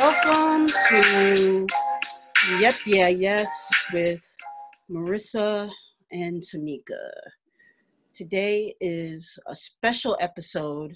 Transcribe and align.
Welcome 0.00 0.66
to 0.88 1.66
Yep, 2.58 2.74
Yeah, 2.86 3.08
Yes 3.08 3.50
with 3.92 4.34
Marissa 4.90 5.68
and 6.10 6.42
Tamika. 6.42 7.10
Today 8.14 8.74
is 8.80 9.38
a 9.46 9.54
special 9.54 10.16
episode. 10.18 10.94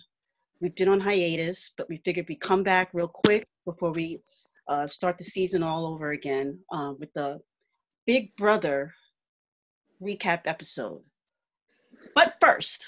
We've 0.62 0.74
been 0.74 0.88
on 0.88 1.00
hiatus, 1.00 1.72
but 1.76 1.86
we 1.90 1.98
figured 2.02 2.24
we'd 2.30 2.40
come 2.40 2.62
back 2.62 2.88
real 2.94 3.08
quick 3.08 3.44
before 3.66 3.92
we 3.92 4.20
uh, 4.68 4.86
start 4.86 5.18
the 5.18 5.24
season 5.24 5.62
all 5.62 5.84
over 5.86 6.12
again 6.12 6.60
uh, 6.72 6.94
with 6.98 7.12
the 7.12 7.40
Big 8.06 8.34
Brother 8.36 8.94
recap 10.02 10.40
episode. 10.46 11.02
But 12.14 12.36
first, 12.40 12.86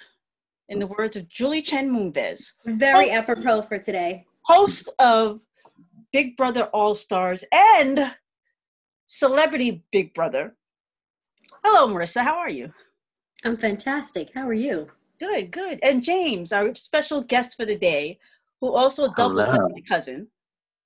in 0.71 0.79
the 0.79 0.87
words 0.87 1.17
of 1.17 1.29
Julie 1.29 1.61
Chen 1.61 1.91
Moonves, 1.91 2.53
Very 2.65 3.11
apropos 3.11 3.61
for 3.63 3.79
today. 3.79 4.25
host 4.47 4.89
of 4.99 5.41
Big 6.17 6.35
Brother 6.35 6.63
All 6.73 6.95
Stars 6.95 7.45
and 7.53 8.11
Celebrity 9.07 9.85
Big 9.93 10.15
Brother. 10.15 10.57
Hello, 11.63 11.93
Marissa. 11.93 12.23
How 12.23 12.39
are 12.39 12.49
you? 12.49 12.73
I'm 13.45 13.59
fantastic. 13.59 14.31
How 14.35 14.49
are 14.49 14.55
you? 14.55 14.89
Good, 15.21 15.51
good. 15.51 15.79
And 15.83 16.03
Jaymes, 16.03 16.55
our 16.55 16.75
special 16.75 17.21
guest 17.21 17.55
for 17.55 17.67
the 17.67 17.77
day, 17.77 18.19
who 18.63 18.73
also 18.75 19.13
doubles 19.13 19.47
as 19.47 19.59
my 19.59 19.83
cousin. 19.87 20.29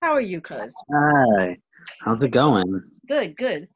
How 0.02 0.10
are 0.14 0.20
you, 0.20 0.40
cuz? 0.40 0.72
Hi, 0.92 1.56
how's 2.00 2.24
it 2.24 2.30
going? 2.30 2.82
Good, 3.06 3.36
good. 3.36 3.68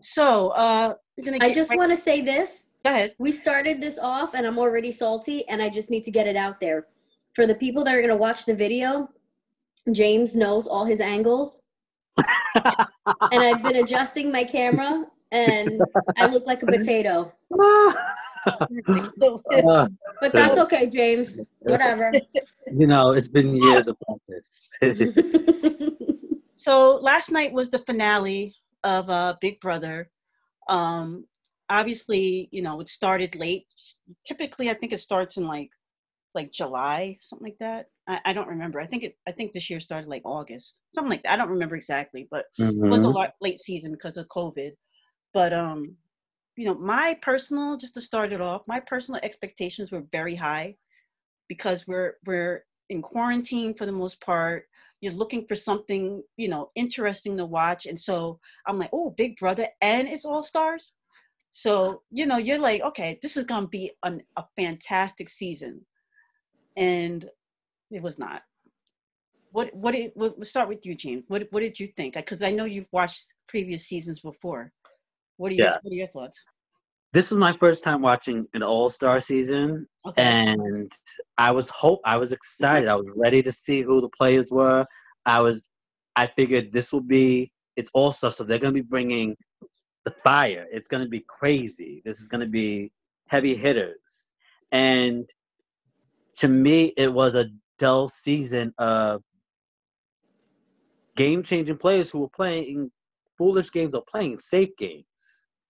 So, 0.00 0.48
uh, 0.48 0.94
we're 1.16 1.24
gonna 1.30 1.38
I 1.40 1.54
just 1.54 1.70
right- 1.70 1.78
want 1.78 1.92
to 1.92 1.96
say 1.96 2.22
this. 2.22 2.70
go 2.84 2.90
ahead. 2.90 3.14
We 3.20 3.30
started 3.30 3.80
this 3.80 4.00
off 4.00 4.34
and 4.34 4.44
I'm 4.44 4.58
already 4.58 4.90
salty 4.90 5.46
and 5.48 5.62
I 5.62 5.68
just 5.68 5.92
need 5.92 6.02
to 6.02 6.10
get 6.10 6.26
it 6.26 6.34
out 6.34 6.58
there. 6.58 6.88
For 7.34 7.46
the 7.46 7.54
people 7.54 7.84
that 7.84 7.94
are 7.94 8.00
going 8.00 8.08
to 8.08 8.16
watch 8.16 8.46
the 8.46 8.54
video, 8.54 9.08
Jaymes 9.88 10.34
knows 10.36 10.66
all 10.66 10.84
his 10.84 11.00
angles. 11.00 11.62
and 12.16 13.42
I've 13.44 13.62
been 13.62 13.76
adjusting 13.76 14.32
my 14.32 14.44
camera 14.44 15.04
and 15.30 15.80
I 16.16 16.26
look 16.26 16.46
like 16.46 16.62
a 16.62 16.66
potato. 16.66 17.32
Uh, 18.46 19.88
But 20.20 20.32
that's 20.32 20.56
okay, 20.56 20.88
Jaymes. 20.88 21.38
Whatever. 21.60 22.12
you 22.66 22.86
know, 22.86 23.12
it's 23.12 23.28
been 23.28 23.56
years 23.56 23.88
of 23.88 23.96
practice. 24.00 24.68
so 26.56 26.94
last 26.96 27.30
night 27.30 27.52
was 27.52 27.70
the 27.70 27.78
finale 27.80 28.54
of 28.84 29.10
uh, 29.10 29.36
Big 29.40 29.60
Brother. 29.60 30.10
Um, 30.68 31.24
obviously, 31.68 32.48
you 32.50 32.62
know, 32.62 32.80
it 32.80 32.88
started 32.88 33.36
late. 33.36 33.66
Typically, 34.24 34.70
I 34.70 34.74
think 34.74 34.92
it 34.92 35.00
starts 35.00 35.36
in 35.36 35.46
like 35.46 35.70
like 36.34 36.52
July, 36.52 37.18
something 37.22 37.46
like 37.46 37.58
that. 37.60 37.86
I, 38.08 38.20
I 38.26 38.32
don't 38.32 38.48
remember. 38.48 38.80
I 38.80 38.86
think 38.86 39.04
it. 39.04 39.16
I 39.26 39.32
think 39.32 39.52
this 39.52 39.70
year 39.70 39.80
started 39.80 40.08
like 40.08 40.22
August, 40.24 40.82
something 40.94 41.10
like 41.10 41.22
that. 41.24 41.32
I 41.32 41.36
don't 41.36 41.50
remember 41.50 41.76
exactly, 41.76 42.28
but 42.30 42.46
it 42.84 42.88
was 42.88 43.02
a 43.04 43.08
Mhm. 43.08 43.14
lot 43.14 43.32
late 43.40 43.58
season 43.60 43.92
because 43.92 44.16
of 44.16 44.28
COVID. 44.28 44.72
But 45.34 45.52
um, 45.52 45.96
you 46.56 46.66
know, 46.66 46.74
my 46.74 47.18
personal 47.22 47.76
just 47.76 47.94
to 47.94 48.00
start 48.00 48.32
it 48.32 48.40
off, 48.40 48.68
my 48.68 48.80
personal 48.80 49.20
expectations 49.22 49.92
were 49.92 50.04
very 50.12 50.34
high 50.36 50.76
because 51.48 51.86
we're 51.86 52.14
we're 52.26 52.64
in 52.90 53.02
quarantine 53.02 53.74
for 53.74 53.86
the 53.86 53.92
most 53.92 54.20
part. 54.20 54.64
You're 55.00 55.12
looking 55.12 55.46
for 55.46 55.56
something, 55.56 56.22
you 56.36 56.48
know, 56.48 56.70
interesting 56.74 57.36
to 57.36 57.44
watch. 57.46 57.86
And 57.86 57.98
so 57.98 58.40
I'm 58.66 58.78
like, 58.78 58.90
oh, 58.92 59.10
Big 59.10 59.38
Brother, 59.38 59.68
and 59.80 60.08
it's 60.08 60.24
all 60.24 60.42
stars. 60.42 60.94
So, 61.52 62.02
you 62.10 62.26
know, 62.26 62.38
you're 62.38 62.60
like, 62.60 62.82
okay, 62.82 63.18
this 63.22 63.36
is 63.36 63.44
gonna 63.44 63.68
be 63.68 63.92
an, 64.04 64.22
a 64.36 64.44
fantastic 64.56 65.28
season. 65.30 65.86
And 66.78 67.28
it 67.90 68.02
was 68.02 68.18
not. 68.18 68.42
What 69.50 69.74
what 69.74 69.94
did 69.94 70.12
we'll 70.14 70.34
we'll 70.36 70.44
start 70.44 70.68
with 70.68 70.86
you, 70.86 70.94
Jaymes. 70.94 71.24
What 71.28 71.48
what 71.50 71.60
did 71.60 71.78
you 71.80 71.88
think? 71.88 72.14
Because 72.14 72.42
I 72.42 72.50
know 72.50 72.64
you've 72.64 72.92
watched 72.92 73.34
previous 73.48 73.86
seasons 73.86 74.20
before. 74.20 74.72
What 75.36 75.52
are 75.52 75.54
your 75.54 75.66
Yeah. 75.66 75.76
what 75.82 75.92
are 75.92 75.96
your 75.96 76.06
thoughts? 76.06 76.42
This 77.12 77.32
is 77.32 77.38
my 77.38 77.56
first 77.56 77.82
time 77.82 78.02
watching 78.02 78.46
an 78.52 78.62
All 78.62 78.90
Star 78.90 79.18
season, 79.18 79.88
Okay. 80.06 80.22
and 80.22 80.92
I 81.38 81.50
was 81.50 81.70
hope 81.70 82.00
I 82.04 82.16
was 82.18 82.28
mm-hmm. 82.28 82.34
excited. 82.34 82.88
I 82.88 82.96
was 82.96 83.06
ready 83.16 83.42
to 83.42 83.50
see 83.50 83.80
who 83.82 84.00
the 84.00 84.10
players 84.10 84.50
were. 84.50 84.84
I 85.24 85.40
was, 85.40 85.68
I 86.16 86.26
figured 86.26 86.72
this 86.72 86.92
will 86.92 87.00
be 87.00 87.50
it's 87.76 87.90
All 87.94 88.12
Star, 88.12 88.30
so 88.30 88.44
they're 88.44 88.58
gonna 88.58 88.72
be 88.72 88.82
bringing 88.82 89.34
the 90.04 90.14
fire. 90.22 90.66
It's 90.70 90.88
gonna 90.88 91.08
be 91.08 91.24
crazy. 91.26 92.02
This 92.04 92.20
is 92.20 92.28
gonna 92.28 92.46
be 92.46 92.92
heavy 93.26 93.54
hitters, 93.54 94.30
and 94.70 95.28
to 96.38 96.48
me, 96.48 96.92
it 96.96 97.12
was 97.12 97.34
a 97.34 97.46
dull 97.78 98.08
season 98.08 98.72
of 98.78 99.22
game 101.16 101.42
changing 101.42 101.76
players 101.76 102.10
who 102.10 102.20
were 102.20 102.28
playing 102.28 102.90
foolish 103.36 103.72
games 103.72 103.94
or 103.94 104.02
playing 104.10 104.38
safe 104.38 104.70
games. 104.78 105.04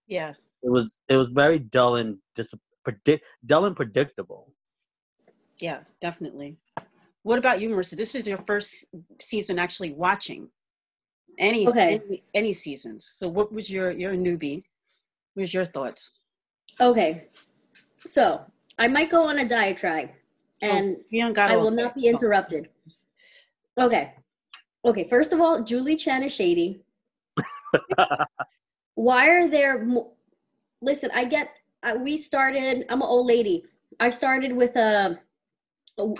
yeah. 0.06 0.32
It 0.62 0.70
was 0.70 1.00
it 1.08 1.16
was 1.16 1.28
very 1.28 1.60
dull 1.60 1.96
and 1.96 2.18
just 2.36 2.52
predict 2.84 3.24
dull 3.46 3.66
and 3.66 3.76
predictable. 3.76 4.52
Yeah, 5.60 5.80
definitely. 6.00 6.56
What 7.22 7.38
about 7.38 7.60
you, 7.60 7.68
Marissa? 7.68 7.96
This 7.96 8.16
is 8.16 8.26
your 8.26 8.42
first 8.44 8.86
season 9.20 9.58
actually 9.58 9.92
watching 9.92 10.48
any 11.38 11.68
Okay. 11.68 12.00
any, 12.08 12.22
any 12.34 12.52
seasons. 12.52 13.12
So 13.16 13.28
what 13.28 13.52
was 13.52 13.70
your 13.70 13.92
your 13.92 14.14
newbie? 14.14 14.64
What 15.34 15.42
was 15.42 15.54
your 15.54 15.64
thoughts? 15.64 16.18
Okay. 16.80 17.28
So 18.04 18.40
I 18.78 18.88
might 18.88 19.10
go 19.10 19.22
on 19.28 19.38
a 19.38 19.48
diatribe 19.48 20.10
and 20.62 20.96
Oh, 20.98 21.04
don't 21.12 21.32
got 21.32 21.50
I 21.50 21.56
will 21.56 21.70
not 21.70 21.94
be 21.94 22.06
interrupted. 22.08 22.68
Okay. 23.78 24.12
Okay. 24.84 25.08
First 25.08 25.32
of 25.32 25.40
all, 25.40 25.62
Julie 25.62 25.96
Chen 25.96 26.22
is 26.22 26.34
shady. 26.34 26.82
Why 28.94 29.28
are 29.28 29.48
there? 29.48 29.84
Mo- 29.84 30.12
Listen, 30.82 31.10
I 31.14 31.24
get. 31.24 31.50
I, 31.82 31.96
we 31.96 32.16
started. 32.16 32.84
I'm 32.88 33.02
an 33.02 33.08
old 33.08 33.26
lady. 33.26 33.64
I 34.00 34.10
started 34.10 34.52
with 34.52 34.74
a, 34.76 35.18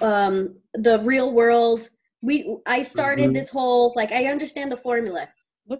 um, 0.03 0.57
the 0.75 1.01
real 1.05 1.33
world. 1.33 1.89
We. 2.23 2.57
I 2.67 2.83
started 2.83 3.31
Mhm. 3.31 3.35
this 3.35 3.51
whole 3.51 3.93
like. 3.97 4.13
I 4.13 4.27
understand 4.27 4.71
the 4.73 4.77
formula. 4.77 5.29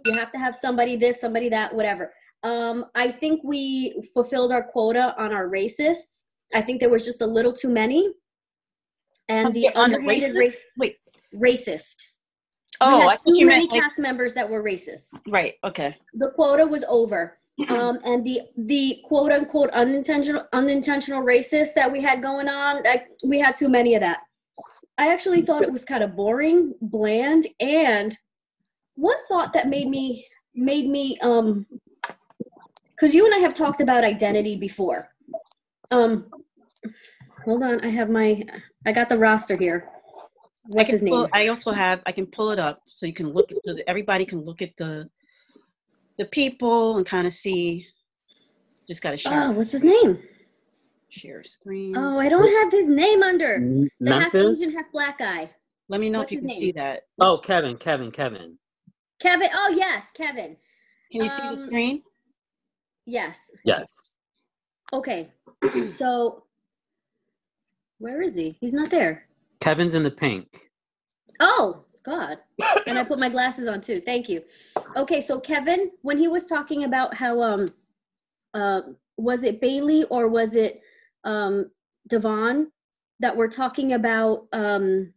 You 0.05 0.13
have 0.13 0.31
to 0.33 0.37
have 0.37 0.55
somebody 0.55 0.95
this, 0.97 1.19
somebody 1.19 1.49
that, 1.49 1.73
whatever. 1.73 2.13
Um, 2.43 2.85
I 2.95 3.11
think 3.11 3.41
we 3.43 4.01
fulfilled 4.13 4.51
our 4.51 4.63
quota 4.63 5.15
on 5.17 5.33
our 5.33 5.49
racists. 5.49 6.25
I 6.53 6.61
think 6.61 6.79
there 6.79 6.89
was 6.89 7.03
just 7.03 7.21
a 7.21 7.25
little 7.25 7.51
too 7.53 7.69
many. 7.69 8.13
And 9.29 9.53
the 9.53 9.67
Okay, 9.67 9.73
the 9.73 9.81
underrated 9.81 10.31
racist? 10.35 10.39
race 10.39 10.65
Wait. 10.77 10.95
racist. 11.35 11.95
Oh, 12.81 12.99
we 12.99 13.05
I 13.05 13.09
had 13.11 13.19
think 13.19 13.39
too 13.39 13.45
many 13.45 13.59
meant 13.61 13.71
like 13.71 13.81
cast 13.81 13.99
members 13.99 14.33
that 14.33 14.49
were 14.49 14.63
racist. 14.63 15.19
right. 15.27 15.55
Okay. 15.63 15.95
The 16.15 16.31
quota 16.35 16.65
was 16.65 16.83
over. 16.87 17.37
Um, 17.67 17.99
and 18.05 18.25
the 18.25 18.41
the 18.57 19.01
quote 19.03 19.33
unquote 19.33 19.69
unintentional 19.71 20.45
unintentional 20.53 21.21
racist 21.23 21.73
that 21.73 21.91
we 21.91 22.01
had 22.01 22.21
going 22.21 22.47
on, 22.47 22.81
like 22.83 23.07
we 23.23 23.37
had 23.37 23.55
too 23.57 23.67
many 23.67 23.95
of 23.95 24.01
that. 24.01 24.21
I 24.97 25.11
actually 25.11 25.41
thought 25.41 25.63
it 25.63 25.71
was 25.71 25.83
kind 25.83 26.01
of 26.01 26.15
boring, 26.15 26.73
bland, 26.81 27.47
and 27.59 28.15
one 28.95 29.17
thought 29.27 29.51
that 29.53 29.67
made 29.67 29.89
me 29.89 30.25
made 30.55 30.87
me 30.87 31.17
um 31.21 31.65
because 32.91 33.13
you 33.13 33.25
and 33.25 33.33
I 33.35 33.39
have 33.39 33.53
talked 33.53 33.81
about 33.81 34.05
identity 34.05 34.55
before. 34.55 35.09
Um, 35.91 36.29
hold 37.43 37.63
on, 37.63 37.83
I 37.83 37.89
have 37.89 38.09
my 38.09 38.43
I 38.85 38.91
got 38.91 39.09
the 39.09 39.17
roster 39.17 39.55
here. 39.55 39.89
I 40.77 40.83
What's 40.83 40.89
can 40.89 40.93
his 40.95 41.01
name? 41.03 41.13
pull, 41.13 41.27
I 41.33 41.47
also 41.47 41.71
have 41.71 42.01
I 42.05 42.11
can 42.11 42.25
pull 42.27 42.51
it 42.51 42.59
up 42.59 42.81
so 42.87 43.05
you 43.05 43.13
can 43.13 43.29
look 43.29 43.49
so 43.65 43.73
that 43.73 43.89
everybody 43.89 44.25
can 44.25 44.43
look 44.43 44.61
at 44.61 44.75
the 44.77 45.09
the 46.17 46.25
people 46.25 46.97
and 46.97 47.05
kind 47.05 47.25
of 47.27 47.33
see. 47.33 47.87
Just 48.87 49.01
got 49.01 49.11
to 49.11 49.17
share 49.17 49.43
Oh, 49.43 49.51
what's 49.51 49.73
his 49.73 49.83
name? 49.83 50.17
share 51.09 51.43
screen. 51.43 51.95
Oh, 51.95 52.19
I 52.19 52.29
don't 52.29 52.47
have 52.63 52.71
his 52.71 52.87
name 52.87 53.23
under. 53.23 53.55
M- 53.55 53.89
The 53.99 54.13
half 54.13 54.33
Asian, 54.35 54.71
half 54.71 54.91
black 54.91 55.19
guy. 55.19 55.49
Let 55.89 55.99
me 56.01 56.09
know 56.09 56.19
what's 56.19 56.31
if 56.31 56.35
you 56.35 56.41
can 56.41 56.49
name? 56.49 56.59
see 56.59 56.71
that. 56.73 57.01
Oh, 57.19 57.37
Kevin, 57.37 57.77
Kevin, 57.77 58.11
Kevin. 58.11 58.57
Kevin. 59.19 59.49
Oh 59.53 59.73
yes, 59.75 60.11
Kevin. 60.13 60.55
Can 61.11 61.23
you 61.23 61.29
see 61.29 61.41
the 61.49 61.57
Um, 61.57 61.65
screen? 61.67 62.03
Yes. 63.05 63.39
Yes. 63.63 64.17
Okay. 64.93 65.29
so 65.89 66.43
where 67.99 68.21
is 68.21 68.35
he? 68.35 68.57
He's 68.59 68.73
not 68.73 68.89
there. 68.89 69.25
Kevin's 69.61 69.95
in 69.95 70.03
the 70.03 70.11
pink. 70.11 70.69
Oh 71.39 71.85
God. 72.03 72.37
and 72.87 72.97
I 72.97 73.03
put 73.03 73.19
my 73.19 73.29
glasses 73.29 73.67
on 73.67 73.81
too. 73.81 73.99
Thank 73.99 74.27
you. 74.29 74.41
Okay, 74.95 75.21
so 75.21 75.39
Kevin, 75.39 75.91
when 76.01 76.17
he 76.17 76.27
was 76.27 76.47
talking 76.47 76.85
about 76.85 77.13
how 77.13 77.41
um 77.41 77.67
uh 78.53 78.81
was 79.17 79.43
it 79.43 79.61
Bayleigh 79.61 80.05
or 80.09 80.27
was 80.27 80.55
it 80.55 80.81
um 81.23 81.69
Devon 82.07 82.71
that 83.19 83.35
were 83.35 83.49
talking 83.49 83.93
about 83.93 84.47
um 84.53 85.13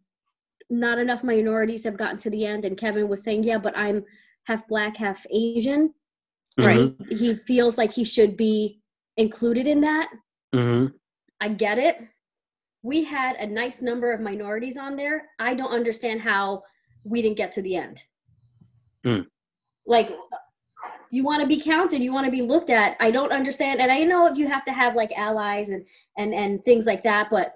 not 0.69 0.99
enough 0.99 1.23
minorities 1.23 1.85
have 1.85 1.97
gotten 1.97 2.19
to 2.19 2.31
the 2.31 2.45
end 2.45 2.65
and 2.65 2.77
Kevin 2.77 3.09
was 3.09 3.23
saying, 3.23 3.45
Yeah, 3.45 3.59
but 3.59 3.77
I'm 3.77 4.05
half 4.45 4.67
black, 4.67 4.97
half 4.97 5.25
Asian. 5.31 5.95
Right. 6.59 6.79
Mhm, 6.99 7.19
He 7.19 7.35
feels 7.35 7.79
like 7.79 7.93
he 7.93 8.05
should 8.05 8.37
be 8.37 8.81
included 9.17 9.67
in 9.67 9.81
that. 9.83 10.11
Mm-hmm. 10.55 10.95
I 11.41 11.49
get 11.49 11.79
it. 11.79 11.97
We 12.83 13.05
had 13.05 13.37
a 13.37 13.47
nice 13.47 13.81
number 13.81 14.13
of 14.13 14.21
minorities 14.21 14.77
on 14.77 14.97
there. 14.97 15.29
I 15.39 15.55
don't 15.55 15.71
understand 15.71 16.21
how 16.21 16.65
we 17.05 17.23
didn't 17.23 17.37
get 17.37 17.53
to 17.55 17.63
the 17.63 17.77
end. 17.77 18.03
Hmm. 19.05 19.21
Like 19.87 20.11
you 21.11 21.25
want 21.25 21.43
to 21.43 21.47
be 21.47 21.61
counted, 21.61 22.03
you 22.03 22.13
want 22.13 22.25
to 22.25 22.31
be 22.31 22.43
looked 22.43 22.71
at. 22.71 22.97
I 23.01 23.11
don't 23.11 23.33
understand, 23.33 23.81
and 23.81 23.91
I 23.93 24.03
know 24.03 24.33
you 24.35 24.49
have 24.49 24.65
to 24.65 24.73
have 24.73 24.95
like 24.95 25.13
allies 25.17 25.69
and 25.71 25.85
and 26.17 26.35
and 26.35 26.63
things 26.65 26.87
like 26.87 27.03
that, 27.03 27.29
but 27.31 27.55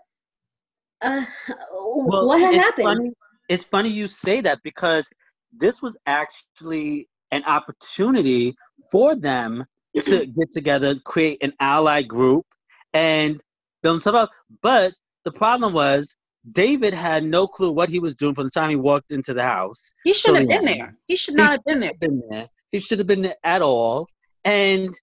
uh, 1.02 1.24
Well, 1.72 2.26
what 2.26 2.40
happened? 2.40 2.84
funny- 2.84 3.12
it's 3.48 3.64
funny 3.64 3.88
you 3.90 4.08
say 4.08 4.40
that 4.40 4.58
because 4.64 5.08
this 5.56 5.80
was 5.80 5.96
actually 6.06 7.08
an 7.30 7.44
opportunity 7.44 8.56
for 8.90 9.14
them 9.14 9.64
to 9.94 10.26
get 10.26 10.50
together, 10.52 10.96
create 11.04 11.38
an 11.42 11.52
ally 11.60 12.02
group, 12.02 12.44
and 12.92 13.42
build 13.82 14.00
stuff 14.02 14.14
up. 14.14 14.30
But 14.62 14.94
the 15.26 15.32
problem 15.32 15.72
was 15.72 16.14
David 16.52 16.94
had 16.94 17.24
no 17.24 17.48
clue 17.48 17.72
what 17.72 17.88
he 17.88 17.98
was 17.98 18.14
doing 18.14 18.32
from 18.32 18.44
the 18.44 18.50
time 18.50 18.70
he 18.70 18.76
walked 18.76 19.10
into 19.10 19.34
the 19.34 19.42
house. 19.42 19.92
He 20.04 20.14
shouldn't 20.14 20.50
have 20.50 20.62
been 20.62 20.78
there. 20.78 20.96
He 21.08 21.16
should 21.16 21.34
not 21.34 21.50
have 21.50 21.64
been 21.64 21.80
there. 21.80 21.92
Been 22.00 22.22
there. 22.30 22.48
He 22.70 22.78
should 22.78 22.98
have 22.98 23.08
been 23.08 23.22
there 23.22 23.34
at 23.42 23.60
all. 23.60 24.08
And 24.44 24.96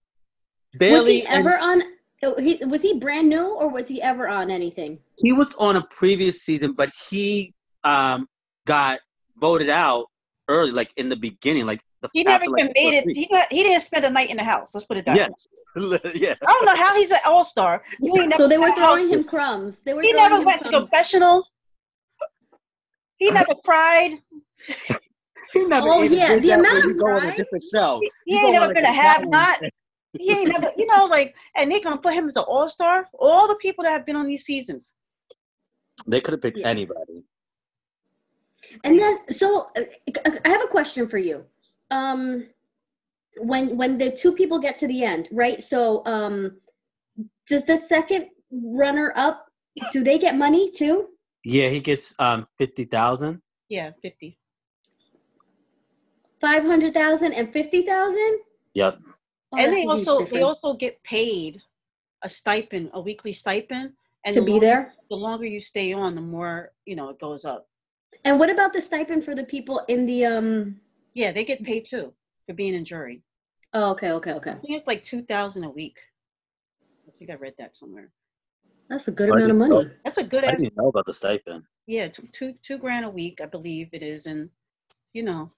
barely 0.75 0.95
was 0.95 1.07
he 1.07 1.25
and 1.25 1.45
ever 1.45 1.57
on? 1.57 1.83
oh, 2.23 2.35
He 2.39 2.55
was 2.63 2.81
he 2.81 2.97
brand 2.97 3.27
new 3.27 3.45
or 3.53 3.67
was 3.67 3.89
he 3.89 4.01
ever 4.01 4.29
on 4.29 4.49
anything? 4.49 4.97
he 5.19 5.33
was 5.33 5.53
on 5.55 5.75
a 5.75 5.83
previous 5.87 6.43
season, 6.43 6.71
but 6.71 6.89
he 7.09 7.53
um 7.83 8.25
got 8.65 8.99
voted 9.35 9.69
out 9.69 10.05
early, 10.47 10.71
like 10.71 10.93
in 10.95 11.09
the 11.09 11.17
beginning, 11.17 11.65
like 11.65 11.81
the 11.81 11.92
He 12.13 12.23
never 12.23 12.43
after, 12.43 12.51
like, 12.51 12.61
even 12.61 12.73
made 12.75 12.97
it. 12.97 13.05
week. 13.05 13.15
He, 13.17 13.27
not, 13.31 13.47
he 13.51 13.63
didn't 13.63 13.81
spend 13.81 14.05
a 14.05 14.09
night 14.09 14.29
in 14.29 14.37
the 14.37 14.43
house. 14.43 14.73
Let's 14.73 14.85
put 14.85 14.97
it 14.97 15.05
that 15.05 15.15
way. 15.15 15.27
Yes. 15.29 15.47
yeah. 16.15 16.35
I 16.45 16.51
don't 16.53 16.65
know 16.65 16.75
how 16.75 16.95
he's 16.95 17.11
an 17.11 17.19
all 17.25 17.43
star. 17.43 17.83
You 17.99 18.15
ain't 18.17 18.29
never 18.29 18.43
So 18.43 18.47
they 18.47 18.57
were 18.57 18.67
spent 18.67 18.77
throwing 18.77 19.07
house- 19.09 19.17
him 19.17 19.23
crumbs. 19.23 19.83
They 19.83 19.93
were. 19.93 20.01
He 20.01 20.13
never 20.13 20.37
him 20.37 20.45
went 20.45 20.61
to 20.63 20.69
crumbs. 20.69 20.89
confessional. 20.89 21.47
He 23.17 23.31
never 23.39 23.55
cried. 23.63 24.19
He 25.53 25.65
never 25.65 25.87
Oh, 25.89 26.01
yeah, 26.03 26.37
the 26.39 26.51
amount 26.51 26.77
of 26.79 26.85
you 26.85 26.93
go 26.95 27.07
on 27.07 27.25
a 27.25 27.35
different 27.35 27.63
show. 27.71 27.99
He 28.25 28.35
You 28.35 28.39
ain't 28.45 28.53
never 28.53 28.65
on, 28.67 28.73
been 28.73 28.85
a 28.85 28.91
have 28.91 29.27
not. 29.27 29.59
He 30.17 30.31
ain't 30.31 30.49
never, 30.49 30.67
you 30.77 30.85
know, 30.87 31.05
like, 31.05 31.35
and 31.55 31.71
they 31.71 31.79
gonna 31.79 31.97
put 31.97 32.13
him 32.13 32.27
as 32.27 32.35
an 32.35 32.43
all 32.47 32.67
star. 32.67 33.07
All 33.13 33.47
the 33.47 33.55
people 33.55 33.83
that 33.83 33.91
have 33.91 34.05
been 34.05 34.15
on 34.15 34.27
these 34.27 34.43
seasons. 34.45 34.93
They 36.07 36.21
could 36.21 36.33
have 36.33 36.41
picked 36.41 36.57
Yeah. 36.59 36.67
anybody. 36.67 37.23
And 38.83 38.97
then, 38.99 39.19
so 39.29 39.69
uh, 39.77 39.81
I 40.45 40.49
have 40.49 40.63
a 40.63 40.67
question 40.67 41.07
for 41.07 41.17
you. 41.17 41.45
Um, 41.93 42.47
when 43.37 43.77
when 43.77 43.97
the 43.97 44.11
two 44.11 44.33
people 44.33 44.59
get 44.59 44.77
to 44.77 44.87
the 44.87 45.03
end, 45.03 45.27
right? 45.31 45.61
So, 45.61 46.03
um, 46.05 46.57
does 47.47 47.65
the 47.65 47.77
second 47.77 48.29
runner 48.51 49.13
up 49.15 49.45
do 49.91 50.03
they 50.03 50.17
get 50.17 50.35
money 50.35 50.71
too? 50.71 51.09
Yeah, 51.45 51.69
he 51.69 51.79
gets 51.79 52.13
um 52.19 52.47
fifty 52.57 52.85
thousand. 52.85 53.41
Yeah, 53.69 53.91
fifty. 54.01 54.37
Five 56.41 56.63
hundred 56.63 56.93
thousand 56.93 57.33
and 57.33 57.53
fifty 57.53 57.81
thousand? 57.83 58.39
Yep. 58.73 58.99
Oh, 59.51 59.57
and 59.57 59.71
that's 59.71 59.77
they 59.77 59.87
a 59.87 59.95
huge 59.95 60.07
also 60.07 60.25
they 60.25 60.41
also 60.41 60.73
get 60.73 61.01
paid 61.03 61.61
a 62.23 62.29
stipend, 62.29 62.89
a 62.93 63.01
weekly 63.01 63.33
stipend, 63.33 63.93
and 64.25 64.33
to 64.33 64.39
the 64.39 64.45
be 64.45 64.51
longer- 64.53 64.65
there. 64.65 64.93
The 65.09 65.17
longer 65.17 65.45
you 65.45 65.61
stay 65.61 65.93
on, 65.93 66.15
the 66.15 66.21
more 66.21 66.71
you 66.85 66.95
know 66.95 67.09
it 67.09 67.19
goes 67.19 67.45
up. 67.45 67.67
And 68.25 68.39
what 68.39 68.49
about 68.49 68.73
the 68.73 68.81
stipend 68.81 69.23
for 69.25 69.35
the 69.35 69.43
people 69.43 69.81
in 69.87 70.05
the 70.05 70.25
um? 70.25 70.79
Yeah, 71.13 71.31
they 71.31 71.43
get 71.45 71.63
paid 71.63 71.85
too 71.85 72.13
for 72.47 72.53
being 72.53 72.73
in 72.73 72.85
jury. 72.85 73.21
Oh, 73.73 73.91
okay, 73.91 74.11
okay, 74.11 74.33
okay. 74.33 74.51
I 74.51 74.55
think 74.55 74.77
it's 74.77 74.87
like 74.87 75.03
two 75.03 75.23
thousand 75.23 75.63
a 75.63 75.69
week. 75.69 75.97
I 77.07 77.11
think 77.17 77.31
I 77.31 77.35
read 77.35 77.53
that 77.59 77.75
somewhere. 77.75 78.09
That's 78.89 79.07
a 79.07 79.11
good 79.11 79.29
I 79.29 79.33
amount 79.35 79.51
of 79.51 79.57
money. 79.57 79.69
know- 79.75 79.89
That's 80.03 80.17
a 80.17 80.23
good 80.23 80.43
I 80.43 80.55
didn't 80.55 80.77
know 80.77 80.87
about 80.87 81.05
the 81.05 81.13
stipend. 81.13 81.63
Yeah, 81.87 82.07
two, 82.07 82.27
two 82.31 82.53
two 82.61 82.77
grand 82.77 83.05
a 83.05 83.09
week, 83.09 83.39
I 83.41 83.45
believe 83.45 83.89
it 83.91 84.03
is, 84.03 84.25
and 84.25 84.49
you 85.13 85.23
know, 85.23 85.51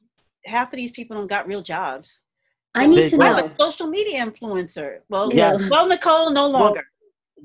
half 0.45 0.71
of 0.73 0.77
these 0.77 0.91
people 0.91 1.15
don't 1.17 1.27
got 1.27 1.47
real 1.47 1.61
jobs. 1.61 2.23
I 2.73 2.87
need 2.87 2.97
They 2.97 3.09
to 3.09 3.17
don't. 3.17 3.25
I'm 3.27 3.37
know. 3.37 3.45
a 3.45 3.55
social 3.57 3.87
media 3.87 4.25
influencer. 4.25 4.99
Well, 5.07 5.33
Yeah. 5.33 5.57
well, 5.69 5.87
Nicole, 5.87 6.31
no 6.31 6.47
longer. 6.49 6.83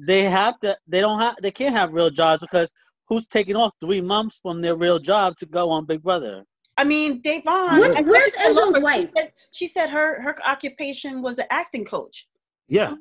They 0.06 0.24
have 0.24 0.58
to. 0.60 0.76
They 0.88 1.00
don't 1.00 1.20
have. 1.20 1.36
They 1.40 1.50
can't 1.52 1.74
have 1.74 1.92
real 1.92 2.10
jobs 2.10 2.40
because 2.40 2.70
who's 3.06 3.26
taking 3.28 3.54
off 3.56 3.72
three 3.80 4.00
months 4.00 4.40
from 4.42 4.60
their 4.60 4.74
real 4.76 4.98
job 4.98 5.36
to 5.38 5.46
go 5.46 5.70
on 5.70 5.84
Big 5.86 6.02
Brother? 6.02 6.44
I 6.76 6.84
mean, 6.84 7.20
Da'Vonne. 7.22 7.78
Where's- 7.80 7.94
I- 7.96 7.98
I 7.98 8.02
where's 8.02 8.24
just 8.26 8.38
said, 8.38 8.52
look, 8.52 8.68
Enzo's 8.68 8.76
she 8.76 8.82
wife? 8.82 9.10
said- 9.16 9.32
She 9.52 9.68
said 9.68 9.90
her 9.90 10.20
her 10.22 10.36
occupation 10.46 11.20
was 11.22 11.38
an 11.38 11.46
acting 11.50 11.84
coach. 11.84 12.28
Yeah, 12.68 12.94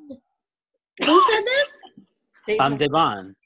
Who 1.04 1.22
said 1.32 1.42
this? 1.44 1.78
I'm 2.60 2.76
Da'Vonne. 2.76 2.78
Devon. 2.78 3.36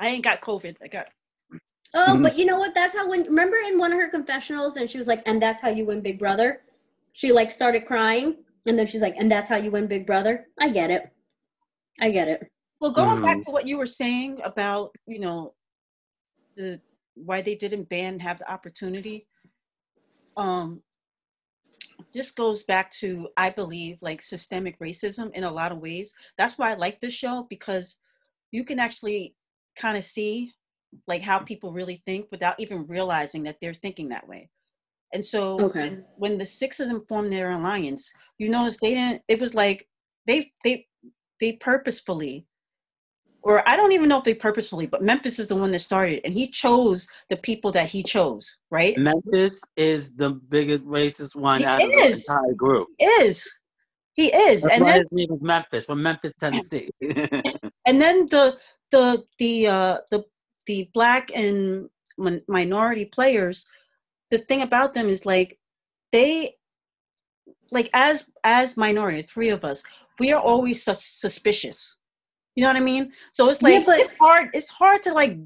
I 0.00 0.08
ain't 0.08 0.22
got 0.24 0.40
COVID. 0.40 0.76
I 0.82 0.88
got. 0.88 1.08
Oh, 1.94 2.06
Mhm. 2.10 2.22
but 2.22 2.38
you 2.38 2.44
know 2.44 2.58
what? 2.58 2.74
That's 2.74 2.94
how 2.94 3.08
when 3.08 3.24
remember 3.24 3.56
in 3.56 3.78
one 3.78 3.92
of 3.92 3.98
her 3.98 4.08
confessionals, 4.08 4.76
and 4.76 4.88
she 4.88 4.98
was 4.98 5.08
like, 5.08 5.22
"And 5.26 5.40
that's 5.42 5.60
how 5.60 5.70
you 5.70 5.86
win 5.86 6.02
Big 6.02 6.18
Brother." 6.18 6.62
She 7.12 7.32
like 7.32 7.50
started 7.50 7.86
crying, 7.86 8.44
and 8.66 8.78
then 8.78 8.86
she's 8.86 9.02
like, 9.02 9.16
"And 9.16 9.30
that's 9.30 9.48
how 9.48 9.56
you 9.56 9.70
win 9.70 9.86
Big 9.88 10.06
Brother." 10.06 10.46
I 10.60 10.68
get 10.68 10.90
it. 10.90 11.10
I 12.00 12.10
get 12.10 12.28
it. 12.28 12.46
Well, 12.80 12.92
going 12.92 13.22
back 13.22 13.38
Mhm. 13.38 13.44
to 13.46 13.50
what 13.50 13.66
you 13.66 13.76
were 13.78 13.86
saying 13.86 14.40
about 14.44 14.94
you 15.06 15.18
know 15.18 15.54
the 16.54 16.80
why 17.24 17.42
they 17.42 17.54
didn't 17.54 17.88
ban 17.88 18.20
have 18.20 18.38
the 18.38 18.50
opportunity. 18.50 19.26
Um, 20.36 20.82
this 22.12 22.30
goes 22.30 22.62
back 22.62 22.90
to 22.92 23.28
I 23.36 23.50
believe 23.50 23.98
like 24.00 24.22
systemic 24.22 24.78
racism 24.78 25.32
in 25.34 25.44
a 25.44 25.50
lot 25.52 25.72
of 25.72 25.78
ways. 25.78 26.12
That's 26.36 26.58
why 26.58 26.70
I 26.70 26.74
like 26.74 27.00
this 27.00 27.14
show 27.14 27.46
because 27.48 27.96
you 28.50 28.64
can 28.64 28.78
actually 28.78 29.34
kind 29.76 29.96
of 29.96 30.04
see 30.04 30.52
like 31.06 31.22
how 31.22 31.38
people 31.38 31.72
really 31.72 32.02
think 32.06 32.26
without 32.30 32.58
even 32.58 32.86
realizing 32.86 33.42
that 33.44 33.56
they're 33.60 33.74
thinking 33.74 34.08
that 34.08 34.26
way. 34.26 34.48
And 35.12 35.24
so 35.24 35.56
Okay. 35.56 35.88
when, 35.90 36.04
when 36.16 36.38
the 36.38 36.46
six 36.46 36.80
of 36.80 36.88
them 36.88 37.04
formed 37.08 37.32
their 37.32 37.50
alliance, 37.52 38.12
you 38.38 38.48
notice 38.48 38.78
they 38.78 38.94
didn't 38.94 39.22
it 39.28 39.40
was 39.40 39.54
like 39.54 39.88
they 40.26 40.52
they 40.64 40.86
they 41.40 41.52
purposefully 41.52 42.46
or 43.42 43.68
I 43.68 43.76
don't 43.76 43.92
even 43.92 44.08
know 44.08 44.18
if 44.18 44.24
they 44.24 44.34
purposefully, 44.34 44.86
but 44.86 45.02
Memphis 45.02 45.38
is 45.38 45.48
the 45.48 45.56
one 45.56 45.70
that 45.72 45.80
started 45.80 46.20
and 46.24 46.34
he 46.34 46.48
chose 46.48 47.06
the 47.28 47.36
people 47.36 47.70
that 47.72 47.88
he 47.88 48.02
chose, 48.02 48.56
right? 48.70 48.96
Memphis 48.98 49.60
is 49.76 50.12
the 50.14 50.30
biggest 50.30 50.84
racist 50.84 51.34
one 51.34 51.60
He 51.60 51.66
out 51.66 51.82
of 51.82 51.92
is. 51.92 52.24
the 52.26 52.32
entire 52.34 52.54
group. 52.54 52.88
Is 52.98 53.48
he 54.14 54.34
is. 54.34 54.62
That's 54.62 54.74
and 54.76 54.88
then 54.88 55.00
his 55.00 55.08
name 55.12 55.32
is 55.32 55.40
Memphis, 55.40 55.84
from 55.84 56.02
Memphis, 56.02 56.32
Tennessee. 56.40 56.90
and 57.00 58.00
then 58.00 58.26
the 58.28 58.58
the 58.90 59.24
the 59.38 59.66
uh 59.66 59.98
the 60.10 60.24
the 60.66 60.90
black 60.92 61.30
and 61.34 61.88
min- 62.18 62.42
minority 62.48 63.04
players 63.04 63.66
the 64.30 64.38
thing 64.38 64.62
about 64.62 64.94
them 64.94 65.08
is 65.08 65.24
like 65.24 65.58
they 66.12 66.54
like 67.70 67.90
as 67.92 68.28
as 68.44 68.76
minority 68.76 69.22
three 69.22 69.48
of 69.50 69.64
us 69.64 69.82
we 70.18 70.32
are 70.32 70.40
always 70.40 70.82
sus- 70.82 71.04
suspicious 71.04 71.96
you 72.58 72.62
know 72.64 72.70
what 72.70 72.76
i 72.76 72.80
mean? 72.80 73.12
So 73.30 73.48
it's 73.50 73.62
Yeah, 73.62 73.68
like 73.68 73.86
but- 73.86 74.00
it's 74.00 74.10
hard 74.18 74.48
it's 74.52 74.68
hard 74.68 75.00
to 75.04 75.12
like 75.12 75.38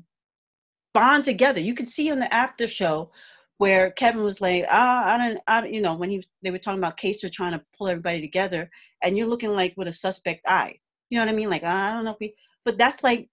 bond 0.94 1.24
together. 1.24 1.60
You 1.60 1.74
could 1.74 1.86
see 1.88 2.10
on 2.10 2.18
the 2.18 2.32
after 2.34 2.66
show 2.66 3.10
where 3.58 3.90
kevin 3.90 4.22
was 4.24 4.40
like 4.40 4.64
ah, 4.70 5.04
i 5.12 5.18
don't 5.18 5.38
i 5.46 5.60
don't-" 5.60 5.72
you 5.74 5.82
know 5.82 5.94
when 5.94 6.08
he 6.08 6.16
was 6.16 6.26
they 6.42 6.50
were 6.50 6.58
talking 6.64 6.78
about 6.78 6.96
Kaysar 6.96 7.30
trying 7.30 7.52
to 7.52 7.62
pull 7.76 7.86
everybody 7.88 8.20
together 8.22 8.70
and 9.02 9.14
you're 9.16 9.26
looking 9.28 9.50
like 9.54 9.74
with 9.76 9.88
a 9.88 9.92
suspect 9.92 10.40
eye. 10.48 10.74
You 11.10 11.18
know 11.18 11.24
what 11.26 11.32
i 11.34 11.36
mean? 11.36 11.50
Like 11.50 11.64
i 11.64 11.92
don't 11.92 12.04
know 12.06 12.12
if 12.12 12.16
we 12.18 12.34
but 12.64 12.78
that's 12.78 13.02
like 13.04 13.28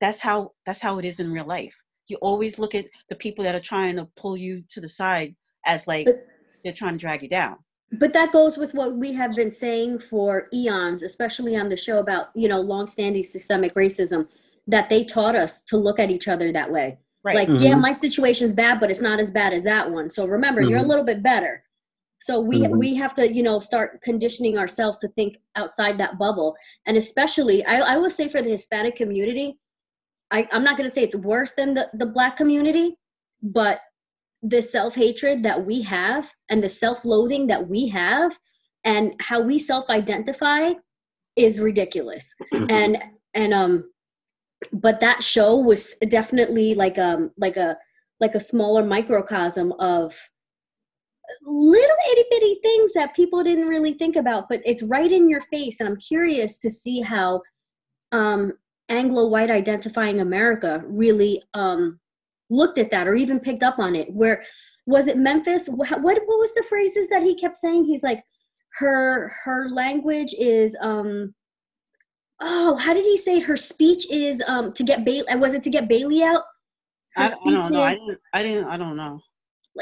that's 0.00 0.20
how 0.20 0.52
that's 0.64 0.80
how 0.80 0.98
it 1.00 1.04
is 1.04 1.18
in 1.18 1.32
real 1.32 1.46
life. 1.46 1.76
You 2.06 2.18
always 2.22 2.60
look 2.60 2.76
at 2.76 2.86
the 3.10 3.16
people 3.16 3.42
that 3.42 3.56
are 3.56 3.66
trying 3.72 3.96
to 3.96 4.04
pull 4.22 4.36
you 4.36 4.62
to 4.72 4.80
the 4.80 4.88
side 4.88 5.34
as 5.66 5.88
like 5.88 6.06
But- 6.06 6.24
they're 6.62 6.72
trying 6.80 6.92
to 6.98 7.04
drag 7.06 7.22
you 7.24 7.28
down 7.28 7.56
But 7.92 8.12
that 8.14 8.32
goes 8.32 8.56
with 8.58 8.74
what 8.74 8.96
we 8.96 9.12
have 9.12 9.36
been 9.36 9.50
saying 9.50 10.00
for 10.00 10.48
eons, 10.52 11.02
especially 11.02 11.56
on 11.56 11.68
the 11.68 11.76
show 11.76 11.98
about 11.98 12.28
you 12.34 12.48
know 12.48 12.60
longstanding 12.60 13.24
systemic 13.24 13.74
racism, 13.74 14.28
that 14.66 14.88
they 14.88 15.04
taught 15.04 15.36
us 15.36 15.62
to 15.64 15.76
look 15.76 15.98
at 16.00 16.10
each 16.10 16.28
other 16.28 16.52
that 16.52 16.70
way. 16.70 16.98
right 17.22 17.34
Like, 17.48 17.60
yeah, 17.60 17.74
Mhm. 17.74 17.80
my 17.80 17.92
situation's 17.92 18.54
bad, 18.54 18.80
but 18.80 18.90
it's 18.90 19.00
not 19.00 19.20
as 19.20 19.30
bad 19.30 19.52
as 19.52 19.64
that 19.64 19.90
one. 19.90 20.10
So 20.10 20.26
remember, 20.26 20.62
you're 20.62 20.80
a 20.80 20.82
Mhm. 20.82 20.88
little 20.88 21.04
bit 21.04 21.22
better. 21.22 21.62
So 22.20 22.40
we 22.40 22.66
Mhm. 22.66 22.78
we 22.78 22.94
have 22.96 23.14
to 23.14 23.32
you 23.32 23.42
know 23.42 23.60
start 23.60 24.02
conditioning 24.02 24.58
ourselves 24.58 24.98
to 24.98 25.08
think 25.08 25.38
outside 25.54 25.96
that 25.98 26.18
bubble, 26.18 26.56
and 26.86 26.96
especially 26.96 27.64
I, 27.64 27.94
I 27.94 27.96
will 27.98 28.10
say 28.10 28.28
for 28.28 28.42
the 28.42 28.50
Hispanic 28.50 28.96
community, 28.96 29.58
I, 30.30 30.48
I'm 30.50 30.64
not 30.64 30.76
going 30.76 30.88
to 30.88 30.94
say 30.94 31.04
it's 31.04 31.14
worse 31.16 31.54
than 31.54 31.74
the 31.74 31.88
the 31.94 32.06
Black 32.06 32.36
community, 32.36 32.98
but 33.42 33.80
the 34.42 34.62
self 34.62 34.94
hatred 34.94 35.42
that 35.42 35.64
we 35.64 35.82
have 35.82 36.32
and 36.50 36.62
the 36.62 36.68
self 36.68 37.04
loathing 37.04 37.46
that 37.46 37.68
we 37.68 37.88
have 37.88 38.38
and 38.84 39.14
how 39.20 39.40
we 39.40 39.58
self 39.58 39.88
identify 39.90 40.72
is 41.36 41.60
ridiculous. 41.60 42.34
And 42.70 43.02
and 43.34 43.52
um 43.52 43.90
but 44.72 45.00
that 45.00 45.22
show 45.22 45.56
was 45.56 45.94
definitely 46.08 46.74
like 46.74 46.98
um 46.98 47.30
like 47.36 47.56
a 47.56 47.76
like 48.20 48.34
a 48.34 48.40
smaller 48.40 48.84
microcosm 48.84 49.72
of 49.72 50.16
little 51.44 51.96
itty 52.12 52.24
bitty 52.30 52.58
things 52.62 52.92
that 52.94 53.14
people 53.14 53.42
didn't 53.42 53.68
really 53.68 53.92
think 53.92 54.16
about 54.16 54.48
but 54.48 54.62
it's 54.64 54.82
right 54.82 55.12
in 55.12 55.28
your 55.28 55.42
face. 55.42 55.80
And 55.80 55.88
i'm 55.88 55.98
curious 55.98 56.58
to 56.58 56.70
see 56.70 57.00
how 57.00 57.42
um 58.12 58.52
anglo 58.88 59.26
white 59.26 59.50
identifying 59.50 60.20
america 60.20 60.82
really 60.86 61.42
um 61.54 61.98
looked 62.50 62.78
at 62.78 62.90
that 62.90 63.08
or 63.08 63.14
even 63.14 63.40
picked 63.40 63.62
up 63.62 63.78
on 63.78 63.94
it. 63.94 64.12
Where 64.12 64.44
was 64.86 65.08
it 65.08 65.18
Memphis? 65.18 65.68
What 65.68 65.90
what, 66.02 66.18
what 66.26 66.38
was 66.38 66.54
the 66.54 66.64
phrases 66.68 67.08
that 67.08 67.22
he 67.22 67.34
kept 67.34 67.56
saying? 67.56 67.84
He's 67.84 68.02
like, 68.02 68.22
her 68.78 69.32
her 69.44 69.68
language 69.68 70.34
is 70.38 70.76
um 70.80 71.34
oh 72.40 72.76
how 72.76 72.92
did 72.92 73.04
he 73.04 73.16
say 73.16 73.40
her 73.40 73.56
speech 73.56 74.10
is 74.10 74.42
um 74.46 74.72
to 74.74 74.82
get 74.84 75.04
Bayleigh 75.04 75.40
was 75.40 75.54
it 75.54 75.62
to 75.64 75.70
get 75.70 75.88
Bayleigh 75.88 76.24
out? 76.24 76.42
Her 77.14 77.24
I, 77.24 77.26
I 77.46 77.50
don't 77.50 77.72
know. 77.72 77.82
I 77.82 77.94
didn't, 77.94 78.20
I 78.34 78.42
didn't. 78.42 78.68
I 78.68 78.76
don't 78.76 78.96
know. 78.96 79.20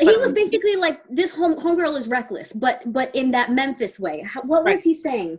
He 0.01 0.17
was 0.17 0.33
basically 0.33 0.75
like 0.75 1.03
this 1.09 1.31
home 1.31 1.55
homegirl 1.55 1.97
is 1.97 2.09
reckless, 2.09 2.53
but 2.53 2.81
but 2.93 3.15
in 3.15 3.31
that 3.33 3.53
Memphis 3.53 4.01
way. 4.01 4.23
How, 4.23 4.43
what 4.43 4.65
Right. 4.65 4.73
was 4.73 4.83
he 4.83 4.95
saying? 4.95 5.39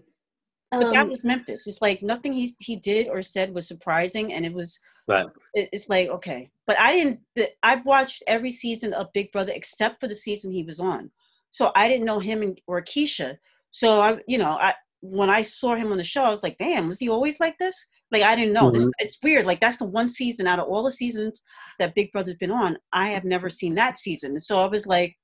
But 0.71 0.91
that 0.91 1.03
Um, 1.03 1.09
was 1.09 1.23
Memphis. 1.23 1.67
It's 1.67 1.81
like 1.81 2.01
nothing 2.01 2.33
he 2.33 2.55
he 2.59 2.75
did 2.75 3.07
or 3.07 3.21
said 3.21 3.53
was 3.53 3.67
surprising, 3.67 4.33
and 4.33 4.45
it 4.45 4.53
was. 4.53 4.79
Right. 5.07 5.27
It, 5.53 5.69
it's 5.71 5.87
like 5.87 6.09
okay, 6.09 6.49
but 6.65 6.79
I 6.79 6.91
didn't. 6.93 7.19
the- 7.35 7.51
I've 7.63 7.85
watched 7.85 8.23
every 8.27 8.51
season 8.51 8.93
of 8.93 9.13
Big 9.13 9.31
Brother 9.31 9.53
except 9.55 9.99
for 9.99 10.07
the 10.07 10.15
season 10.15 10.51
he 10.51 10.63
was 10.63 10.79
on, 10.79 11.11
so 11.51 11.71
I 11.75 11.87
didn't 11.87 12.05
know 12.07 12.19
him 12.19 12.41
and, 12.41 12.59
or 12.67 12.81
Keesha. 12.81 13.37
So 13.71 14.01
I, 14.01 14.17
you 14.27 14.37
know, 14.39 14.57
I 14.57 14.73
when 15.01 15.29
I 15.29 15.43
saw 15.43 15.75
him 15.75 15.91
on 15.91 15.97
the 15.99 16.03
show, 16.03 16.23
I 16.23 16.31
was 16.31 16.41
like, 16.41 16.57
damn, 16.57 16.87
was 16.87 16.97
he 16.99 17.09
always 17.09 17.39
like 17.39 17.57
this? 17.59 17.75
Like 18.11 18.23
I 18.23 18.35
didn't 18.35 18.53
know. 18.53 18.71
This, 18.71 18.83
Mhm. 18.83 18.91
it's 18.99 19.19
weird. 19.21 19.45
Like 19.45 19.59
that's 19.61 19.77
the 19.77 19.85
one 19.85 20.09
season 20.09 20.47
out 20.47 20.57
of 20.59 20.67
all 20.67 20.81
the 20.81 20.91
seasons 20.91 21.43
that 21.77 21.93
Big 21.93 22.11
Brother's 22.11 22.35
been 22.35 22.51
on, 22.51 22.77
I 22.91 23.09
have 23.09 23.23
never 23.25 23.49
seen 23.51 23.75
that 23.75 23.99
season. 23.99 24.31
And 24.31 24.41
so 24.43 24.59
I 24.63 24.65
was 24.65 24.87
like, 24.87 25.15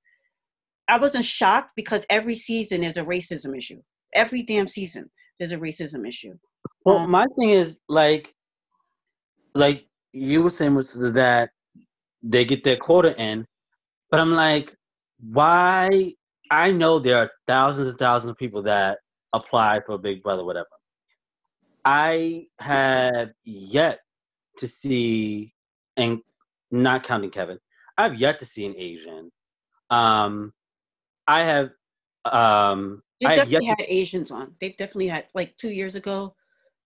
I 0.87 0.99
wasn't 0.99 1.25
shocked 1.25 1.71
because 1.75 2.05
every 2.11 2.35
season 2.35 2.83
is 2.83 2.97
a 2.97 3.03
racism 3.03 3.57
issue. 3.57 3.81
Every 4.13 4.43
damn 4.43 4.67
season 4.67 5.09
there's 5.41 5.51
a 5.53 5.57
racism 5.57 6.07
issue. 6.07 6.37
Well, 6.85 6.97
Um, 6.97 7.09
my 7.09 7.25
thing 7.35 7.49
is 7.49 7.79
like, 7.89 8.35
like 9.55 9.87
you 10.13 10.43
were 10.43 10.51
saying 10.51 10.75
was 10.75 10.93
that 10.93 11.49
they 12.21 12.45
get 12.45 12.63
their 12.63 12.77
quota 12.77 13.19
in, 13.19 13.47
but 14.11 14.19
I'm 14.19 14.33
like, 14.33 14.77
why? 15.19 16.13
I 16.51 16.69
know 16.71 16.99
there 16.99 17.17
are 17.17 17.31
thousands 17.47 17.87
and 17.87 17.97
thousands 17.97 18.29
of 18.29 18.37
people 18.37 18.61
that 18.63 18.99
apply 19.33 19.79
for 19.83 19.93
a 19.93 19.97
Big 19.97 20.21
Brother, 20.21 20.45
whatever. 20.45 20.67
I 21.85 22.45
have 22.59 23.31
yet 23.43 24.01
to 24.57 24.67
see, 24.67 25.55
and 25.97 26.19
not 26.69 27.03
counting 27.03 27.31
Kevin, 27.31 27.57
I've 27.97 28.13
yet 28.13 28.37
to 28.39 28.45
see 28.45 28.67
an 28.67 28.75
Asian. 28.77 29.31
Um, 29.89 30.53
I 31.27 31.41
have, 31.41 31.71
um, 32.25 33.01
They 33.21 33.27
I 33.27 33.35
have 33.37 33.49
yet 33.49 33.61
definitely 33.61 33.85
to 33.85 33.91
had 33.91 34.01
Asians 34.01 34.31
on. 34.31 34.55
They've 34.59 34.75
definitely 34.77 35.07
had 35.07 35.25
like 35.35 35.55
two 35.57 35.69
years 35.69 35.95
ago. 35.95 36.35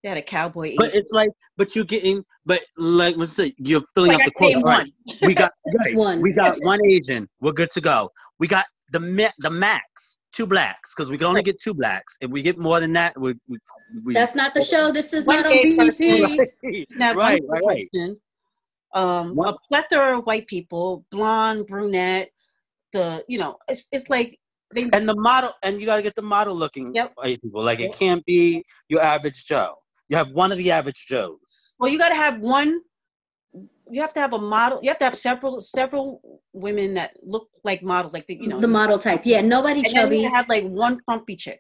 They 0.04 0.10
had 0.10 0.18
a 0.20 0.22
cowboy. 0.22 0.76
But 0.78 0.94
it's 0.94 1.12
like, 1.12 1.30
but 1.58 1.76
you're 1.76 1.86
getting, 1.86 2.24
but 2.46 2.62
like, 2.78 3.16
let's 3.18 3.34
say 3.34 3.54
you're 3.58 3.82
filling 3.96 4.12
like 4.12 4.18
up 4.18 4.22
I 4.22 4.26
the 4.26 4.32
quota. 4.32 4.54
named 4.56 4.66
All 4.66 4.72
right, 4.72 4.94
one. 5.22 5.28
we 5.30 5.34
got 5.34 5.52
right, 5.80 5.96
One. 5.96 6.20
we 6.20 6.34
got 6.34 6.58
one 6.64 6.80
Asian. 6.86 7.28
We're 7.40 7.54
good 7.54 7.72
to 7.72 7.82
go. 7.82 8.12
We 8.38 8.48
got 8.48 8.66
the 8.92 9.00
ma- 9.00 9.32
the 9.40 9.50
max 9.50 10.20
two 10.32 10.46
blacks 10.46 10.94
because 10.94 11.10
we 11.10 11.18
can 11.18 11.28
only 11.28 11.42
get 11.42 11.60
two 11.60 11.74
blacks. 11.74 12.18
If 12.20 12.30
we 12.30 12.42
get 12.42 12.58
more 12.60 12.80
than 12.82 12.92
that, 12.94 13.20
we 13.20 13.34
we, 13.48 13.58
we 14.04 14.14
that's 14.14 14.36
not 14.36 14.54
the 14.54 14.62
show. 14.62 14.92
This 14.92 15.14
is 15.14 15.26
not 15.26 15.46
on 15.46 15.52
gay 15.54 15.76
person, 15.76 16.22
BET. 16.22 16.40
right, 16.64 16.88
Now, 16.92 17.14
right, 17.14 17.42
right, 17.48 17.64
right. 17.66 17.90
Um, 18.94 19.36
One- 19.36 19.54
a 19.54 19.58
plethora 19.70 20.20
of 20.20 20.26
white 20.26 20.46
people, 20.48 21.06
blonde, 21.12 21.66
brunette. 21.68 22.30
The 22.94 23.24
you 23.28 23.38
know, 23.40 23.58
it's 23.68 23.88
it's 23.92 24.10
like 24.10 24.38
they 24.76 24.90
And 24.94 25.08
the 25.10 25.16
model, 25.16 25.52
and 25.64 25.80
you 25.80 25.86
gotta 25.86 26.02
get 26.04 26.16
the 26.16 26.22
model 26.22 26.56
looking 26.56 26.94
Yep. 26.94 27.14
people. 27.24 27.64
Like 27.64 27.80
it 27.80 27.94
can't 27.94 28.24
be 28.26 28.64
your 28.90 29.02
average 29.02 29.46
Joe. 29.46 29.76
You 30.10 30.18
have 30.18 30.30
one 30.32 30.52
of 30.52 30.58
the 30.58 30.70
average 30.72 31.06
Joes. 31.08 31.74
well, 31.80 31.90
you 31.92 31.98
got 31.98 32.10
to 32.10 32.16
have 32.16 32.40
one. 32.40 32.82
You 33.90 34.02
have 34.02 34.14
to 34.14 34.20
have 34.20 34.34
a 34.34 34.40
model. 34.40 34.80
You 34.84 34.90
have 34.90 35.00
to 35.00 35.06
have 35.06 35.18
several 35.18 35.62
several 35.62 36.42
women 36.54 36.94
that 36.96 37.12
look 37.24 37.48
like 37.64 37.82
models, 37.84 38.14
like 38.14 38.28
the 38.28 38.36
you 38.36 38.48
know 38.48 38.60
the 38.60 38.68
model 38.68 39.00
type. 39.00 39.22
Yeah, 39.26 39.42
nobody 39.42 39.80
And 39.80 39.86
then 39.86 39.94
chubby, 39.96 40.20
you 40.20 40.32
have 40.34 40.48
like 40.50 40.66
one 40.66 41.00
frumpy 41.06 41.36
chick. 41.36 41.60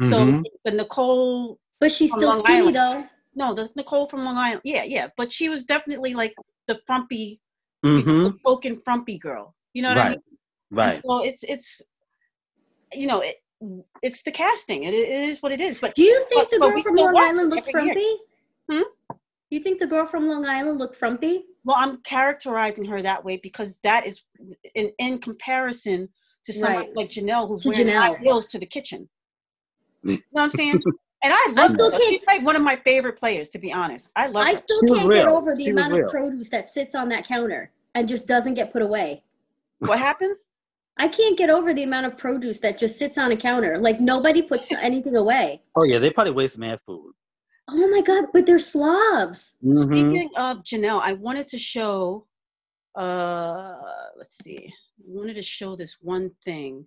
Mhm. 0.00 0.10
So 0.10 0.42
the 0.64 0.72
Nicole, 0.72 1.58
but 1.80 1.90
she's 1.92 2.12
still 2.12 2.28
Long 2.30 2.40
skinny 2.40 2.58
Island. 2.68 2.76
though. 2.76 3.06
no, 3.34 3.54
the 3.54 3.70
Nicole 3.76 4.06
from 4.08 4.24
Long 4.24 4.36
Island. 4.36 4.60
Yeah, 4.64 4.82
yeah, 4.84 5.06
but 5.16 5.32
she 5.32 5.48
was 5.48 5.64
definitely 5.64 6.12
like 6.14 6.34
the 6.68 6.78
frumpy, 6.86 7.40
you 7.82 7.90
know, 7.90 8.02
Mhm. 8.02 8.24
the 8.32 8.38
token 8.44 8.78
frumpy 8.78 9.16
girl. 9.18 9.54
You 9.74 9.82
know 9.82 9.88
what 9.88 9.98
I 9.98 10.02
Right. 10.02 10.10
mean? 10.10 10.20
And 10.70 10.78
Right. 10.78 11.02
So 11.06 11.24
it's 11.24 11.42
it's, 11.44 11.82
you 12.94 13.06
know, 13.06 13.20
it, 13.20 13.36
it's 14.02 14.22
the 14.22 14.30
casting. 14.32 14.84
It, 14.84 14.94
it 14.94 15.08
is 15.08 15.42
what 15.42 15.52
it 15.52 15.60
is. 15.60 15.78
But 15.80 15.94
Do 15.94 16.02
you 16.04 16.24
think 16.28 16.48
But- 16.48 16.50
the 16.50 16.58
girl 16.58 16.82
from 16.82 16.96
Long 16.96 17.16
Island 17.16 17.50
looked 17.50 17.68
every 17.68 17.84
year. 17.86 17.94
frumpy? 17.94 18.16
Hmm? 18.70 19.16
You 19.50 19.60
think 19.60 19.78
the 19.80 19.86
girl 19.86 20.06
from 20.06 20.26
Long 20.28 20.46
Island 20.46 20.78
looked 20.78 20.96
frumpy? 20.96 21.44
well, 21.64 21.76
I'm 21.78 21.98
characterizing 21.98 22.84
her 22.86 23.00
that 23.02 23.24
way 23.24 23.36
because 23.36 23.78
that 23.84 24.04
is 24.06 24.20
in 24.74 24.90
in 24.98 25.18
comparison 25.18 26.08
to 26.44 26.52
someone 26.52 26.80
Right. 26.86 26.96
like 26.96 27.08
Janelle, 27.10 27.46
who's 27.46 27.62
To 27.62 27.68
wearing 27.70 27.88
high 27.94 28.16
heels 28.18 28.46
to 28.48 28.58
the 28.58 28.66
kitchen. 28.66 29.08
You 30.02 30.14
know 30.16 30.20
what 30.30 30.42
I'm 30.44 30.50
saying? 30.50 30.82
And 31.24 31.32
I 31.32 31.54
I 31.56 31.72
still 31.72 31.88
her. 31.88 31.96
can't- 31.96 32.02
She's 32.14 32.26
like 32.26 32.42
one 32.42 32.56
of 32.56 32.62
my 32.62 32.74
favorite 32.74 33.16
players, 33.16 33.48
to 33.50 33.58
be 33.60 33.72
honest. 33.72 34.10
I 34.16 34.26
love 34.26 34.44
I 34.44 34.50
her. 34.50 34.56
still 34.56 34.80
She 34.80 34.92
can't 34.92 35.08
get 35.08 35.28
over 35.28 35.54
the 35.54 35.62
She 35.62 35.70
amount 35.70 35.92
of 35.94 36.10
produce 36.10 36.50
that 36.50 36.68
sits 36.68 36.96
on 36.96 37.08
that 37.10 37.24
counter 37.24 37.70
and 37.94 38.08
just 38.08 38.26
doesn't 38.26 38.54
get 38.54 38.72
put 38.72 38.82
away. 38.82 39.22
What 39.78 40.00
happened? 40.00 40.34
I 40.98 41.08
can't 41.08 41.38
get 41.38 41.50
over 41.50 41.72
the 41.74 41.82
amount 41.82 42.06
of 42.06 42.16
produce 42.18 42.58
that 42.60 42.78
just 42.78 42.98
sits 42.98 43.18
on 43.18 43.32
a 43.32 43.36
counter. 43.36 43.78
Like 43.78 44.00
nobody 44.00 44.42
puts 44.42 44.70
anything 44.88 45.16
away. 45.16 45.62
Oh 45.74 45.84
yeah, 45.84 45.98
they 45.98 46.10
probably 46.10 46.32
waste 46.32 46.58
mad 46.58 46.80
food. 46.86 47.12
Oh 47.68 47.88
my 47.90 48.02
god, 48.02 48.26
but 48.32 48.44
they're 48.46 48.58
slobs. 48.58 49.54
Mhm. 49.64 49.82
Speaking 49.84 50.30
of 50.36 50.58
Janelle, 50.58 51.00
I 51.00 51.12
wanted 51.14 51.48
to 51.48 51.58
show. 51.58 52.26
Uh, 52.94 53.76
let's 54.18 54.36
see. 54.44 54.58
I 54.66 55.04
wanted 55.06 55.34
to 55.34 55.42
show 55.42 55.76
this 55.76 55.96
one 56.00 56.30
thing. 56.44 56.86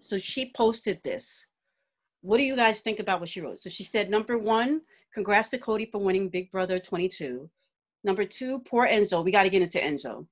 So 0.00 0.18
she 0.18 0.50
posted 0.56 1.00
this. 1.04 1.46
What 2.22 2.38
do 2.38 2.42
you 2.44 2.56
guys 2.56 2.80
think 2.80 2.98
about 2.98 3.20
what 3.20 3.28
she 3.28 3.40
wrote? 3.40 3.58
So 3.60 3.70
she 3.70 3.84
said, 3.84 4.10
number 4.10 4.36
one, 4.36 4.80
congrats 5.14 5.50
to 5.50 5.58
Cody 5.58 5.86
for 5.86 5.98
winning 5.98 6.28
Big 6.28 6.50
Brother 6.50 6.80
22. 6.80 7.48
Number 8.04 8.24
two, 8.24 8.60
poor 8.60 8.86
Enzo. 8.86 9.24
We 9.24 9.30
got 9.30 9.42
to 9.44 9.50
get 9.50 9.62
into 9.62 9.78
Enzo. 9.78 10.26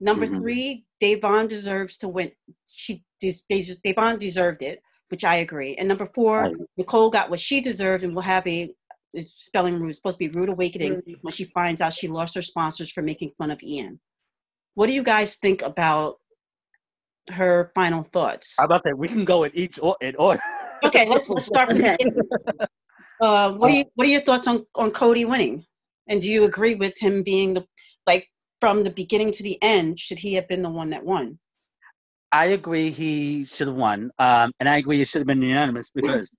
Number 0.00 0.26
Mhm. 0.26 0.38
three, 0.40 0.84
Da'Vonne 1.00 1.48
deserves 1.48 1.98
to 1.98 2.08
win. 2.08 2.32
She 2.70 3.04
des- 3.20 3.44
des- 3.48 3.76
Da'Vonne 3.84 4.18
deserved 4.18 4.62
it, 4.62 4.82
which 5.10 5.24
I 5.24 5.36
agree. 5.36 5.74
And 5.76 5.88
number 5.88 6.06
four, 6.06 6.42
Right. 6.44 6.54
Nicole 6.76 7.10
got 7.10 7.30
what 7.30 7.38
she 7.40 7.60
deserved 7.60 8.02
and 8.02 8.14
will 8.14 8.22
have 8.22 8.46
a 8.46 8.74
spelling 9.20 9.78
rude. 9.78 9.94
Supposed 9.94 10.18
to 10.18 10.28
be 10.28 10.36
rude 10.38 10.48
awakening 10.48 11.02
Rude. 11.06 11.18
when 11.22 11.32
she 11.32 11.44
finds 11.44 11.80
out 11.80 11.92
she 11.92 12.08
lost 12.08 12.34
her 12.34 12.42
sponsors 12.42 12.90
for 12.90 13.02
making 13.02 13.32
fun 13.38 13.50
of 13.50 13.62
Ian. 13.62 14.00
What 14.74 14.86
do 14.86 14.92
you 14.94 15.02
guys 15.02 15.36
think 15.36 15.60
about 15.62 16.18
her 17.28 17.70
final 17.74 18.02
thoughts? 18.02 18.54
I 18.58 18.62
was 18.62 18.66
about 18.66 18.82
to 18.84 18.88
say 18.88 18.92
we 18.94 19.08
can 19.08 19.24
go 19.26 19.44
in 19.44 19.52
each 19.54 19.78
or 19.80 19.96
in 20.00 20.16
order. 20.16 20.40
Okay, 20.84 21.06
let's 21.08 21.28
let's 21.28 21.46
start 21.46 21.68
from 21.68 21.78
the 21.78 21.92
Okay. 21.92 21.96
beginning. 22.04 22.22
Uh, 23.20 23.52
what 23.52 23.70
are 23.70 23.74
you 23.74 23.84
what 23.94 24.04
are 24.06 24.10
your 24.10 24.20
thoughts 24.22 24.48
on 24.48 24.66
on 24.74 24.90
Cody 24.90 25.24
winning? 25.24 25.64
And 26.08 26.20
do 26.20 26.28
you 26.28 26.44
agree 26.44 26.74
with 26.74 26.94
him 26.98 27.22
being 27.22 27.54
the 27.54 27.64
like 28.06 28.28
from 28.60 28.84
the 28.84 28.90
beginning 28.90 29.32
to 29.32 29.42
the 29.42 29.60
end? 29.62 30.00
Should 30.00 30.18
he 30.18 30.34
have 30.34 30.48
been 30.48 30.62
the 30.62 30.70
one 30.70 30.90
that 30.90 31.04
won? 31.04 31.38
I 32.32 32.46
agree 32.46 32.90
he 32.90 33.44
should 33.44 33.68
have 33.68 33.76
won. 33.76 34.10
Um, 34.18 34.52
and 34.58 34.68
I 34.68 34.78
agree 34.78 35.00
it 35.02 35.08
should 35.08 35.20
have 35.20 35.26
been 35.26 35.42
unanimous 35.42 35.90
because 35.94 36.30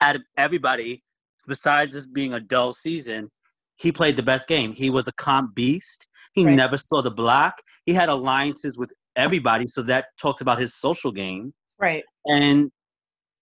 out 0.00 0.16
of 0.16 0.22
everybody, 0.36 1.02
besides 1.46 1.92
this 1.92 2.06
being 2.06 2.34
a 2.34 2.40
dull 2.40 2.72
season, 2.72 3.30
he 3.76 3.92
played 3.92 4.16
the 4.16 4.22
best 4.22 4.48
game. 4.48 4.72
He 4.72 4.90
was 4.90 5.08
a 5.08 5.12
comp 5.12 5.54
beast. 5.54 6.06
He 6.32 6.44
Right. 6.46 6.54
never 6.54 6.76
saw 6.78 7.02
the 7.02 7.10
block. 7.10 7.60
He 7.86 7.92
had 7.92 8.08
alliances 8.08 8.78
with 8.78 8.92
everybody, 9.16 9.66
so 9.66 9.82
that 9.82 10.06
talked 10.20 10.40
about 10.40 10.58
his 10.58 10.74
social 10.76 11.12
game. 11.12 11.52
Right. 11.78 12.04
And 12.26 12.70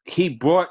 he 0.05 0.29
brought 0.29 0.69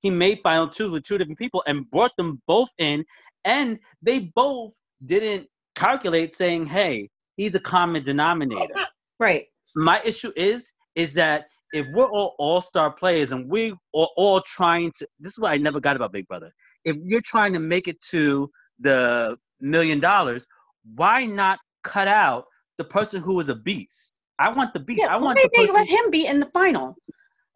he 0.00 0.10
made 0.10 0.38
final 0.44 0.68
two 0.68 0.92
with 0.92 1.02
two 1.02 1.18
different 1.18 1.38
people 1.38 1.62
and 1.66 1.90
brought 1.90 2.12
them 2.16 2.40
both 2.46 2.68
in, 2.78 3.04
and 3.48 3.78
they 4.02 4.18
both 4.34 4.74
didn't 5.06 5.48
calculate 5.74 6.34
saying, 6.34 6.66
"Hey, 6.66 7.08
he's 7.36 7.54
a 7.54 7.60
common 7.60 8.04
denominator." 8.04 8.74
Right. 9.18 9.46
my 9.74 10.00
issue 10.04 10.32
is 10.36 10.72
is 10.94 11.12
that 11.14 11.46
if 11.72 11.86
we're 11.92 12.10
all 12.18 12.34
all-star 12.38 12.90
players 12.92 13.32
and 13.32 13.50
we 13.50 13.72
are 13.72 14.08
all 14.16 14.40
trying 14.42 14.92
to 14.98 15.06
this 15.18 15.32
is 15.32 15.38
what 15.40 15.50
i 15.50 15.56
never 15.56 15.80
got 15.80 15.96
about 15.96 16.12
big 16.12 16.26
brother 16.28 16.50
if 16.84 16.96
you're 17.04 17.20
trying 17.34 17.52
to 17.52 17.58
make 17.58 17.88
it 17.88 18.00
to 18.00 18.48
the 18.78 19.36
million 19.60 19.98
dollars 19.98 20.46
why 20.94 21.26
not 21.26 21.58
cut 21.82 22.06
out 22.08 22.44
the 22.78 22.84
person 22.84 23.20
who 23.20 23.38
is 23.40 23.48
a 23.48 23.54
beast 23.56 24.12
i 24.38 24.48
want 24.48 24.72
the 24.72 24.80
beast 24.80 25.00
Yeah. 25.02 25.14
i 25.14 25.16
want 25.16 25.36
did 25.36 25.46
the 25.46 25.56
they 25.58 25.66
person 25.66 25.74
let 25.74 25.88
him 25.88 26.10
be 26.10 26.26
in 26.26 26.38
the 26.40 26.50
final? 26.60 26.96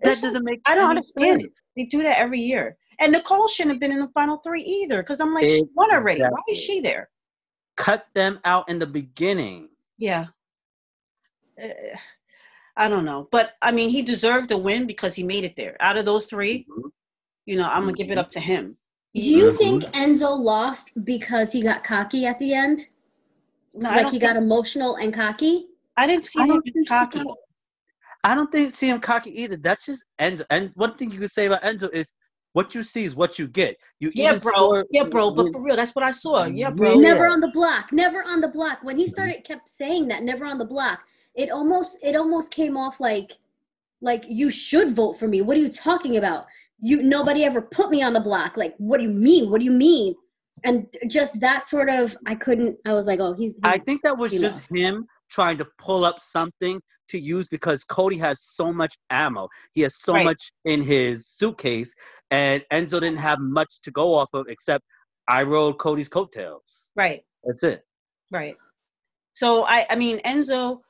that 0.02 0.20
doesn't 0.20 0.44
make 0.44 0.60
I 0.66 0.74
don't 0.74 0.90
understand 0.90 1.42
it. 1.42 1.56
They 1.76 1.84
do 1.86 2.02
that 2.02 2.18
every 2.18 2.40
year. 2.40 2.76
And 3.02 3.10
Nicole 3.12 3.48
shouldn't 3.48 3.74
have 3.74 3.80
been 3.80 3.90
in 3.90 3.98
the 3.98 4.08
final 4.14 4.36
three 4.36 4.62
either, 4.62 5.02
because 5.02 5.20
I'm 5.20 5.34
like, 5.34 5.44
she 5.48 5.62
won 5.74 5.92
already. 5.92 6.20
Why 6.22 6.38
is 6.48 6.58
she 6.58 6.80
there? 6.80 7.08
cut 7.76 8.06
them 8.14 8.38
out 8.44 8.68
in 8.68 8.78
the 8.78 8.86
beginning 8.86 9.66
Yeah. 9.96 10.26
Uh, 11.62 11.68
I 12.76 12.86
don't 12.88 13.04
know. 13.06 13.28
But 13.32 13.54
I 13.62 13.72
mean, 13.72 13.88
he 13.88 14.02
deserved 14.02 14.50
a 14.52 14.58
win 14.58 14.86
because 14.86 15.14
he 15.14 15.22
made 15.22 15.44
it 15.44 15.56
there. 15.56 15.76
Out 15.80 15.96
of 15.96 16.04
those 16.04 16.26
three, 16.26 16.66
you 17.46 17.56
know, 17.56 17.66
I'm 17.68 17.82
going 17.84 17.94
to 17.94 18.02
give 18.02 18.10
it 18.12 18.18
up 18.18 18.30
to 18.32 18.40
him. 18.40 18.76
Do 19.14 19.20
you 19.22 19.46
Mhm. 19.50 19.58
think 19.58 19.82
Enzo 19.94 20.38
lost 20.38 20.90
because 21.04 21.50
he 21.50 21.62
got 21.62 21.82
cocky 21.82 22.24
at 22.26 22.38
the 22.38 22.52
end? 22.54 22.80
No, 23.74 23.88
like 23.88 24.06
he 24.06 24.12
think- 24.12 24.22
got 24.22 24.36
emotional 24.36 24.96
and 24.96 25.12
cocky? 25.12 25.68
I 25.96 26.06
didn't 26.06 26.24
see 26.24 26.40
I 26.40 26.46
him 26.46 26.62
think 26.62 26.88
cocky. 26.88 27.22
I 28.24 28.34
don't 28.34 28.52
think 28.52 28.72
see 28.72 28.88
him 28.90 29.00
cocky 29.00 29.30
either. 29.42 29.56
That's 29.56 29.84
just 29.86 30.04
Enzo. 30.20 30.44
And 30.50 30.70
one 30.74 30.94
thing 30.96 31.10
you 31.10 31.18
could 31.20 31.32
say 31.32 31.46
about 31.46 31.62
Enzo 31.62 31.90
is 31.92 32.12
what 32.52 32.74
you 32.74 32.82
see 32.82 33.04
is 33.04 33.14
what 33.14 33.38
you 33.38 33.48
get. 33.48 33.76
You 33.98 34.10
Yeah, 34.14 34.38
bro. 34.38 34.52
saw- 34.52 34.82
Yeah, 34.90 35.04
bro. 35.04 35.30
But 35.30 35.44
when- 35.44 35.52
for 35.52 35.62
real, 35.62 35.76
that's 35.76 35.94
what 35.94 36.04
I 36.04 36.12
saw. 36.12 36.44
Yeah, 36.44 36.70
bro. 36.70 36.96
Never 36.96 37.26
on 37.26 37.40
the 37.40 37.48
block. 37.48 37.92
Never 37.92 38.22
on 38.22 38.40
the 38.40 38.48
block. 38.48 38.78
When 38.82 38.98
he 38.98 39.06
started 39.06 39.36
mm-hmm. 39.36 39.52
kept 39.52 39.68
saying 39.68 40.08
that, 40.08 40.22
never 40.22 40.44
on 40.44 40.58
the 40.58 40.64
block. 40.64 41.00
It 41.34 41.50
almost 41.50 41.98
it 42.02 42.14
almost 42.14 42.52
came 42.52 42.76
off 42.76 43.00
like 43.00 43.32
like 44.02 44.24
you 44.28 44.50
should 44.50 44.94
vote 44.94 45.14
for 45.18 45.28
me. 45.28 45.40
What 45.40 45.56
are 45.56 45.60
you 45.60 45.70
talking 45.70 46.18
about? 46.18 46.46
You 46.80 47.02
nobody 47.02 47.44
ever 47.44 47.62
put 47.62 47.90
me 47.90 48.02
on 48.02 48.12
the 48.12 48.20
block. 48.20 48.56
Like 48.56 48.74
what 48.76 48.98
do 48.98 49.04
you 49.04 49.10
mean? 49.10 49.50
What 49.50 49.60
do 49.60 49.64
you 49.64 49.72
mean? 49.72 50.14
And 50.64 50.94
just 51.08 51.40
that 51.40 51.66
sort 51.66 51.88
of 51.88 52.14
I 52.26 52.34
couldn't 52.34 52.76
I 52.84 52.92
was 52.92 53.06
like, 53.06 53.18
"Oh, 53.18 53.32
he's, 53.32 53.58
I 53.62 53.78
think 53.78 54.02
that 54.02 54.16
was 54.16 54.30
just 54.30 54.56
lost. 54.56 54.76
him 54.76 55.06
trying 55.32 55.58
to 55.58 55.66
pull 55.78 56.04
up 56.04 56.20
something 56.20 56.80
to 57.08 57.18
use 57.18 57.48
because 57.48 57.84
Cody 57.84 58.16
has 58.18 58.40
so 58.42 58.72
much 58.72 58.96
ammo. 59.10 59.48
He 59.72 59.82
has 59.82 60.00
so 60.00 60.14
Right. 60.14 60.24
much 60.24 60.52
in 60.64 60.82
his 60.82 61.26
suitcase, 61.26 61.94
and 62.30 62.64
Enzo 62.72 63.00
didn't 63.00 63.16
have 63.18 63.38
much 63.40 63.80
to 63.82 63.90
go 63.90 64.14
off 64.14 64.28
of 64.32 64.46
except 64.48 64.84
I 65.28 65.42
rode 65.42 65.78
Cody's 65.78 66.08
coattails. 66.08 66.90
Right. 66.96 67.24
That's 67.44 67.62
it. 67.62 67.84
Right. 68.30 68.56
So 69.34 69.64
I 69.64 69.86
I 69.90 69.96
mean 69.96 70.18
Enzo, 70.20 70.80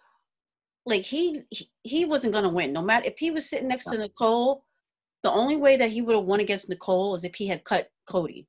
like 0.87 1.03
he 1.03 1.43
he, 1.51 1.71
he 1.83 2.05
wasn't 2.05 2.33
gonna 2.33 2.49
win. 2.49 2.73
No 2.73 2.83
matter 2.83 3.07
if 3.09 3.19
he 3.19 3.31
was 3.31 3.49
sitting 3.49 3.69
next 3.69 3.87
to 3.87 3.99
Nicole, 3.99 4.65
the 5.23 5.31
only 5.31 5.57
way 5.57 5.77
that 5.77 5.91
he 5.91 6.03
would 6.03 6.17
have 6.17 6.25
won 6.25 6.41
against 6.41 6.69
Nicole 6.69 7.15
is 7.15 7.25
if 7.25 7.35
he 7.35 7.47
had 7.47 7.65
cut 7.65 7.91
Cody. 8.07 8.47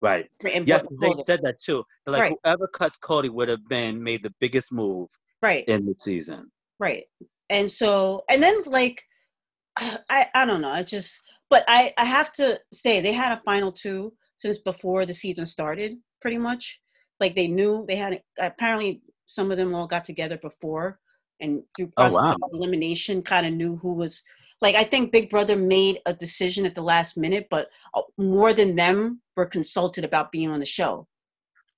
Right. 0.00 0.30
And 0.44 0.66
Yes, 0.68 0.84
they 1.00 1.10
to- 1.12 1.24
said 1.24 1.40
that 1.42 1.58
too. 1.58 1.84
They're 2.04 2.12
like 2.12 2.22
Right. 2.22 2.34
whoever 2.44 2.68
cuts 2.68 2.98
Cody 2.98 3.28
would 3.28 3.48
have 3.48 3.66
been 3.68 4.02
made 4.02 4.22
the 4.22 4.32
biggest 4.40 4.70
move 4.72 5.08
right. 5.42 5.64
in 5.66 5.86
the 5.86 5.94
season. 5.98 6.50
Right. 6.78 7.04
And 7.50 7.70
so 7.70 8.24
and 8.28 8.42
then 8.42 8.62
like 8.66 9.02
I 9.76 10.28
I 10.34 10.44
don't 10.46 10.60
know. 10.60 10.70
I 10.70 10.82
just 10.82 11.20
but 11.50 11.64
I 11.68 11.92
I 11.98 12.04
have 12.04 12.32
to 12.34 12.60
say 12.72 13.00
they 13.00 13.12
had 13.12 13.32
a 13.36 13.42
final 13.44 13.72
two 13.72 14.12
since 14.36 14.58
before 14.58 15.04
the 15.06 15.14
season 15.14 15.46
started 15.46 15.96
pretty 16.20 16.38
much. 16.38 16.80
Like 17.20 17.34
they 17.34 17.48
knew 17.48 17.84
they 17.88 17.96
had 17.96 18.22
apparently 18.38 19.02
some 19.26 19.50
of 19.50 19.56
them 19.56 19.74
all 19.74 19.86
got 19.88 20.04
together 20.04 20.38
before 20.38 21.00
and 21.40 21.62
through 21.76 21.90
Oh, 21.96 22.02
process 22.08 22.18
wow. 22.18 22.36
elimination 22.52 23.22
kind 23.22 23.46
of 23.46 23.52
knew 23.52 23.76
who 23.76 23.92
was 23.94 24.22
like 24.60 24.74
I 24.74 24.84
think 24.84 25.12
Big 25.12 25.30
Brother 25.30 25.56
made 25.56 26.00
a 26.06 26.12
decision 26.12 26.66
at 26.66 26.74
the 26.74 26.82
last 26.82 27.16
minute, 27.16 27.46
but 27.50 27.68
uh, 27.94 28.02
more 28.16 28.52
than 28.52 28.76
them 28.76 29.20
were 29.36 29.46
consulted 29.46 30.04
about 30.04 30.32
being 30.32 30.50
on 30.50 30.60
the 30.60 30.66
show. 30.66 31.06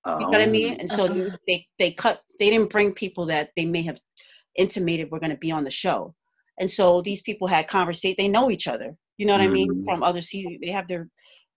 You 0.07 0.21
know 0.21 0.29
what 0.29 0.41
I 0.41 0.47
mean? 0.47 0.81
And 0.81 0.91
so 0.91 1.05
Uh-uh. 1.05 1.37
they 1.47 1.67
they 1.79 1.93
cut. 1.93 2.23
They 2.39 2.49
didn't 2.49 2.71
bring 2.71 2.95
people 2.95 3.27
that 3.27 3.51
they 3.55 3.67
may 3.67 3.83
have 3.83 4.01
intimated 4.57 5.11
were 5.11 5.21
going 5.21 5.31
to 5.31 5.37
be 5.37 5.53
on 5.53 5.65
the 5.65 5.71
show, 5.71 6.15
and 6.59 6.71
so 6.71 7.03
these 7.03 7.21
people 7.21 7.47
had 7.47 7.69
conversation. 7.69 8.17
They 8.17 8.29
know 8.29 8.51
each 8.51 8.67
other. 8.67 8.97
You 9.19 9.27
know 9.27 9.35
what 9.35 9.43
I 9.43 9.49
mean? 9.49 9.69
Mhm. 9.71 9.85
From 9.85 10.03
other 10.03 10.23
seasons, 10.23 10.59
they 10.63 10.71
have 10.71 10.89
their 10.89 11.11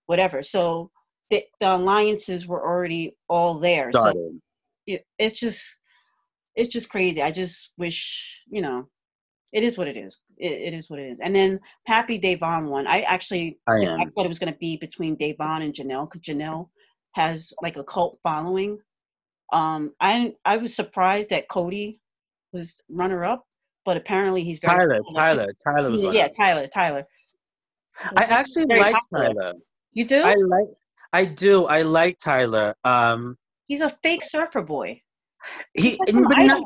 whatever. 0.07 0.43
So 0.43 0.91
the, 1.29 1.41
the 1.61 1.73
alliances 1.73 2.45
were 2.45 2.61
already 2.61 3.15
all 3.29 3.59
there. 3.59 3.89
So 3.93 4.01
started. 4.01 4.41
it, 4.87 5.05
it's 5.17 5.39
just 5.39 5.63
it's 6.55 6.69
just 6.69 6.89
crazy. 6.89 7.21
I 7.21 7.31
just 7.31 7.71
wish 7.77 8.41
you 8.49 8.61
know. 8.61 8.89
It 9.53 9.63
is 9.63 9.77
what 9.77 9.87
it 9.87 9.95
is. 9.95 10.19
It, 10.37 10.73
it 10.73 10.73
is 10.73 10.89
what 10.89 10.99
it 10.99 11.11
is. 11.11 11.19
And 11.19 11.35
then 11.35 11.59
Happy 11.85 12.19
Da'Vonne 12.19 12.67
won. 12.67 12.87
I 12.87 13.01
actually 13.01 13.59
I 13.69 13.85
I 13.85 14.05
thought 14.05 14.25
it 14.25 14.29
was 14.29 14.39
going 14.39 14.53
to 14.53 14.59
be 14.59 14.77
between 14.77 15.15
Da'Vonne 15.17 15.63
and 15.63 15.73
Janelle 15.73 16.09
because 16.09 16.21
Janelle 16.21 16.69
has 17.13 17.53
like 17.61 17.77
a 17.77 17.83
cult 17.83 18.17
following. 18.23 18.79
Um, 19.51 19.93
I 19.99 20.33
I 20.45 20.57
was 20.57 20.75
surprised 20.75 21.29
that 21.29 21.47
Cody 21.47 21.99
was 22.51 22.81
runner 22.89 23.23
up, 23.23 23.45
but 23.85 23.97
apparently 23.97 24.43
he's 24.43 24.59
very 24.63 24.77
Tyler. 24.77 24.99
Tyler, 25.15 25.47
Tyler 25.63 25.91
was 25.91 26.01
Yeah, 26.01 26.23
one. 26.23 26.33
Tyler, 26.33 26.67
Tyler. 26.67 27.07
I 28.17 28.23
actually 28.23 28.65
like 28.65 28.93
popular. 28.93 29.33
Tyler. 29.33 29.53
You 29.93 30.05
do? 30.05 30.23
I 30.23 30.33
like 30.33 30.67
I 31.13 31.25
do. 31.25 31.65
I 31.65 31.83
like 31.83 32.17
Tyler. 32.19 32.75
Um 32.83 33.37
he's 33.67 33.81
a 33.81 33.95
fake 34.01 34.23
surfer 34.23 34.61
boy. 34.61 35.01
he 35.73 35.99
like 35.99 36.13
but 36.13 36.37
not, 36.37 36.63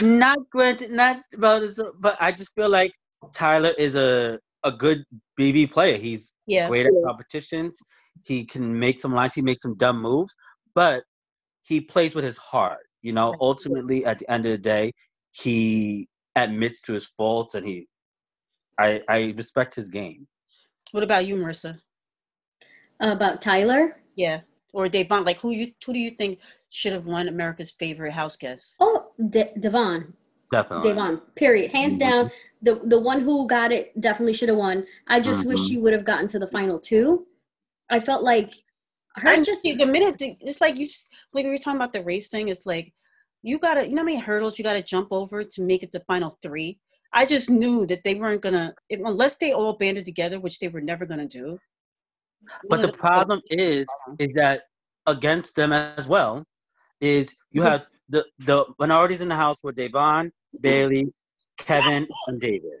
not 0.00 0.38
granted 0.50 0.90
not 0.90 1.22
his, 1.62 1.80
but 1.98 2.16
I 2.20 2.32
just 2.32 2.54
feel 2.54 2.70
like 2.70 2.92
Tyler 3.34 3.72
is 3.78 3.94
a 3.94 4.38
a 4.64 4.72
good 4.72 5.04
BB 5.38 5.72
player. 5.72 5.96
He's 5.96 6.32
Yeah, 6.46 6.68
great 6.68 6.86
at 6.86 6.92
competitions. 7.04 7.78
He 8.24 8.44
can 8.44 8.78
make 8.78 9.00
some 9.00 9.12
lines. 9.12 9.34
He 9.34 9.42
makes 9.42 9.62
some 9.62 9.76
dumb 9.76 10.00
moves, 10.00 10.34
but 10.74 11.02
he 11.62 11.80
plays 11.80 12.14
with 12.14 12.24
his 12.24 12.36
heart. 12.36 12.86
You 13.02 13.12
know, 13.12 13.34
ultimately, 13.40 14.04
at 14.04 14.18
the 14.20 14.30
end 14.30 14.46
of 14.46 14.52
the 14.52 14.58
day, 14.58 14.92
he 15.32 16.08
admits 16.36 16.80
to 16.82 16.92
his 16.92 17.06
faults, 17.06 17.54
and 17.54 17.66
he, 17.66 17.88
I, 18.78 19.02
I 19.08 19.34
respect 19.36 19.74
his 19.74 19.88
game. 19.88 20.28
What 20.92 21.02
about 21.02 21.26
you, 21.26 21.36
Marissa? 21.36 21.78
about 23.00 23.42
Tyler. 23.42 23.96
Yeah, 24.14 24.40
or 24.72 24.88
Devon. 24.88 25.24
Like 25.24 25.38
who 25.38 25.50
you 25.50 25.72
who 25.84 25.92
do 25.92 25.98
you 25.98 26.10
think 26.10 26.38
should 26.70 26.92
have 26.92 27.06
won 27.06 27.28
America's 27.28 27.72
favorite 27.72 28.12
house 28.12 28.36
guest? 28.36 28.76
Oh, 28.78 29.10
De- 29.30 29.52
Devon. 29.58 30.14
Definitely. 30.52 30.90
Da'Vonne. 30.92 31.20
Period. 31.34 31.72
Hands 31.72 31.94
Mhm. 31.94 31.98
down, 31.98 32.30
the 32.60 32.74
the 32.84 33.00
one 33.00 33.20
who 33.22 33.46
got 33.48 33.72
it 33.72 33.84
definitely 34.00 34.34
should 34.34 34.50
have 34.50 34.58
won. 34.58 34.86
I 35.08 35.18
just 35.18 35.44
wish 35.46 35.58
Mhm. 35.60 35.68
she 35.68 35.78
would 35.78 35.92
have 35.94 36.04
gotten 36.04 36.28
to 36.28 36.38
the 36.38 36.46
final 36.46 36.78
two. 36.78 37.26
I 37.90 37.98
felt 37.98 38.22
like 38.22 38.52
her 39.16 39.30
I 39.30 39.36
just 39.36 39.62
just 39.64 39.78
the 39.78 39.86
minute 39.86 40.18
the, 40.18 40.36
it's 40.40 40.60
like 40.60 40.76
you 40.76 40.84
s- 40.86 41.08
like 41.32 41.44
we 41.44 41.50
were 41.50 41.58
talking 41.58 41.80
about 41.80 41.92
the 41.92 42.04
race 42.04 42.28
thing. 42.28 42.48
It's 42.48 42.66
like 42.66 42.92
you 43.42 43.58
gotta 43.58 43.82
you 43.88 43.94
know 43.94 44.02
how 44.02 44.06
many 44.12 44.18
hurdles 44.20 44.58
you 44.58 44.62
gotta 44.64 44.82
jump 44.82 45.08
over 45.10 45.42
to 45.42 45.62
make 45.62 45.82
it 45.82 45.90
to 45.92 46.00
final 46.00 46.30
three. 46.42 46.78
I 47.14 47.26
just 47.26 47.50
knew 47.50 47.86
that 47.86 48.04
they 48.04 48.14
weren't 48.14 48.42
gonna 48.42 48.74
unless 48.90 49.36
they 49.38 49.52
all 49.52 49.74
banded 49.82 50.04
together, 50.04 50.38
which 50.38 50.58
they 50.60 50.68
were 50.68 50.80
never 50.80 51.04
gonna 51.06 51.26
do. 51.26 51.58
But 52.68 52.78
one 52.78 52.82
the 52.86 52.92
problem 52.92 53.40
is, 53.50 53.86
is 54.18 54.32
that 54.34 54.62
against 55.06 55.56
them 55.56 55.72
as 55.72 56.06
well, 56.06 56.44
is 57.00 57.34
you 57.50 57.62
Mhm. 57.62 57.70
have 57.70 57.86
the 58.08 58.24
the 58.40 58.64
minorities 58.78 59.20
in 59.20 59.28
the 59.28 59.36
house 59.36 59.56
were 59.62 59.72
Devon, 59.72 60.32
Bayleigh, 60.60 61.10
Kevin, 61.58 62.06
and 62.26 62.40
David. 62.40 62.80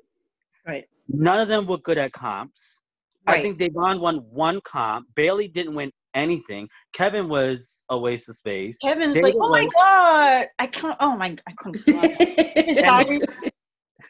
right, 0.66 0.84
None 1.08 1.40
of 1.40 1.48
them 1.48 1.66
were 1.66 1.78
good 1.78 1.98
at 1.98 2.12
comps. 2.12 2.80
right. 3.26 3.38
I 3.38 3.42
think 3.42 3.58
Devon 3.58 4.00
won 4.00 4.18
one 4.30 4.60
comp. 4.62 5.06
Bayleigh 5.14 5.52
didn't 5.52 5.74
win 5.74 5.92
anything. 6.14 6.68
Kevin 6.92 7.28
was 7.28 7.82
a 7.88 7.98
waste 7.98 8.28
of 8.28 8.36
space. 8.36 8.76
Kevin's 8.82 9.14
David 9.14 9.34
like, 9.34 9.34
oh 9.40 9.50
my 9.50 9.68
god, 9.74 10.48
I 10.58 10.66
can't. 10.66 10.96
Oh 11.00 11.16
my, 11.16 11.36
I 11.46 11.52
couldn't 11.56 11.78
stop. 11.78 12.04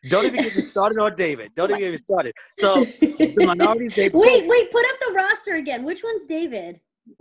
Don't 0.09 0.27
even 0.27 0.43
get 0.43 0.57
me 0.57 0.63
started 0.63 0.99
on 0.99 1.15
David. 1.17 1.53
Don't 1.55 1.71
even 1.71 1.81
get 1.81 1.93
me 1.93 1.97
started. 1.97 2.35
So 2.57 2.85
the 3.01 3.43
minorities, 3.45 3.95
they 3.95 4.09
wait, 4.09 4.47
wait, 4.47 4.73
put 4.73 4.85
up 4.87 4.97
the 5.01 5.13
roster 5.15 5.55
again. 5.55 5.85
Which 5.85 6.03
one's 6.03 6.25
David? 6.25 6.81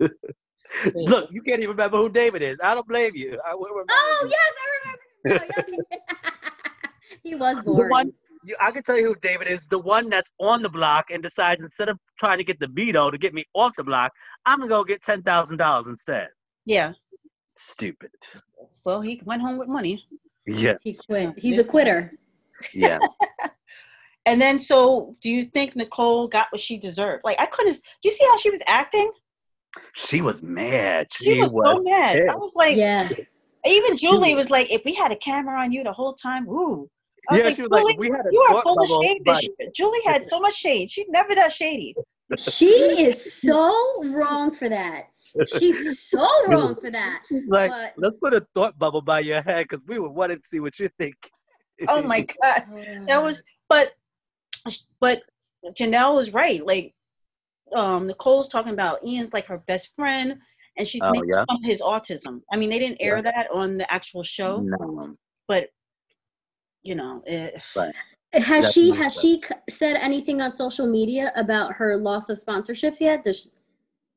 look, 0.94 1.28
you 1.32 1.42
can't 1.42 1.60
even 1.60 1.70
remember 1.70 1.98
who 1.98 2.08
David 2.08 2.42
is. 2.42 2.58
I 2.62 2.74
don't 2.74 2.86
blame 2.88 3.12
you. 3.14 3.38
I 3.46 3.54
will 3.54 3.68
remember 3.68 3.92
Oh 3.92 4.20
you. 4.24 4.30
yes, 4.30 4.52
I 4.62 5.34
remember. 5.34 5.46
now. 5.60 5.98
He 7.22 7.34
was 7.36 7.62
the 7.62 7.72
one 7.72 8.12
you, 8.44 8.56
I 8.60 8.72
can 8.72 8.82
tell 8.82 8.96
you 8.98 9.06
who 9.06 9.14
David 9.22 9.46
is. 9.46 9.60
The 9.70 9.78
one 9.78 10.08
that's 10.08 10.30
on 10.40 10.62
the 10.62 10.68
block 10.68 11.10
and 11.12 11.22
decides 11.22 11.62
instead 11.62 11.88
of 11.88 11.98
trying 12.18 12.38
to 12.38 12.44
get 12.44 12.58
the 12.58 12.66
veto 12.66 13.10
to 13.10 13.18
get 13.18 13.32
me 13.34 13.44
off 13.54 13.72
the 13.76 13.84
block, 13.84 14.12
I'm 14.46 14.58
gonna 14.58 14.68
go 14.68 14.82
get 14.82 15.02
ten 15.02 15.22
thousand 15.22 15.58
dollars 15.58 15.86
instead. 15.86 16.28
Yeah. 16.64 16.92
Stupid. 17.56 18.10
Well, 18.84 19.00
he 19.00 19.20
went 19.24 19.42
home 19.42 19.58
with 19.58 19.68
money. 19.68 20.04
Yeah, 20.46 20.74
He 20.82 20.94
quit. 20.94 21.34
He's 21.38 21.58
a 21.58 21.64
quitter. 21.64 22.12
yeah. 22.74 22.98
And 24.24 24.40
then, 24.40 24.60
so 24.60 25.14
do 25.20 25.28
you 25.28 25.44
think 25.46 25.74
Nicole 25.74 26.28
got 26.28 26.46
what 26.52 26.60
she 26.60 26.78
deserved? 26.78 27.24
Like, 27.24 27.40
I 27.40 27.46
couldn't. 27.46 27.74
Do 27.74 27.80
you 28.08 28.12
see 28.12 28.24
how 28.30 28.36
she 28.36 28.50
was 28.50 28.60
acting? 28.68 29.10
She 29.94 30.20
was 30.20 30.42
mad. 30.42 31.08
She, 31.12 31.34
She, 31.34 31.42
was, 31.42 31.50
so 31.50 31.82
mad. 31.82 32.28
I 32.28 32.34
was 32.34 32.54
like, 32.54 32.76
Yeah. 32.76 33.08
even 33.66 33.96
Julie 33.96 34.34
was 34.34 34.50
like, 34.50 34.70
if 34.70 34.84
we 34.84 34.94
had 34.94 35.12
a 35.12 35.16
camera 35.16 35.60
on 35.60 35.72
you 35.72 35.82
the 35.84 35.92
whole 35.92 36.12
time, 36.14 36.48
ooh. 36.48 36.88
I 37.30 37.38
Yeah, 37.38 37.44
like, 37.44 37.56
she 37.56 37.62
was 37.62 37.70
Julie, 37.70 37.84
like, 37.84 37.98
we 37.98 38.08
had 38.10 38.26
a 38.26 38.28
you 38.32 38.40
are 38.50 38.62
full 38.62 38.82
of 38.82 39.04
shade 39.04 39.22
this 39.24 39.42
year. 39.42 39.70
Julie 39.74 40.02
had 40.04 40.28
so 40.28 40.40
much 40.40 40.54
shade. 40.54 40.90
She's 40.90 41.08
never 41.08 41.34
that 41.34 41.52
shady. 41.52 41.94
She 42.38 42.68
is 42.68 43.40
so 43.40 44.02
wrong 44.04 44.52
for 44.54 44.68
that. 44.68 45.04
She's 45.58 46.00
so 46.10 46.28
wrong 46.48 46.74
for 46.76 46.90
that. 46.90 47.22
She's 47.28 47.42
like, 47.48 47.70
But- 47.70 47.94
let's 47.96 48.16
put 48.22 48.34
a 48.34 48.40
thought 48.54 48.78
bubble 48.78 49.02
by 49.02 49.20
your 49.20 49.42
head 49.42 49.66
because 49.68 49.84
we 49.86 49.98
would 49.98 50.10
want 50.12 50.32
to 50.32 50.40
see 50.48 50.60
what 50.60 50.78
you 50.78 50.88
think. 50.98 51.14
Oh 51.88 52.02
my 52.02 52.20
god, 52.42 52.64
that 53.06 53.22
was. 53.22 53.42
But, 53.68 53.92
but 55.00 55.22
Janelle 55.78 56.14
was 56.16 56.32
right. 56.34 56.64
Like, 56.64 56.94
um, 57.74 58.06
Nicole's 58.06 58.48
talking 58.48 58.72
about 58.72 59.04
Ian's 59.04 59.32
like 59.32 59.46
her 59.46 59.58
best 59.66 59.94
friend, 59.94 60.38
and 60.76 60.86
she's 60.88 61.02
Oh, 61.02 61.10
making 61.12 61.28
yeah? 61.30 61.44
fun 61.46 61.56
of 61.56 61.64
his 61.64 61.80
autism. 61.80 62.40
I 62.52 62.56
mean, 62.56 62.70
they 62.70 62.78
didn't 62.78 62.98
air 63.00 63.20
that 63.22 63.48
on 63.52 63.78
the 63.78 63.90
actual 63.92 64.22
show, 64.22 64.60
No. 64.60 65.16
but 65.48 65.68
you 66.82 66.94
know, 66.94 67.22
it, 67.26 67.62
Right. 67.76 67.94
Has 68.34 68.64
That's 68.64 68.72
she 68.72 68.90
has 68.92 69.14
up. 69.16 69.22
she 69.22 69.42
said 69.68 69.94
anything 69.96 70.40
on 70.40 70.52
social 70.54 70.86
media 70.86 71.32
about 71.36 71.74
her 71.74 71.96
loss 71.96 72.28
of 72.30 72.38
sponsorships 72.38 72.98
yet? 72.98 73.22
Does 73.22 73.40
she, 73.42 73.50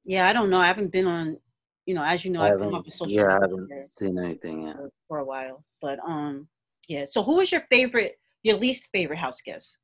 Yeah, 0.06 0.28
I 0.30 0.34
don't 0.34 0.50
know. 0.50 0.60
I 0.60 0.68
haven't 0.68 0.91
been 0.91 1.06
on, 1.06 1.38
you 1.86 1.94
know, 1.94 2.04
as 2.04 2.24
you 2.24 2.32
know, 2.32 2.41
I 2.41 2.46
I've 2.54 2.54
been 2.60 2.63
haven't, 2.72 2.76
off 2.80 2.88
of 2.88 2.94
social 2.94 3.08
media. 3.08 3.22
yeah, 3.28 3.38
I 3.38 3.41
haven't 3.41 3.88
seen 3.89 4.18
anything 4.18 4.68
yet. 4.68 4.78
for- 4.78 4.91
for 5.10 5.18
a 5.20 5.26
while. 5.26 5.63
But 5.82 6.00
um, 6.00 6.48
yeah. 6.88 7.04
So 7.06 7.22
who 7.24 7.41
is 7.41 7.52
your 7.52 7.62
favorite, 7.70 8.18
your 8.41 8.56
least 8.58 8.88
favorite 8.94 9.18
house 9.20 9.41
guest 9.41 9.78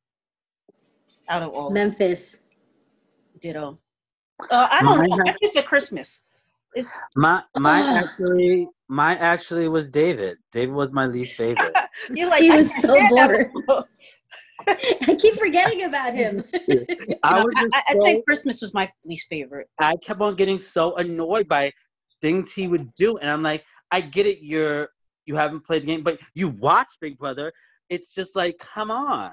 out 1.27 1.43
of 1.43 1.49
all? 1.49 1.67
of? 1.67 1.73
Memphis. 1.73 2.39
Ditto. 3.41 3.79
Uh, 4.49 4.67
I 4.71 4.81
don't 4.81 4.97
Mine 4.97 5.09
know. 5.09 5.17
ha- 5.17 5.23
Memphis 5.25 5.55
at 5.55 5.65
Christmas. 5.65 6.23
My 7.15 7.43
mine 7.57 7.83
Ugh. 7.83 8.03
actually 8.03 8.67
mine 8.87 9.17
actually 9.19 9.67
was 9.67 9.89
David. 9.89 10.37
David 10.51 10.73
was 10.73 10.93
my 10.93 11.05
least 11.05 11.35
favorite. 11.35 11.75
You're 12.15 12.29
like, 12.29 12.41
He 12.41 12.49
I 12.49 12.57
was 12.57 12.73
so 12.81 12.93
stand 12.93 13.09
bored. 13.09 13.51
I 14.67 15.15
keep 15.19 15.35
forgetting 15.35 15.83
about 15.83 16.13
him. 16.13 16.43
I 17.23 17.43
was 17.43 17.53
I, 17.57 17.61
just 17.61 17.75
I, 17.75 17.83
I 17.89 17.93
so, 17.93 18.01
think 18.03 18.25
Christmas 18.25 18.61
was 18.61 18.73
my 18.73 18.89
least 19.05 19.27
favorite. 19.27 19.67
I 19.79 19.95
kept 19.97 20.21
on 20.21 20.35
getting 20.35 20.59
so 20.59 20.95
annoyed 20.95 21.47
by 21.47 21.71
things 22.21 22.53
he 22.53 22.67
would 22.67 22.93
do, 22.95 23.17
and 23.17 23.29
I'm 23.29 23.41
like, 23.43 23.65
I 23.91 24.01
get 24.01 24.27
it, 24.27 24.39
you're 24.41 24.89
you 25.25 25.35
haven't 25.35 25.65
played 25.65 25.83
the 25.83 25.87
game, 25.87 26.03
but 26.03 26.19
you 26.33 26.49
watch 26.49 26.87
Big 26.99 27.17
Brother. 27.17 27.51
It's 27.89 28.13
just 28.13 28.35
like, 28.35 28.57
come 28.59 28.91
on. 28.91 29.31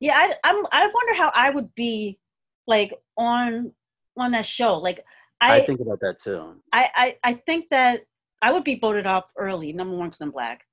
Yeah, 0.00 0.14
I, 0.14 0.32
I'm. 0.44 0.64
I 0.72 0.90
wonder 0.92 1.14
how 1.14 1.30
I 1.34 1.50
would 1.50 1.74
be, 1.74 2.18
like 2.66 2.92
on 3.16 3.72
on 4.16 4.32
that 4.32 4.46
show. 4.46 4.78
Like, 4.78 5.04
I, 5.40 5.56
I, 5.56 5.60
think 5.60 5.80
about 5.80 6.00
that 6.00 6.20
too. 6.20 6.54
I, 6.72 6.88
I, 6.94 7.16
I 7.22 7.32
think 7.34 7.66
that 7.70 8.00
I 8.42 8.52
would 8.52 8.64
be 8.64 8.76
voted 8.76 9.06
off 9.06 9.24
early. 9.36 9.72
Number 9.72 9.96
one, 9.96 10.08
because 10.08 10.20
I'm 10.20 10.30
black. 10.30 10.64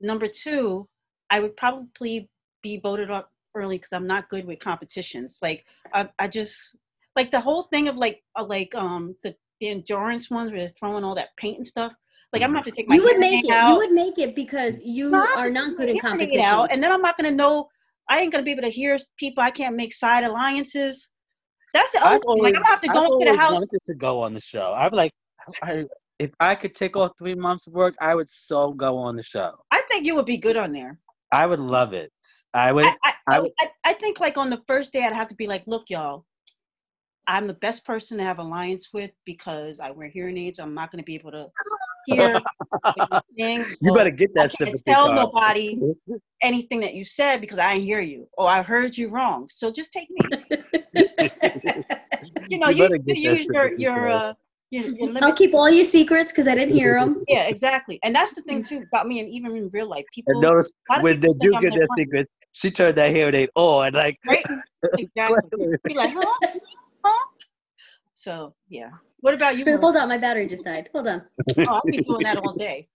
Number 0.00 0.26
two, 0.26 0.88
I 1.30 1.40
would 1.40 1.56
probably 1.56 2.28
be 2.62 2.78
voted 2.78 3.10
off 3.10 3.26
early 3.54 3.76
because 3.76 3.92
I'm 3.92 4.06
not 4.06 4.28
good 4.28 4.44
with 4.44 4.58
competitions. 4.58 5.38
Like, 5.40 5.64
I, 5.94 6.08
I 6.18 6.28
just 6.28 6.76
like 7.14 7.30
the 7.30 7.40
whole 7.40 7.62
thing 7.62 7.88
of 7.88 7.96
like, 7.96 8.22
uh, 8.36 8.44
like 8.44 8.74
um 8.74 9.14
the 9.22 9.34
the 9.60 9.68
endurance 9.68 10.28
ones 10.28 10.50
where 10.50 10.58
they're 10.58 10.68
throwing 10.68 11.04
all 11.04 11.14
that 11.14 11.36
paint 11.36 11.58
and 11.58 11.66
stuff. 11.66 11.92
Like, 12.32 12.42
I'm 12.42 12.48
gonna 12.48 12.58
have 12.58 12.64
to 12.66 12.72
take 12.72 12.88
my 12.88 12.96
you 12.96 13.02
would 13.04 13.18
make 13.18 13.44
it. 13.44 13.50
out. 13.50 13.70
You 13.70 13.76
would 13.76 13.92
make 13.92 14.18
it 14.18 14.34
because 14.34 14.80
you 14.82 15.10
No, 15.10 15.24
are 15.36 15.50
not 15.50 15.76
good 15.76 15.88
my 15.88 15.94
in 15.94 16.00
competition. 16.00 16.40
out, 16.40 16.72
and 16.72 16.82
then 16.82 16.90
I'm 16.90 17.02
not 17.02 17.16
gonna 17.16 17.30
know. 17.30 17.68
I 18.08 18.20
ain't 18.20 18.32
gonna 18.32 18.42
be 18.42 18.50
able 18.50 18.62
to 18.62 18.70
hear 18.70 18.98
people. 19.16 19.44
I 19.44 19.50
can't 19.50 19.76
make 19.76 19.92
side 19.92 20.24
alliances. 20.24 21.12
That's 21.72 21.92
the 21.92 22.04
other 22.04 22.18
thing. 22.18 22.42
Like, 22.42 22.54
I'm 22.54 22.62
gonna 22.62 22.66
have 22.66 22.80
to 22.80 22.88
I've 22.90 22.94
go 22.94 23.18
into 23.18 23.32
the 23.32 23.36
house. 23.36 23.52
wanted 23.52 23.80
to 23.88 23.94
go 23.94 24.20
on 24.20 24.34
the 24.34 24.40
show. 24.40 24.74
I'm 24.76 24.92
like, 24.92 25.12
I, 25.62 25.86
if 26.18 26.30
I 26.40 26.54
could 26.54 26.74
take 26.74 26.96
off 26.96 27.12
three 27.18 27.34
months 27.34 27.66
of 27.66 27.72
work, 27.72 27.94
I 28.00 28.14
would 28.14 28.30
so 28.30 28.72
go 28.72 28.98
on 28.98 29.16
the 29.16 29.22
show. 29.22 29.52
I 29.70 29.82
think 29.90 30.04
you 30.06 30.14
would 30.16 30.26
be 30.26 30.36
good 30.36 30.56
on 30.56 30.72
there. 30.72 30.98
I 31.32 31.46
would 31.46 31.60
love 31.60 31.94
it. 31.94 32.12
I 32.52 32.72
would. 32.72 32.84
I, 32.84 32.88
I, 33.04 33.14
I 33.26 33.36
I, 33.36 33.40
would- 33.40 33.52
I, 33.60 33.68
I 33.84 33.92
think 33.94 34.20
like 34.20 34.36
on 34.36 34.50
the 34.50 34.62
first 34.66 34.92
day, 34.92 35.04
I'd 35.04 35.14
have 35.14 35.28
to 35.28 35.34
be 35.34 35.46
like, 35.46 35.62
look, 35.66 35.88
y'all, 35.88 36.26
I'm 37.26 37.46
the 37.46 37.54
best 37.54 37.86
person 37.86 38.18
to 38.18 38.24
have 38.24 38.38
alliance 38.38 38.90
with 38.92 39.12
because 39.24 39.80
I 39.80 39.90
wear 39.90 40.08
hearing 40.08 40.36
aids. 40.36 40.58
I'm 40.58 40.74
not 40.74 40.90
going 40.90 40.98
to 41.02 41.04
be 41.06 41.14
able 41.14 41.30
to 41.32 41.46
hear 42.06 42.40
things. 43.36 43.78
you 43.82 43.94
better 43.94 44.10
get 44.10 44.30
I 44.38 44.46
that 44.48 44.56
can't 44.56 44.80
tell 44.86 45.06
card. 45.06 45.16
nobody 45.16 45.78
anything 46.42 46.80
that 46.80 46.94
you 46.94 47.04
said 47.04 47.40
because 47.40 47.58
I 47.58 47.74
didn't 47.74 47.86
hear 47.86 48.00
you 48.00 48.28
or 48.36 48.48
I 48.48 48.62
heard 48.62 48.96
you 48.96 49.08
wrong. 49.08 49.48
So 49.50 49.70
just 49.72 49.92
take 49.92 50.08
me. 50.10 50.20
You 52.48 52.58
know, 52.58 52.68
You 52.68 52.88
you, 52.88 53.00
you 53.06 53.30
use 53.32 53.46
your 53.46 53.72
your 53.76 54.08
uh, 54.08 54.32
your, 54.70 54.84
your 54.94 55.24
I'll 55.24 55.32
keep 55.34 55.54
all 55.54 55.68
your 55.68 55.84
secrets 55.84 56.32
because 56.32 56.48
I 56.48 56.54
didn't 56.54 56.74
hear 56.74 56.98
them. 56.98 57.24
Yeah, 57.28 57.48
exactly. 57.48 57.98
And 58.04 58.14
that's 58.14 58.34
the 58.34 58.42
thing 58.42 58.64
too 58.64 58.84
about 58.92 59.06
me, 59.06 59.20
and 59.20 59.28
even 59.28 59.56
in 59.56 59.68
real 59.72 59.88
life, 59.88 60.04
people. 60.14 60.32
And 60.34 60.42
notice 60.42 60.72
when 61.00 61.20
they 61.20 61.28
do 61.38 61.50
get 61.60 61.70
their 61.70 61.78
their 61.78 61.88
secrets, 61.98 62.30
she 62.52 62.70
turned 62.70 62.96
that 62.96 63.10
hearing 63.10 63.34
aid 63.34 63.50
on. 63.54 63.92
Like, 63.92 64.18
Right? 64.26 64.44
Exactly. 64.98 65.76
Be 65.84 65.94
like, 65.94 66.14
huh? 66.14 66.48
Huh? 67.04 67.26
So 68.14 68.54
yeah. 68.68 68.90
What 69.22 69.34
about 69.34 69.56
you? 69.56 69.64
Hold 69.78 69.96
on, 69.96 70.08
my 70.08 70.18
battery 70.18 70.48
just 70.48 70.64
died. 70.64 70.90
Hold 70.92 71.06
on. 71.06 71.22
Oh, 71.58 71.64
I'll 71.68 71.82
be 71.86 71.98
doing 71.98 72.24
that 72.24 72.36
all 72.38 72.54
day. 72.54 72.88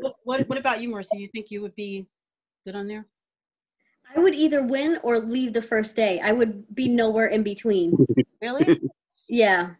What, 0.00 0.16
what 0.24 0.48
What 0.48 0.58
about 0.58 0.80
you, 0.82 0.90
Marissa? 0.90 1.18
You 1.18 1.26
think 1.28 1.50
you 1.50 1.62
would 1.62 1.74
be 1.74 2.06
good 2.66 2.76
on 2.76 2.86
there? 2.86 3.06
I 4.14 4.20
would 4.20 4.34
either 4.34 4.62
win 4.62 4.98
or 5.02 5.18
leave 5.18 5.54
the 5.54 5.62
first 5.62 5.96
day. 5.96 6.20
I 6.20 6.32
would 6.32 6.64
be 6.74 6.86
nowhere 6.88 7.26
in 7.28 7.42
between. 7.42 7.96
Really? 8.42 8.78
Yeah. 9.28 9.70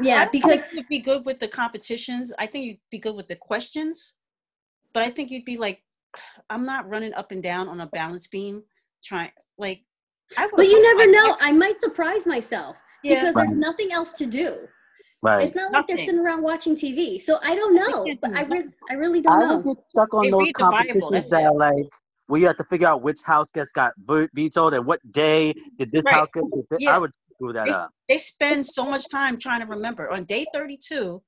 Yeah, 0.00 0.24
don't 0.24 0.32
because 0.32 0.60
think 0.62 0.72
you'd 0.72 0.88
be 0.88 0.98
good 0.98 1.24
with 1.26 1.40
the 1.40 1.48
competitions. 1.48 2.32
I 2.38 2.46
think 2.46 2.64
you'd 2.64 2.78
be 2.90 2.98
good 2.98 3.14
with 3.14 3.28
the 3.28 3.36
questions, 3.36 4.14
but 4.94 5.02
I 5.02 5.10
think 5.10 5.30
you'd 5.30 5.44
be 5.44 5.58
like, 5.58 5.82
I'm 6.50 6.64
not 6.64 6.88
running 6.88 7.12
up 7.14 7.32
and 7.32 7.42
down 7.42 7.68
on 7.68 7.80
a 7.80 7.86
balance 7.86 8.26
beam, 8.26 8.62
trying 9.04 9.30
like. 9.58 9.82
I 10.38 10.48
but 10.56 10.66
you 10.66 10.82
never 10.82 11.00
liked 11.00 11.12
my 11.12 11.18
know. 11.28 11.36
I 11.40 11.52
might 11.52 11.78
surprise 11.78 12.26
myself 12.26 12.76
Yeah. 13.04 13.20
because 13.20 13.34
Right. 13.36 13.46
there's 13.48 13.58
nothing 13.58 13.92
else 13.92 14.12
to 14.14 14.26
do. 14.26 14.56
Right. 15.26 15.42
It's 15.42 15.54
not 15.54 15.72
like 15.72 15.86
they're 15.86 15.98
sitting 15.98 16.20
around 16.20 16.42
watching 16.42 16.74
TV. 16.76 17.20
So 17.20 17.38
I 17.42 17.54
don't 17.54 17.74
know. 17.74 18.06
But 18.22 18.32
I 18.34 18.42
really. 18.42 18.72
I 18.90 18.94
really 18.94 19.20
don't 19.20 19.32
I 19.42 19.54
would 19.56 19.64
know. 19.66 19.74
get 19.74 19.84
stuck 19.90 20.14
on 20.14 20.22
They 20.24 20.30
those 20.30 20.42
read 20.44 20.54
the 20.58 20.64
Bible, 20.64 20.76
competitions 21.00 21.30
that 21.30 21.54
like 21.56 21.84
where 22.28 22.40
you 22.40 22.46
have 22.46 22.56
to 22.56 22.64
figure 22.64 22.88
out 22.88 23.02
which 23.02 23.18
house 23.24 23.46
gets 23.54 23.70
got 23.72 23.92
vetoed 24.34 24.74
and 24.74 24.84
what 24.86 25.00
day 25.12 25.52
did 25.78 25.90
this 25.90 26.02
Right. 26.04 26.14
house 26.14 26.28
get. 26.34 26.42
vetoed. 26.44 26.80
Yeah. 26.80 26.94
I 26.96 26.98
would 26.98 27.12
screw 27.34 27.52
that 27.52 27.66
It's- 27.68 27.76
up. 27.76 27.90
they 28.08 28.18
spend 28.18 28.66
so 28.66 28.84
much 28.84 29.08
time 29.10 29.38
trying 29.38 29.60
to 29.60 29.66
remember. 29.66 30.10
On 30.10 30.24
day 30.24 30.44
32, 30.52 31.22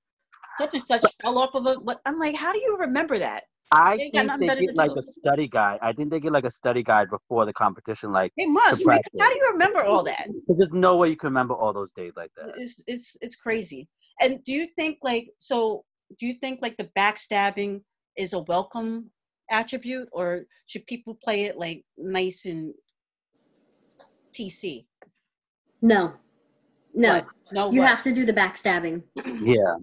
such 0.59 0.75
and 0.75 0.83
such 0.83 1.05
fell 1.23 1.39
off 1.39 1.55
of 1.55 1.67
a. 1.67 1.75
What 1.75 2.01
I'm 2.07 2.19
like, 2.19 2.35
how 2.35 2.53
do 2.53 2.59
you 2.59 2.77
remember 2.79 3.19
that? 3.19 3.45
I 3.71 3.97
They 3.97 4.11
think 4.11 4.41
they 4.41 4.47
get 4.67 4.77
like 4.77 4.91
do. 4.93 4.99
a 4.99 5.03
study 5.03 5.47
guide. 5.47 5.79
I 5.83 5.93
think 5.93 6.11
they 6.11 6.21
get 6.21 6.33
like 6.33 6.45
a 6.45 6.51
study 6.51 6.83
guide 6.83 7.11
before 7.11 7.45
the 7.45 7.53
competition. 7.53 8.13
Like, 8.13 8.33
They 8.37 8.47
must. 8.47 8.85
Right? 8.87 9.03
How 9.21 9.29
do 9.31 9.37
you 9.37 9.49
remember 9.53 9.83
all 9.83 10.03
that? 10.05 10.27
there's 10.49 10.73
no 10.73 10.97
way 10.97 11.11
you 11.11 11.17
can 11.17 11.29
remember 11.29 11.55
all 11.55 11.73
those 11.75 11.93
days 11.93 12.13
like 12.17 12.31
that. 12.37 12.55
It's 12.57 12.83
it's 12.87 13.17
it's 13.21 13.37
crazy. 13.37 13.89
And 14.21 14.43
do 14.45 14.53
you 14.53 14.67
think 14.67 14.99
like 15.03 15.29
so? 15.39 15.85
Do 16.19 16.27
you 16.27 16.35
think 16.35 16.61
like 16.63 16.77
the 16.79 16.89
backstabbing 16.97 17.83
is 18.17 18.33
a 18.33 18.39
welcome 18.41 19.11
attribute, 19.51 20.09
or 20.13 20.45
should 20.67 20.87
people 20.87 21.19
play 21.23 21.45
it 21.45 21.59
like 21.59 21.85
nice 21.99 22.47
and 22.47 22.73
PC? 24.37 24.87
No. 25.83 26.15
No. 26.95 27.15
What? 27.17 27.27
No, 27.53 27.71
You 27.73 27.81
what? 27.81 27.89
have 27.89 28.03
to 28.05 28.15
do 28.15 28.25
the 28.27 28.33
backstabbing. 28.33 29.03
Yeah, 29.43 29.77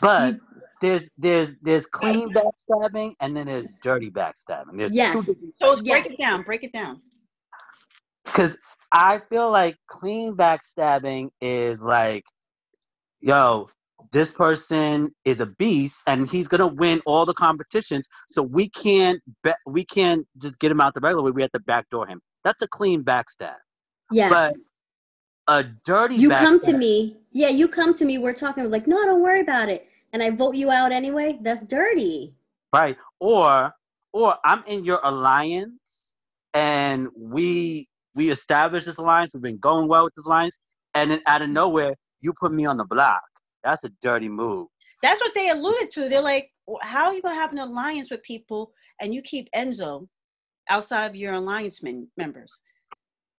but 0.00 0.36
there's 0.80 1.08
there's 1.18 1.54
there's 1.62 1.86
clean 1.86 2.32
backstabbing 2.32 3.14
and 3.20 3.36
then 3.36 3.46
there's 3.46 3.66
dirty 3.82 4.10
backstabbing. 4.10 4.76
There's 4.76 4.94
Yes. 4.94 5.24
So 5.60 5.76
break 5.76 5.84
Yes. 5.86 6.06
it 6.06 6.18
down. 6.18 6.42
Break 6.42 6.64
it 6.64 6.72
down. 6.72 7.00
because 8.24 8.56
I 8.92 9.20
feel 9.28 9.50
like 9.50 9.76
clean 9.88 10.34
backstabbing 10.34 11.30
is 11.40 11.78
like, 11.80 12.24
yo, 13.20 13.68
this 14.12 14.30
person 14.30 15.14
is 15.24 15.40
a 15.40 15.46
beast 15.46 16.00
and 16.06 16.28
he's 16.28 16.48
gonna 16.48 16.66
win 16.66 17.00
all 17.06 17.26
the 17.26 17.34
competitions. 17.34 18.06
So 18.30 18.42
we 18.42 18.70
can't 18.70 19.20
bet 19.42 19.56
we 19.66 19.84
can't 19.84 20.26
just 20.38 20.58
get 20.58 20.70
him 20.70 20.80
out 20.80 20.94
the 20.94 21.00
regular 21.00 21.22
way. 21.24 21.30
We 21.32 21.42
have 21.42 21.52
to 21.52 21.60
backdoor 21.60 22.06
him. 22.06 22.20
That's 22.44 22.62
a 22.62 22.68
clean 22.68 23.02
backstab. 23.04 23.56
Yes. 24.12 24.30
But 24.32 24.52
a 25.48 25.64
dirty 25.84 26.14
you 26.16 26.30
come 26.30 26.60
to 26.60 26.76
me. 26.76 27.18
Yeah, 27.32 27.48
you 27.48 27.68
come 27.68 27.92
to 27.94 28.04
me. 28.04 28.18
We're 28.18 28.34
talking 28.34 28.70
like, 28.70 28.86
no, 28.86 29.04
don't 29.04 29.22
worry 29.22 29.40
about 29.40 29.68
it. 29.68 29.86
And 30.12 30.22
I 30.22 30.30
vote 30.30 30.54
you 30.54 30.70
out 30.70 30.92
anyway. 30.92 31.38
That's 31.42 31.64
dirty. 31.64 32.34
right? 32.72 32.96
Or 33.20 33.72
or 34.12 34.36
I'm 34.44 34.64
in 34.66 34.84
your 34.84 35.00
alliance 35.04 36.12
and 36.54 37.08
we 37.16 37.88
we 38.14 38.30
established 38.30 38.86
this 38.86 38.96
alliance. 38.96 39.32
We've 39.34 39.42
been 39.42 39.58
going 39.58 39.86
well 39.88 40.04
with 40.04 40.14
this 40.16 40.26
alliance, 40.26 40.56
and 40.94 41.10
then 41.10 41.20
out 41.26 41.42
of 41.42 41.50
nowhere 41.50 41.94
you 42.20 42.32
put 42.40 42.52
me 42.52 42.64
on 42.66 42.76
the 42.76 42.84
block. 42.84 43.22
That's 43.62 43.84
a 43.84 43.90
dirty 44.02 44.28
move. 44.28 44.68
That's 45.02 45.20
what 45.20 45.34
they 45.34 45.50
alluded 45.50 45.90
to. 45.92 46.08
They're 46.08 46.22
like, 46.22 46.50
how 46.80 47.06
are 47.06 47.14
you 47.14 47.22
gonna 47.22 47.34
have 47.34 47.52
an 47.52 47.58
alliance 47.58 48.10
with 48.10 48.22
people 48.22 48.72
and 49.00 49.14
you 49.14 49.22
keep 49.22 49.48
Enzo 49.54 50.08
outside 50.68 51.06
of 51.06 51.14
your 51.14 51.34
alliance 51.34 51.82
men- 51.82 52.08
members? 52.16 52.52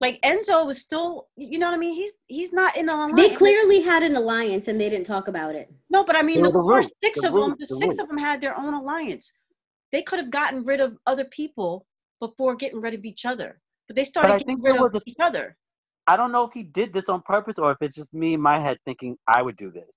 Like 0.01 0.21
Enzo 0.21 0.65
was 0.65 0.79
still, 0.81 1.27
you 1.35 1.59
know 1.59 1.67
what 1.67 1.75
I 1.75 1.77
mean? 1.77 1.93
He's 1.93 2.13
he's 2.27 2.53
not 2.53 2.77
in 2.77 2.87
an 2.87 2.95
alliance. 2.95 3.17
They 3.17 3.35
clearly 3.35 3.81
had 3.81 4.01
an 4.01 4.15
alliance 4.15 4.67
and 4.69 4.79
they 4.79 4.89
didn't 4.89 5.05
talk 5.05 5.27
about 5.27 5.55
it. 5.55 5.69
no, 5.89 6.05
but 6.05 6.15
I 6.15 6.21
mean, 6.21 6.41
the, 6.41 6.51
the 6.51 6.63
first 6.69 6.89
root, 6.89 6.93
six 7.03 7.21
the 7.21 7.27
of 7.27 7.33
them, 7.33 7.55
the 7.59 7.65
the 7.67 7.75
six 7.75 7.97
root. 7.97 8.01
of 8.03 8.07
them 8.07 8.17
had 8.17 8.39
their 8.39 8.57
own 8.57 8.73
alliance. 8.73 9.33
They 9.91 10.01
could 10.01 10.19
have 10.19 10.29
gotten 10.29 10.63
rid 10.63 10.79
of 10.79 10.97
other 11.05 11.25
people 11.25 11.85
before 12.21 12.55
getting 12.55 12.79
rid 12.79 12.93
of 12.93 13.03
each 13.03 13.25
other, 13.25 13.59
but 13.87 13.95
they 13.95 14.05
started 14.05 14.35
I 14.35 14.37
getting 14.37 14.61
rid 14.61 14.77
of 14.77 14.95
a- 14.95 15.01
each 15.05 15.17
other. 15.19 15.57
I 16.07 16.15
don't 16.15 16.31
know 16.31 16.43
if 16.43 16.53
he 16.53 16.63
did 16.63 16.93
this 16.93 17.05
on 17.07 17.21
purpose 17.21 17.55
or 17.59 17.71
if 17.71 17.77
it's 17.81 17.95
just 17.95 18.13
me 18.13 18.33
in 18.33 18.41
my 18.41 18.59
head 18.59 18.77
thinking 18.85 19.17
I 19.27 19.41
would 19.41 19.57
do 19.57 19.69
this. 19.71 19.89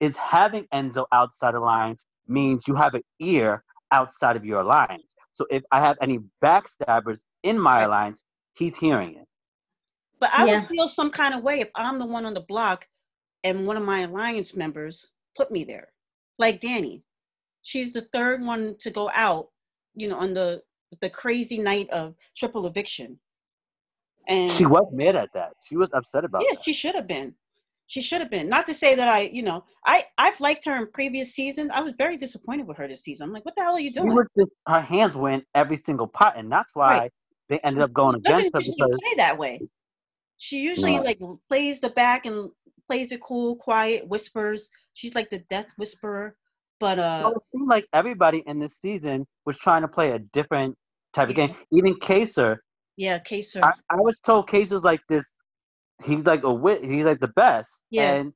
Is 0.00 0.16
having 0.16 0.66
Enzo 0.72 1.06
outside 1.12 1.54
alliance 1.54 2.04
means 2.28 2.62
you 2.68 2.76
have 2.76 2.94
an 2.94 3.02
ear 3.18 3.64
outside 3.92 4.36
of 4.36 4.44
your 4.44 4.60
alliance. 4.60 5.06
So 5.34 5.46
if 5.50 5.62
I 5.72 5.80
have 5.80 5.96
any 6.00 6.20
backstabbers 6.44 7.18
in 7.42 7.58
my 7.58 7.82
alliance, 7.82 8.22
he's 8.54 8.76
hearing 8.76 9.16
it. 9.16 9.27
But 10.20 10.30
I 10.32 10.46
Yeah. 10.46 10.60
would 10.60 10.68
feel 10.68 10.88
some 10.88 11.10
kind 11.10 11.34
of 11.34 11.42
way 11.42 11.60
if 11.60 11.70
I'm 11.74 11.98
the 11.98 12.06
one 12.06 12.24
on 12.24 12.34
the 12.34 12.40
block 12.40 12.86
and 13.44 13.66
one 13.66 13.76
of 13.76 13.82
my 13.84 14.00
alliance 14.00 14.54
members 14.54 15.10
put 15.36 15.50
me 15.50 15.64
there. 15.64 15.88
Like 16.38 16.60
Dani. 16.60 17.02
She's 17.62 17.92
the 17.92 18.02
third 18.02 18.42
one 18.42 18.76
to 18.80 18.90
go 18.90 19.10
out, 19.14 19.48
you 19.94 20.08
know, 20.08 20.18
on 20.18 20.34
the 20.34 20.62
the 21.00 21.10
crazy 21.10 21.58
night 21.58 21.90
of 21.90 22.14
triple 22.34 22.66
eviction. 22.66 23.18
And 24.26 24.52
She 24.52 24.64
was 24.64 24.86
mad 24.92 25.16
at 25.16 25.28
that. 25.34 25.52
She 25.68 25.76
was 25.76 25.90
upset 25.92 26.24
about 26.24 26.42
yeah, 26.48 26.54
that. 26.54 26.64
she 26.64 26.72
should 26.72 26.94
have 26.94 27.06
been. 27.06 27.34
She 27.88 28.02
should 28.02 28.20
have 28.20 28.30
been. 28.30 28.48
Not 28.48 28.66
to 28.66 28.74
say 28.74 28.94
that 28.94 29.08
I, 29.08 29.20
you 29.22 29.42
know, 29.42 29.64
I 29.86 30.04
I've 30.18 30.40
liked 30.40 30.64
her 30.66 30.76
in 30.76 30.88
previous 30.92 31.34
seasons. 31.34 31.70
I 31.74 31.80
was 31.80 31.94
very 31.96 32.16
disappointed 32.16 32.66
with 32.66 32.76
her 32.76 32.86
this 32.88 33.02
season. 33.02 33.24
I'm 33.24 33.32
like, 33.32 33.44
what 33.44 33.56
the 33.56 33.62
hell 33.62 33.74
are 33.74 33.80
you 33.80 33.92
doing? 33.92 34.14
was 34.14 34.26
just, 34.38 34.50
her 34.66 34.80
hands 34.80 35.14
were 35.14 35.30
in 35.30 35.42
every 35.54 35.76
single 35.78 36.06
pot, 36.06 36.34
and 36.36 36.50
that's 36.52 36.70
why 36.74 36.98
Right. 36.98 37.12
they 37.48 37.58
ended 37.60 37.82
up 37.82 37.92
going 37.92 38.14
She 38.14 38.20
against 38.20 38.30
doesn't 38.30 38.54
her 38.54 38.60
usually 38.60 38.76
because 38.76 39.00
play 39.00 39.14
that 39.16 39.38
way. 39.38 39.62
She 40.38 40.60
usually 40.60 40.96
No. 40.96 41.02
like 41.02 41.20
plays 41.48 41.80
the 41.80 41.90
back 41.90 42.26
and 42.26 42.50
plays 42.86 43.12
it 43.12 43.20
cool, 43.20 43.56
quiet, 43.56 44.08
whispers. 44.08 44.70
She's 44.94 45.14
like 45.14 45.30
the 45.30 45.40
death 45.50 45.68
whisperer. 45.76 46.36
But 46.80 46.98
uh, 46.98 47.20
Well, 47.24 47.32
it 47.36 47.42
seemed 47.52 47.68
like 47.68 47.86
everybody 47.92 48.42
in 48.46 48.60
this 48.60 48.72
season 48.82 49.26
was 49.44 49.58
trying 49.58 49.82
to 49.82 49.88
play 49.88 50.12
a 50.12 50.20
different 50.32 50.76
type 51.12 51.28
of 51.28 51.34
game. 51.34 51.54
Even 51.72 51.94
Kaysar, 51.98 52.58
yeah, 52.96 53.18
Kaysar. 53.18 53.62
I, 53.64 53.72
I 53.90 53.96
was 53.96 54.18
told 54.20 54.48
Kaysar's 54.48 54.84
like 54.84 55.00
this. 55.08 55.24
He's 56.04 56.24
like 56.24 56.44
a 56.44 56.52
wit. 56.52 56.84
He's 56.84 57.04
like 57.04 57.18
the 57.20 57.28
best. 57.28 57.70
Yeah. 57.90 58.14
And 58.14 58.32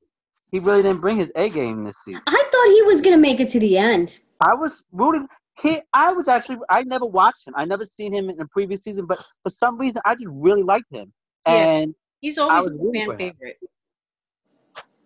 he 0.51 0.59
really 0.59 0.81
didn't 0.83 0.99
bring 1.01 1.17
his 1.17 1.29
A 1.35 1.49
game 1.49 1.85
this 1.85 1.95
season. 2.03 2.21
I 2.27 2.43
thought 2.51 2.67
he 2.75 2.81
was 2.83 3.01
gonna 3.01 3.17
make 3.17 3.39
it 3.39 3.49
to 3.49 3.59
the 3.59 3.77
end. 3.77 4.19
I 4.41 4.53
was 4.53 4.81
rooting. 4.91 5.27
He, 5.61 5.79
I 5.93 6.11
was 6.11 6.27
actually. 6.27 6.57
I 6.69 6.83
never 6.83 7.05
watched 7.05 7.47
him. 7.47 7.53
I 7.55 7.63
never 7.65 7.85
seen 7.85 8.13
him 8.13 8.29
in 8.29 8.35
the 8.37 8.47
previous 8.47 8.83
season, 8.83 9.05
but 9.05 9.19
for 9.43 9.49
some 9.49 9.77
reason, 9.77 10.01
I 10.05 10.15
just 10.15 10.27
really 10.29 10.63
liked 10.63 10.91
him, 10.91 11.13
Yeah. 11.47 11.53
and 11.53 11.95
He's 12.21 12.37
always 12.37 12.65
a 12.67 12.69
fan 12.93 13.17
favorite. 13.17 13.57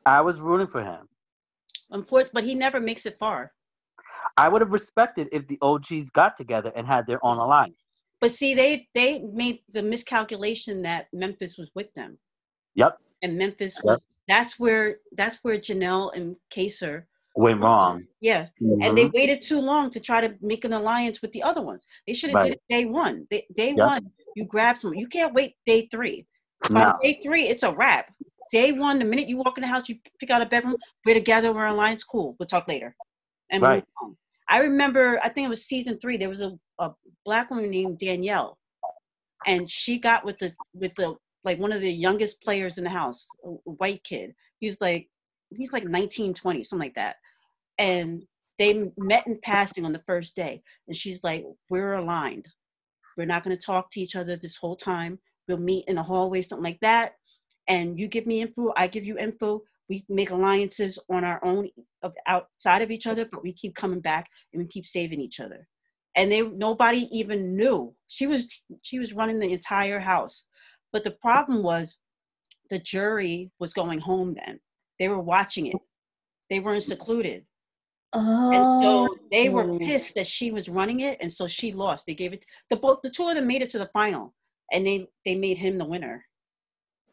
I 0.06 0.22
was 0.22 0.40
rooting 0.40 0.68
for 0.68 0.84
him. 0.84 1.08
Unfortunately, 1.90 2.42
but 2.42 2.44
he 2.44 2.54
never 2.56 2.80
makes 2.80 3.06
it 3.06 3.18
far. 3.18 3.54
I 4.36 4.50
would 4.50 4.62
have 4.62 4.72
respected 4.72 5.28
if 5.32 5.48
the 5.48 5.58
OGs 5.62 6.10
got 6.14 6.38
together 6.38 6.72
and 6.76 6.86
had 6.86 7.08
their 7.08 7.24
own 7.26 7.38
alliance. 7.38 7.76
But 8.20 8.32
see, 8.32 8.54
they 8.54 8.88
they 8.94 9.20
made 9.20 9.60
the 9.72 9.82
miscalculation 9.84 10.82
that 10.84 11.08
Memphis 11.14 11.58
was 11.58 11.70
with 11.76 11.94
them, 11.94 12.18
Yep, 12.76 13.00
and 13.22 13.38
Memphis 13.38 13.76
Yep. 13.78 13.84
was. 13.84 14.00
That's 14.28 14.60
where 14.60 15.00
that's 15.14 15.38
where 15.44 15.58
Janelle 15.58 16.16
and 16.16 16.36
Kaysar. 16.52 17.06
went 17.36 17.62
wrong. 17.62 18.04
Yeah, 18.20 18.48
and 18.60 18.98
they 18.98 19.06
Mhm. 19.06 19.14
waited 19.14 19.44
too 19.44 19.62
long 19.62 19.92
to 19.92 20.00
try 20.00 20.22
to 20.22 20.36
make 20.42 20.66
an 20.66 20.74
alliance 20.74 21.22
with 21.22 21.32
the 21.34 21.44
other 21.44 21.62
ones. 21.62 21.86
They 22.08 22.14
should 22.14 22.32
have 22.32 22.38
Right. 22.38 22.50
did 22.50 22.54
it 22.54 22.62
day 22.68 22.86
one. 22.86 23.28
They, 23.30 23.46
day 23.54 23.74
Yep. 23.76 23.86
one, 23.86 24.12
you 24.38 24.46
grab 24.46 24.78
someone. 24.78 25.00
You 25.00 25.08
can't 25.08 25.34
wait 25.34 25.56
day 25.66 25.88
three. 25.92 26.28
By 26.70 26.80
no, 26.82 26.94
day 27.02 27.20
three, 27.24 27.48
it's 27.48 27.64
a 27.64 27.72
wrap. 27.74 28.14
Day 28.52 28.72
one, 28.72 29.00
the 29.00 29.06
minute 29.06 29.28
you 29.28 29.38
walk 29.38 29.58
in 29.58 29.64
the 29.64 29.68
house, 29.68 29.90
you 29.90 29.98
pick 30.20 30.30
out 30.30 30.44
a 30.44 30.46
bedroom. 30.46 30.78
We're 31.06 31.16
together. 31.16 31.52
We're 31.52 31.66
alliance. 31.66 32.04
Cool. 32.04 32.36
We'll 32.38 32.46
talk 32.46 32.68
later. 32.68 32.96
And 33.50 33.64
Right. 33.64 33.84
I 34.48 34.60
remember. 34.60 35.20
I 35.24 35.30
think 35.30 35.46
it 35.46 35.50
was 35.50 35.66
season 35.66 35.98
three. 36.00 36.18
There 36.18 36.30
was 36.30 36.42
a, 36.42 36.52
a 36.78 36.92
black 37.26 37.50
woman 37.50 37.70
named 37.72 37.98
Danielle, 37.98 38.60
and 39.48 39.70
she 39.70 39.98
got 39.98 40.24
with 40.24 40.38
the 40.38 40.54
with 40.74 40.94
the 40.96 41.16
like 41.44 41.58
one 41.58 41.74
of 41.74 41.82
the 41.82 41.92
youngest 41.92 42.40
players 42.42 42.78
in 42.78 42.84
the 42.84 42.90
house, 42.92 43.28
a, 43.44 43.50
a 43.50 43.72
white 43.72 44.04
kid. 44.04 44.36
He's 44.60 44.80
like 44.80 45.10
he's 45.50 45.74
like 45.74 45.86
19, 45.86 46.34
20, 46.34 46.64
something 46.64 46.86
like 46.86 46.96
that. 46.96 47.16
And 47.80 48.24
they 48.60 48.92
met 48.98 49.26
in 49.26 49.40
passing 49.42 49.84
on 49.86 49.94
the 49.94 50.04
first 50.06 50.36
day, 50.36 50.62
and 50.88 50.96
she's 50.96 51.24
like, 51.24 51.44
"We're 51.70 51.94
aligned. 51.94 52.48
We're 53.18 53.26
not 53.26 53.44
going 53.44 53.58
to 53.58 53.62
talk 53.62 53.92
to 53.92 54.00
each 54.00 54.16
other 54.16 54.36
this 54.36 54.56
whole 54.56 54.76
time. 54.76 55.20
We'll 55.48 55.58
meet 55.58 55.86
in 55.88 55.96
the 55.96 56.04
hallway, 56.04 56.42
something 56.42 56.64
like 56.64 56.80
that. 56.82 57.14
And 57.68 58.00
you 58.00 58.08
give 58.08 58.26
me 58.26 58.42
info, 58.42 58.72
I 58.78 58.88
give 58.88 59.06
you 59.06 59.18
info. 59.18 59.64
We 59.90 60.06
make 60.10 60.32
alliances 60.32 61.00
on 61.10 61.24
our 61.24 61.44
own 61.44 61.70
outside 62.28 62.82
of 62.82 62.92
each 62.92 63.08
other, 63.08 63.26
but 63.26 63.44
we 63.44 63.54
keep 63.54 63.76
coming 63.76 64.02
back 64.02 64.30
and 64.54 64.62
we 64.62 64.68
keep 64.68 64.86
saving 64.86 65.22
each 65.22 65.40
other. 65.40 65.68
And 66.16 66.32
they 66.32 66.42
nobody 66.42 67.08
even 67.12 67.56
knew. 67.56 67.94
She 68.08 68.28
was 68.28 68.64
she 68.82 69.00
was 69.00 69.14
running 69.14 69.40
the 69.40 69.54
entire 69.54 70.00
house. 70.00 70.46
But 70.92 71.04
the 71.04 71.12
problem 71.12 71.64
was 71.64 72.00
the 72.70 72.80
jury 72.80 73.52
was 73.60 73.74
going 73.74 74.00
home 74.00 74.34
then. 74.34 74.60
They 75.00 75.08
were 75.08 75.22
watching 75.22 75.68
it. 75.68 75.76
They 76.50 76.60
weren't 76.60 76.84
secluded. 76.84 77.46
Oh, 78.20 78.52
And 78.52 78.64
so 78.82 79.08
oh, 79.12 79.18
they 79.32 79.50
were 79.50 79.78
pissed 79.80 80.16
that 80.16 80.26
she 80.28 80.52
was 80.52 80.70
running 80.70 81.02
it, 81.02 81.18
and 81.22 81.32
so 81.32 81.48
she 81.48 81.72
lost. 81.72 82.06
They 82.08 82.16
gave 82.16 82.34
it 82.34 82.46
the 82.70 82.76
both 82.76 83.00
the 83.04 83.10
two 83.12 83.28
of 83.28 83.36
them 83.36 83.48
made 83.48 83.62
it 83.62 83.70
to 83.72 83.78
the 83.80 83.90
final, 83.94 84.34
and 84.72 84.86
they 84.86 85.08
they 85.26 85.36
made 85.36 85.58
him 85.58 85.78
the 85.78 85.86
winner 85.86 86.26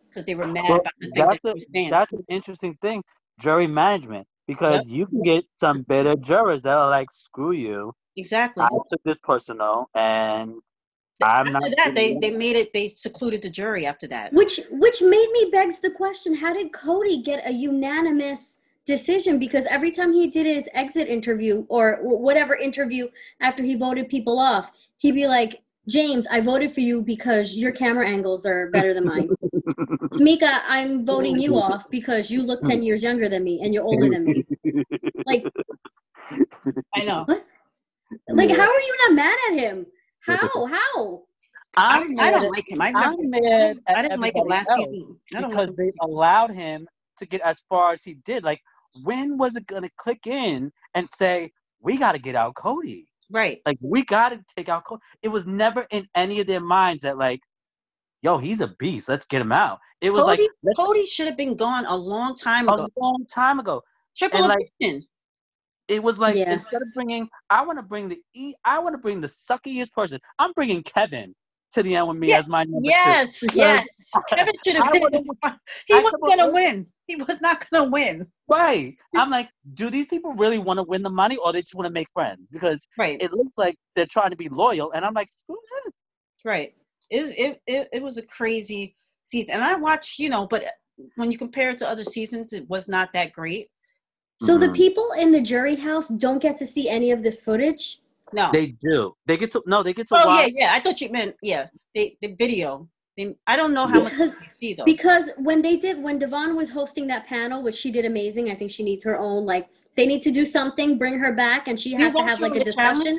because 0.08 0.24
they 0.24 0.34
were 0.34 0.46
mad 0.46 0.64
Well, 0.70 0.80
about 0.80 0.92
the 1.00 1.08
thing 1.08 1.26
that 1.28 1.38
that's 1.42 1.44
he 1.44 1.50
a- 1.50 1.54
was 1.54 1.66
saying. 1.74 1.90
that's 1.90 2.12
an 2.12 2.24
interesting 2.28 2.78
thing, 2.80 3.02
jury 3.40 3.66
management, 3.66 4.26
because 4.46 4.76
Yep. 4.76 4.84
you 4.86 5.06
can 5.06 5.22
get 5.22 5.44
some 5.60 5.82
bitter 5.82 6.14
jurors 6.16 6.62
that 6.62 6.72
are 6.76 6.88
like, 6.88 7.08
"Screw 7.12 7.52
you, 7.52 7.92
Exactly. 8.16 8.62
I 8.62 8.68
took 8.90 9.02
this 9.04 9.18
personal, 9.22 9.90
and 9.94 10.54
I'm 11.22 11.52
not." 11.52 11.62
after 11.64 11.76
that, 11.76 11.94
they 11.94 12.14
giving 12.14 12.20
they 12.20 12.30
made 12.30 12.56
it. 12.56 12.72
They 12.72 12.88
secluded 12.88 13.42
the 13.42 13.50
jury 13.50 13.84
after 13.84 14.06
that. 14.08 14.32
which 14.32 14.60
which 14.70 15.02
made 15.02 15.30
me 15.32 15.48
begs 15.52 15.80
the 15.80 15.90
question: 15.90 16.34
How 16.34 16.54
did 16.54 16.72
Cody 16.72 17.22
get 17.22 17.46
a 17.46 17.52
unanimous 17.52 18.58
decision? 18.86 19.38
Because 19.38 19.66
every 19.66 19.90
time 19.90 20.12
he 20.12 20.28
did 20.28 20.46
his 20.46 20.68
exit 20.74 21.08
interview 21.08 21.64
or 21.68 21.98
whatever 22.02 22.54
interview 22.56 23.08
after 23.40 23.62
he 23.62 23.74
voted 23.76 24.08
people 24.08 24.38
off, 24.38 24.70
he'd 24.98 25.12
be 25.12 25.26
like, 25.26 25.62
"Jaymes, 25.90 26.26
I 26.30 26.40
voted 26.40 26.72
for 26.72 26.80
you 26.80 27.02
because 27.02 27.54
your 27.56 27.72
camera 27.72 28.08
angles 28.08 28.44
are 28.46 28.70
better 28.70 28.94
than 28.94 29.04
mine." 29.06 29.28
Tamika, 30.14 30.60
I'm 30.68 31.04
voting 31.04 31.40
you 31.40 31.56
off 31.66 31.88
because 31.90 32.30
you 32.30 32.42
look 32.42 32.62
10 32.62 32.82
years 32.82 33.02
younger 33.02 33.28
than 33.28 33.42
me 33.44 33.60
and 33.62 33.72
you're 33.74 33.84
older 33.84 34.08
than 34.08 34.24
me. 34.24 34.44
Like, 35.26 35.44
I 36.94 37.04
know. 37.04 37.24
what? 37.26 37.44
Like, 38.28 38.50
Yeah. 38.50 38.56
how 38.56 38.62
are 38.62 38.80
you 38.80 38.96
not 39.08 39.14
mad 39.14 39.38
at 39.50 39.58
him? 39.58 39.86
How? 40.20 40.66
How? 40.66 41.22
I, 41.76 41.98
I'm 41.98 42.02
I 42.12 42.14
mad 42.14 42.30
don't 42.32 42.44
at- 42.44 42.50
like 42.50 42.68
him. 42.70 42.80
I 42.80 42.90
never. 42.92 43.04
I'm 43.06 43.30
mad 43.30 43.44
at 43.86 43.96
I 43.98 44.02
didn't 44.02 44.20
like 44.20 44.36
him 44.36 44.46
last 44.46 44.68
season. 44.74 45.16
Because 45.30 45.70
they 45.76 45.90
allowed 46.02 46.50
him 46.50 46.86
to 47.18 47.26
get 47.26 47.40
as 47.42 47.62
far 47.68 47.92
as 47.92 48.02
he 48.02 48.14
did. 48.24 48.44
Like, 48.44 48.60
when 49.02 49.36
was 49.38 49.56
it 49.56 49.66
gonna 49.66 49.90
click 49.96 50.26
in 50.26 50.72
and 50.94 51.08
say 51.16 51.52
we 51.80 51.96
got 51.96 52.12
to 52.12 52.18
get 52.18 52.34
out 52.34 52.54
Cody? 52.54 53.06
Right. 53.30 53.60
Like, 53.66 53.78
we 53.80 54.04
got 54.04 54.30
to 54.30 54.40
take 54.56 54.68
out 54.68 54.84
Cody. 54.84 55.02
It 55.22 55.28
was 55.28 55.46
never 55.46 55.86
in 55.90 56.06
any 56.14 56.40
of 56.40 56.46
their 56.46 56.60
minds 56.60 57.02
that 57.02 57.18
like, 57.18 57.40
yo, 58.22 58.38
he's 58.38 58.60
a 58.60 58.68
beast. 58.78 59.08
Let's 59.08 59.26
get 59.26 59.40
him 59.40 59.52
out. 59.52 59.78
It 60.00 60.10
was 60.10 60.24
Cody, 60.24 60.48
like 60.62 60.76
Cody 60.76 61.06
should 61.06 61.26
have 61.26 61.36
been 61.36 61.56
gone 61.56 61.86
a 61.86 61.96
long 61.96 62.36
time 62.36 62.68
a 62.68 62.74
ago. 62.74 62.88
long 62.96 63.26
time 63.32 63.60
ago. 63.60 63.82
Triple 64.16 64.44
and, 64.44 64.48
like. 64.48 64.94
It 65.88 66.02
was 66.02 66.18
like 66.18 66.36
Yeah. 66.36 66.52
instead 66.52 66.80
of 66.80 66.88
bringing, 66.94 67.28
I 67.50 67.64
want 67.64 67.78
to 67.78 67.82
bring 67.82 68.08
the 68.08 68.18
e, 68.34 68.54
I 68.64 68.78
want 68.78 68.94
to 68.94 68.98
bring 68.98 69.20
the 69.20 69.28
suckiest 69.28 69.92
person. 69.92 70.18
I'm 70.38 70.52
bringing 70.52 70.82
Kevin 70.82 71.34
to 71.72 71.82
the 71.82 71.96
end 71.96 72.08
with 72.08 72.16
me 72.16 72.28
Yeah, 72.28 72.38
as 72.38 72.48
my 72.48 72.64
number 72.64 72.80
two. 72.80 72.88
Yes, 72.88 73.44
yes. 73.52 73.86
Kevin 74.30 74.54
should 74.64 74.76
have 74.76 74.92
been. 74.92 75.26
He 75.86 75.94
I 75.94 76.02
wasn't 76.02 76.22
gonna 76.26 76.50
win. 76.50 76.86
He 77.08 77.16
was 77.16 77.40
not 77.40 77.68
gonna 77.70 77.90
win. 77.90 78.26
Right. 78.48 78.96
I'm 79.14 79.30
like, 79.30 79.50
do 79.74 79.90
these 79.90 80.06
people 80.06 80.32
really 80.34 80.58
want 80.58 80.78
to 80.78 80.82
win 80.84 81.02
the 81.02 81.10
money 81.10 81.36
or 81.36 81.52
they 81.52 81.60
just 81.60 81.74
want 81.74 81.86
to 81.86 81.92
make 81.92 82.08
friends? 82.14 82.40
Because 82.50 82.86
Right. 82.98 83.20
it 83.20 83.32
looks 83.32 83.56
like 83.58 83.76
they're 83.94 84.06
trying 84.06 84.30
to 84.30 84.36
be 84.36 84.48
loyal. 84.48 84.92
And 84.92 85.04
I'm 85.04 85.14
like, 85.14 85.28
screw 85.38 85.58
this. 85.84 85.92
Right. 86.44 86.74
It, 87.10 87.38
it, 87.38 87.60
it, 87.66 87.88
it 87.92 88.02
was 88.02 88.16
a 88.16 88.22
crazy 88.22 88.96
season. 89.24 89.54
And 89.56 89.64
I 89.64 89.74
watched, 89.74 90.18
you 90.18 90.28
know, 90.30 90.46
but 90.46 90.64
when 91.16 91.30
you 91.30 91.38
compare 91.38 91.70
it 91.70 91.78
to 91.78 91.88
other 91.88 92.04
seasons, 92.04 92.52
it 92.52 92.68
was 92.68 92.88
not 92.88 93.12
that 93.12 93.32
great. 93.32 93.68
So 94.42 94.58
the 94.58 94.68
Mhm. 94.68 94.74
people 94.74 95.12
in 95.18 95.30
the 95.30 95.40
jury 95.40 95.76
house 95.76 96.08
don't 96.08 96.40
get 96.40 96.56
to 96.58 96.66
see 96.66 96.88
any 96.88 97.10
of 97.12 97.22
this 97.22 97.42
footage? 97.42 98.00
No. 98.32 98.50
They 98.52 98.68
do. 98.82 99.14
They 99.26 99.36
get 99.36 99.52
to, 99.52 99.62
no, 99.66 99.82
they 99.82 99.92
get 99.94 100.08
to 100.08 100.16
oh, 100.16 100.40
yeah, 100.40 100.48
yeah. 100.54 100.70
I 100.72 100.80
thought 100.80 101.00
you 101.00 101.10
meant, 101.10 101.36
yeah, 101.42 101.68
they, 101.94 102.16
the 102.20 102.34
video. 102.34 102.88
They, 103.16 103.36
I 103.46 103.54
don't 103.56 103.72
know 103.72 103.86
how 103.86 104.00
much 104.02 104.12
Because 104.12 104.34
you 104.34 104.46
see, 104.58 104.74
though. 104.74 104.84
because 104.84 105.30
when 105.38 105.62
they 105.62 105.76
did 105.76 106.02
when 106.02 106.18
Devon 106.18 106.56
was 106.56 106.70
hosting 106.70 107.06
that 107.08 107.26
panel, 107.26 107.62
which 107.62 107.76
she 107.76 107.90
did 107.92 108.04
amazing, 108.04 108.50
I 108.50 108.56
think 108.56 108.70
she 108.70 108.82
needs 108.82 109.04
her 109.04 109.18
own 109.18 109.44
like 109.46 109.68
they 109.96 110.06
need 110.06 110.22
to 110.22 110.32
do 110.32 110.44
something, 110.44 110.98
bring 110.98 111.18
her 111.20 111.32
back, 111.32 111.68
and 111.68 111.78
she 111.78 111.90
You 111.90 111.98
has 111.98 112.12
to 112.14 112.22
have 112.24 112.40
like 112.40 112.56
a 112.56 112.64
the 112.64 112.72
challenge? 112.72 112.98
discussion. 112.98 113.18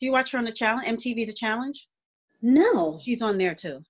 Do 0.00 0.06
you 0.06 0.12
watch 0.12 0.30
her 0.32 0.38
on 0.38 0.44
the 0.46 0.52
challenge, 0.52 0.86
MTV 0.86 1.26
The 1.26 1.32
Challenge? 1.34 1.86
No. 2.40 3.00
She's 3.04 3.20
on 3.20 3.36
there, 3.36 3.54
too. 3.54 3.82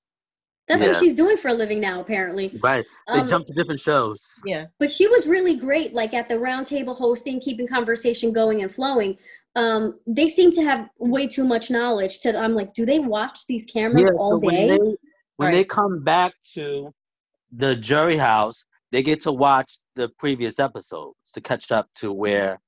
That's 0.66 0.82
what 0.82 0.96
she's 0.96 1.14
doing 1.14 1.36
for 1.36 1.48
a 1.48 1.54
living 1.54 1.80
now, 1.80 2.00
apparently. 2.00 2.58
Right. 2.62 2.84
They 3.06 3.20
Um, 3.20 3.28
jump 3.28 3.46
to 3.46 3.54
different 3.54 3.80
shows. 3.80 4.22
Yeah. 4.44 4.66
but 4.78 4.90
she 4.90 5.06
was 5.06 5.26
really 5.26 5.54
great 5.54 5.94
like 5.94 6.12
at 6.14 6.28
the 6.28 6.34
roundtable 6.34 6.96
hosting 6.96 7.40
keeping 7.40 7.66
conversation 7.68 8.32
going 8.32 8.62
and 8.62 8.70
flowing 8.72 9.16
um 9.56 9.98
they 10.06 10.28
seem 10.28 10.52
to 10.52 10.62
have 10.62 10.88
way 10.98 11.26
too 11.26 11.44
much 11.44 11.70
knowledge 11.70 12.20
to 12.20 12.38
i'm 12.38 12.54
like 12.54 12.74
do 12.74 12.84
they 12.84 12.98
watch 12.98 13.46
these 13.46 13.64
cameras 13.64 14.10
all 14.18 14.38
when 14.38 14.54
day 14.54 14.68
they 14.68 14.78
when 15.38 15.52
they 15.52 15.64
come 15.64 16.02
back 16.02 16.34
to 16.54 16.92
the 17.52 17.74
jury 17.76 18.16
house, 18.16 18.64
they 18.90 19.02
get 19.02 19.22
to 19.22 19.32
watch 19.32 19.78
the 19.94 20.08
previous 20.18 20.58
episodes 20.58 21.16
to 21.34 21.40
catch 21.40 21.70
up 21.72 21.88
to 21.96 22.12
where 22.12 22.58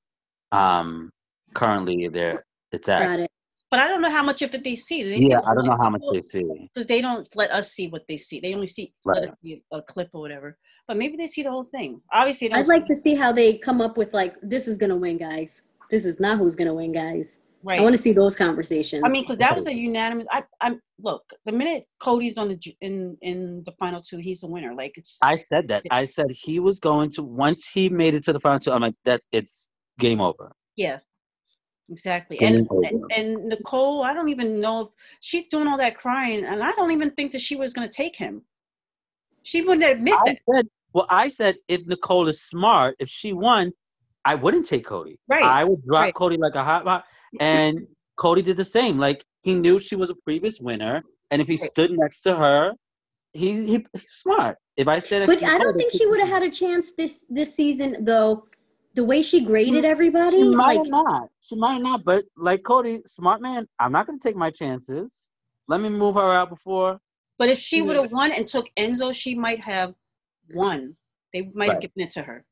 um 0.51 1.09
currently 1.53 2.07
they're 2.07 2.43
it's 2.71 2.87
at. 2.87 2.99
got 3.01 3.19
it 3.19 3.29
But 3.69 3.79
I 3.81 3.87
don't 3.87 4.01
know 4.01 4.09
how 4.09 4.23
much 4.23 4.41
of 4.41 4.53
it 4.53 4.63
they 4.63 4.75
see. 4.75 5.03
They 5.03 5.27
Yeah, 5.27 5.39
I 5.45 5.53
don't 5.53 5.65
know 5.65 5.77
how 5.77 5.89
much 5.89 6.03
they 6.11 6.21
see. 6.21 6.43
Because 6.73 6.87
they 6.87 7.01
don't 7.01 7.27
let 7.35 7.51
us 7.51 7.71
see 7.73 7.87
what 7.87 8.03
they 8.07 8.17
see. 8.17 8.39
They 8.39 8.53
only 8.53 8.67
see 8.67 8.93
Right. 9.05 9.29
see 9.43 9.61
a 9.71 9.81
clip 9.81 10.09
or 10.13 10.21
whatever. 10.21 10.57
But 10.87 10.97
maybe 10.97 11.17
they 11.17 11.27
see 11.27 11.43
the 11.43 11.51
whole 11.51 11.65
thing. 11.65 12.01
Obviously, 12.13 12.51
i'd 12.53 12.67
like 12.67 12.85
to 12.85 12.95
see 12.95 13.15
how 13.15 13.31
they 13.33 13.57
come 13.57 13.81
up 13.81 13.97
with 13.97 14.13
like 14.13 14.35
this 14.41 14.67
is 14.67 14.77
gonna 14.77 14.95
win 14.95 15.17
guys 15.17 15.65
this 15.89 16.05
is 16.05 16.19
not 16.21 16.37
who's 16.37 16.55
gonna 16.55 16.73
win 16.73 16.91
guys 16.93 17.39
Right. 17.63 17.79
I 17.79 17.83
want 17.83 17.95
to 17.95 18.01
see 18.01 18.11
those 18.13 18.35
conversations. 18.35 19.03
I 19.05 19.09
mean, 19.09 19.23
because 19.23 19.37
that 19.37 19.55
was 19.55 19.67
a 19.67 19.73
unanimous. 19.73 20.27
I, 20.31 20.43
I'm 20.61 20.81
look. 20.99 21.23
The 21.45 21.51
minute 21.51 21.85
Cody's 21.99 22.37
on 22.37 22.49
the 22.49 22.75
in 22.81 23.17
in 23.21 23.61
the 23.65 23.71
final 23.73 24.01
two, 24.01 24.17
he's 24.17 24.41
the 24.41 24.47
winner. 24.47 24.73
Like 24.73 24.93
it's 24.95 25.17
I 25.21 25.35
said 25.35 25.67
that. 25.67 25.83
I 25.91 26.05
said 26.05 26.27
he 26.31 26.59
was 26.59 26.79
going 26.79 27.11
to 27.11 27.23
once 27.23 27.67
he 27.67 27.87
made 27.89 28.15
it 28.15 28.23
to 28.25 28.33
the 28.33 28.39
final 28.39 28.59
two. 28.59 28.71
I'm 28.71 28.81
like, 28.81 28.95
that 29.05 29.21
it's 29.31 29.67
game 29.99 30.21
over. 30.21 30.51
yeah, 30.75 30.99
exactly. 31.89 32.37
Game 32.37 32.55
And, 32.55 32.67
over. 32.71 32.87
and 32.87 33.11
and 33.15 33.45
Nicole, 33.49 34.03
I 34.03 34.13
don't 34.13 34.29
even 34.29 34.59
know 34.59 34.81
if 34.81 34.87
she's 35.19 35.47
doing 35.49 35.67
all 35.67 35.77
that 35.77 35.95
crying, 35.95 36.43
and 36.45 36.63
I 36.63 36.71
don't 36.71 36.91
even 36.91 37.11
think 37.11 37.31
that 37.33 37.41
she 37.41 37.55
was 37.55 37.73
going 37.73 37.87
to 37.87 37.93
take 37.93 38.15
him. 38.15 38.41
She 39.43 39.61
wouldn't 39.61 39.89
admit 39.89 40.15
I 40.19 40.23
that. 40.25 40.37
said, 40.53 40.67
well, 40.93 41.07
I 41.09 41.27
said 41.27 41.57
if 41.67 41.85
Nicole 41.85 42.27
is 42.27 42.41
smart, 42.43 42.95
if 42.99 43.09
she 43.09 43.33
won, 43.33 43.71
I 44.25 44.35
wouldn't 44.35 44.67
take 44.67 44.85
Cody. 44.85 45.19
Right. 45.27 45.43
I 45.43 45.63
would 45.63 45.83
drop 45.85 46.01
right. 46.01 46.13
Cody 46.15 46.37
like 46.37 46.55
a 46.55 46.63
hot 46.63 46.85
hot. 46.85 47.05
And 47.39 47.87
Cody 48.17 48.41
did 48.41 48.57
the 48.57 48.65
same. 48.65 48.97
Like 48.97 49.23
he 49.41 49.53
knew 49.53 49.79
she 49.79 49.95
was 49.95 50.09
a 50.09 50.15
previous 50.15 50.59
winner, 50.59 51.03
and 51.31 51.41
if 51.41 51.47
he 51.47 51.57
stood 51.57 51.91
next 51.91 52.21
to 52.23 52.35
her, 52.35 52.73
he 53.33 53.65
he 53.65 53.85
he's 53.93 54.11
smart. 54.11 54.57
If 54.77 54.87
I 54.87 54.99
said, 54.99 55.27
but 55.27 55.41
I 55.43 55.57
don't 55.57 55.77
think 55.77 55.91
she 55.91 56.05
would 56.05 56.19
have 56.19 56.29
had 56.29 56.43
a 56.43 56.49
chance 56.49 56.93
this 56.93 57.25
this 57.29 57.55
season 57.55 58.03
though. 58.05 58.45
The 58.93 59.05
way 59.05 59.21
she 59.21 59.45
graded 59.45 59.85
everybody, 59.85 60.35
She 60.35 60.43
might 60.49 60.79
like 60.79 60.87
not. 60.87 61.29
She 61.41 61.55
might 61.55 61.81
not. 61.81 62.03
But 62.03 62.25
like 62.35 62.63
Cody, 62.63 63.01
smart 63.05 63.41
man, 63.41 63.67
I'm 63.79 63.93
not 63.93 64.05
gonna 64.05 64.19
take 64.19 64.35
my 64.35 64.51
chances. 64.51 65.09
Let 65.69 65.79
me 65.79 65.89
move 65.89 66.15
her 66.15 66.33
out 66.33 66.49
before. 66.49 66.99
But 67.37 67.47
if 67.47 67.57
she 67.57 67.81
would 67.81 67.95
have 67.95 68.11
won 68.11 68.31
and 68.33 68.45
took 68.45 68.67
Enzo, 68.77 69.13
she 69.15 69.33
might 69.33 69.61
have 69.61 69.95
won. 70.53 70.97
They 71.33 71.43
might 71.53 71.65
have 71.65 71.73
Right. 71.75 71.81
given 71.81 72.01
it 72.07 72.11
to 72.11 72.23
her. 72.23 72.45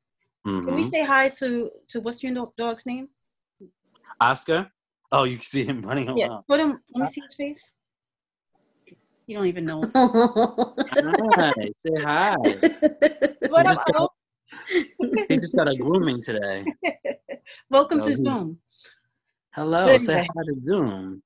Can 0.46 0.74
we 0.74 0.84
Mhm. 0.84 0.90
say 0.90 1.04
hi 1.04 1.30
to 1.30 1.70
to 1.90 2.00
what's 2.00 2.24
your 2.24 2.34
dog's 2.58 2.86
name? 2.86 3.10
Oscar. 4.20 4.68
Oh, 5.12 5.24
you 5.24 5.38
can 5.38 5.46
see 5.46 5.64
him 5.64 5.82
running 5.82 6.10
Yeah, 6.16 6.28
around. 6.28 6.44
put 6.48 6.60
him. 6.60 6.80
Let 6.94 7.02
me 7.02 7.08
see 7.08 7.22
his 7.22 7.36
face. 7.36 7.74
You 9.28 9.36
don't 9.38 9.48
even 9.48 9.66
know. 9.66 9.82
Hi, 9.96 11.54
say 11.80 11.92
hi. 12.04 12.32
What 13.48 13.66
just 13.66 13.80
up, 13.82 13.96
Al? 13.96 14.14
He 15.28 15.38
just 15.38 15.56
got 15.56 15.68
a 15.70 15.76
grooming 15.76 16.22
today. 16.22 16.66
Welcome 17.70 18.00
So 18.00 18.06
to 18.06 18.10
he- 18.12 18.24
Zoom. 18.24 18.60
Hello, 19.54 19.86
But 19.86 20.02
say 20.02 20.14
anyway. 20.14 20.28
hi 20.36 20.44
to 20.44 20.56
Zoom. 20.66 21.24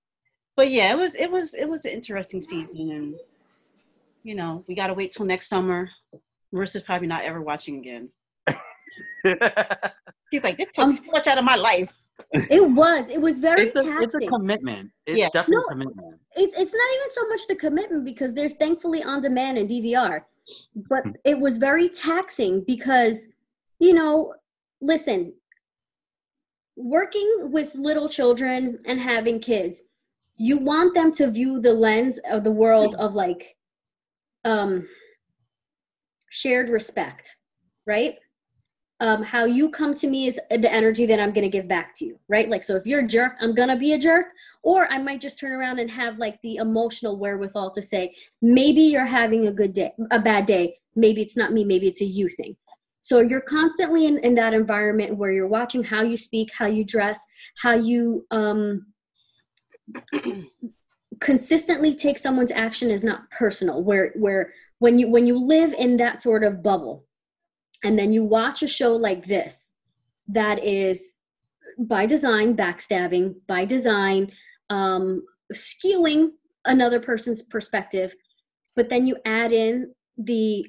But 0.56 0.70
yeah, 0.72 0.92
it 0.94 0.98
was 0.98 1.16
it 1.16 1.30
was 1.32 1.54
it 1.54 1.68
was 1.68 1.84
an 1.86 1.92
interesting 1.92 2.42
season, 2.42 2.92
and 2.92 3.16
you 4.24 4.36
know 4.36 4.64
we 4.68 4.76
got 4.76 4.88
to 4.88 4.94
wait 4.94 5.12
till 5.12 5.26
next 5.26 5.48
summer. 5.50 5.90
Marissa's 6.54 6.84
probably 6.84 7.08
not 7.08 7.24
ever 7.24 7.42
watching 7.42 7.78
again. 7.80 8.10
He's 10.30 10.44
like, 10.44 10.58
this 10.58 10.68
took 10.74 10.86
Um, 10.86 10.96
too 10.96 11.10
much 11.12 11.26
out 11.28 11.38
of 11.40 11.44
my 11.44 11.56
life. 11.56 11.92
It 12.32 12.70
was. 12.72 13.10
It 13.10 13.22
was 13.22 13.40
very 13.40 13.68
it's, 13.68 13.82
a, 13.82 13.84
taxing. 13.84 14.04
it's 14.04 14.16
a 14.16 14.28
commitment. 14.28 14.92
It's 15.06 15.20
Yeah. 15.20 15.30
definitely 15.34 15.56
No. 15.56 15.64
a 15.66 15.70
commitment. 15.70 16.22
it's 16.36 16.56
it's 16.60 16.74
not 16.74 16.90
even 16.96 17.10
so 17.12 17.28
much 17.30 17.48
the 17.48 17.56
commitment 17.56 18.06
because 18.06 18.34
there's 18.34 18.54
thankfully 18.56 19.04
on 19.04 19.22
demand 19.22 19.58
and 19.58 19.70
DVR, 19.70 20.22
but 20.90 21.04
Hmm. 21.04 21.12
it 21.26 21.40
was 21.40 21.58
very 21.58 21.90
taxing 21.90 22.64
because 22.66 23.28
you 23.80 23.94
know, 23.94 24.34
listen, 24.82 25.34
working 26.76 27.52
with 27.52 27.76
little 27.76 28.08
children 28.10 28.80
and 28.86 29.00
having 29.00 29.40
kids, 29.40 29.84
you 30.38 30.58
want 30.58 30.94
them 30.94 31.12
to 31.14 31.30
view 31.30 31.60
the 31.60 31.74
lens 31.74 32.18
of 32.30 32.44
the 32.44 32.52
world 32.52 32.96
of 32.96 33.14
like 33.14 33.56
um 34.46 34.88
shared 36.30 36.70
respect, 36.70 37.36
right? 37.86 38.18
Um, 39.04 39.22
how 39.22 39.44
you 39.44 39.70
come 39.70 39.94
to 39.96 40.08
me 40.08 40.28
is 40.28 40.40
the 40.50 40.72
energy 40.72 41.06
that 41.08 41.20
I'm 41.20 41.34
going 41.34 41.44
to 41.44 41.50
give 41.50 41.68
back 41.68 41.94
to 41.96 42.06
you, 42.06 42.18
right? 42.30 42.48
Like, 42.48 42.64
so 42.64 42.78
if 42.78 42.86
you're 42.86 43.02
a 43.02 43.08
jerk, 43.08 43.34
I'm 43.42 43.54
going 43.54 43.68
to 43.68 43.76
be 43.76 43.92
a 43.92 44.00
jerk. 44.00 44.28
Or 44.62 44.90
i 44.90 44.98
might 44.98 45.20
just 45.20 45.38
turn 45.38 45.52
around 45.52 45.80
and 45.80 45.92
have 45.92 46.20
like 46.20 46.42
the 46.42 46.56
emotional 46.56 47.18
wherewithal 47.18 47.72
to 47.72 47.82
say 47.82 48.16
maybe 48.42 48.80
you're 48.80 49.06
having 49.06 49.48
a 49.48 49.52
good 49.52 49.74
day 49.74 49.92
a 50.12 50.20
bad 50.20 50.46
day. 50.46 50.78
Maybe 50.96 51.22
it's 51.22 51.36
not 51.36 51.52
me 51.52 51.66
maybe 51.66 51.90
it's 51.90 52.00
a 52.00 52.06
you 52.06 52.30
thing. 52.30 52.56
So 53.02 53.20
you're 53.20 53.42
constantly 53.42 54.06
in, 54.06 54.20
in 54.20 54.36
that 54.36 54.54
environment 54.54 55.18
where 55.18 55.34
you're 55.34 55.48
watching 55.48 55.84
how 55.84 56.04
you 56.04 56.16
speak 56.16 56.50
how 56.58 56.68
you 56.68 56.86
dress 56.86 57.20
how 57.62 57.74
you 57.74 58.26
um 58.32 58.86
consistently 61.20 61.94
take 61.94 62.18
someone's 62.18 62.52
action 62.52 62.90
is 62.90 63.04
not 63.04 63.30
personal. 63.32 63.84
Where 63.84 64.14
where 64.16 64.54
when 64.80 64.98
you 64.98 65.10
when 65.10 65.28
you 65.28 65.38
live 65.38 65.74
in 65.74 65.98
that 65.98 66.22
sort 66.22 66.46
of 66.46 66.64
bubble 66.64 67.04
and 67.84 67.98
then 67.98 68.14
you 68.14 68.24
watch 68.24 68.64
a 68.64 68.68
show 68.68 68.96
like 68.96 69.26
this 69.26 69.72
that 70.28 70.64
is 70.64 71.18
by 71.78 72.06
design 72.06 72.56
backstabbing 72.56 73.36
by 73.48 73.66
design 73.66 74.32
um, 74.70 75.24
skewing 75.54 76.30
another 76.66 77.00
person's 77.00 77.42
perspective 77.42 78.14
but 78.76 78.90
then 78.90 79.06
you 79.06 79.16
add 79.26 79.52
in 79.52 79.94
the 80.18 80.66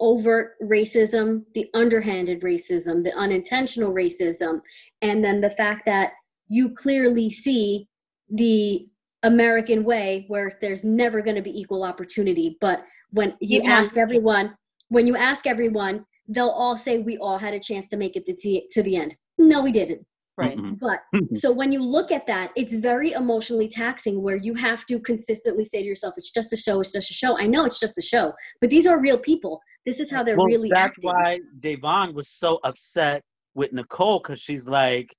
overt 0.00 0.54
racism 0.62 1.44
the 1.54 1.68
underhanded 1.74 2.40
racism 2.42 3.02
the 3.02 3.16
unintentional 3.16 3.92
racism 3.92 4.60
and 5.02 5.22
then 5.24 5.40
the 5.40 5.50
fact 5.50 5.84
that 5.86 6.12
you 6.48 6.70
clearly 6.70 7.30
see 7.30 7.86
the 8.30 8.86
american 9.22 9.84
way 9.84 10.24
where 10.28 10.52
there's 10.60 10.84
never 10.84 11.20
going 11.20 11.36
to 11.36 11.42
be 11.42 11.58
equal 11.58 11.84
opportunity. 11.84 12.56
But 12.60 12.84
when 13.10 13.34
you 13.40 13.62
on- 13.62 13.70
ask 13.70 13.96
everyone 13.96 14.54
when 14.88 15.06
you 15.06 15.16
ask 15.16 15.46
everyone 15.46 16.04
they'll 16.30 16.48
all 16.48 16.76
say 16.76 16.98
we 16.98 17.18
all 17.18 17.38
had 17.38 17.54
a 17.54 17.60
chance 17.60 17.88
to 17.88 17.96
make 17.96 18.16
it 18.16 18.24
to, 18.24 18.34
t- 18.34 18.66
to 18.70 18.82
the 18.82 18.96
end 18.96 19.16
no 19.38 19.62
we 19.62 19.72
didn't 19.72 20.04
Right. 20.36 20.56
Mm-mm. 20.56 20.78
but 20.78 21.00
mm-hmm. 21.14 21.34
so 21.34 21.52
when 21.52 21.70
you 21.70 21.82
look 21.82 22.10
at 22.10 22.26
that, 22.26 22.52
it's 22.56 22.72
very 22.72 23.12
emotionally 23.12 23.68
taxing 23.68 24.22
where 24.22 24.36
you 24.36 24.54
have 24.54 24.86
to 24.86 24.98
consistently 24.98 25.64
say 25.64 25.82
to 25.82 25.86
yourself, 25.86 26.14
it's 26.16 26.30
just 26.30 26.52
a 26.54 26.56
show, 26.56 26.80
it's 26.80 26.92
just 26.92 27.10
a 27.10 27.14
show. 27.14 27.38
I 27.38 27.46
know 27.46 27.66
it's 27.66 27.78
just 27.78 27.98
a 27.98 28.02
show, 28.02 28.32
but 28.60 28.70
these 28.70 28.86
are 28.86 28.98
real 28.98 29.18
people. 29.18 29.60
This 29.84 30.00
is 30.00 30.10
how 30.10 30.22
they're 30.22 30.38
well, 30.38 30.46
really 30.46 30.70
that's 30.70 30.92
acting. 30.92 31.10
why 31.10 31.40
Da'Vonne 31.60 32.14
was 32.14 32.28
so 32.30 32.58
upset 32.64 33.22
with 33.54 33.72
Nicole 33.72 34.20
because 34.20 34.40
she's 34.40 34.64
like, 34.64 35.14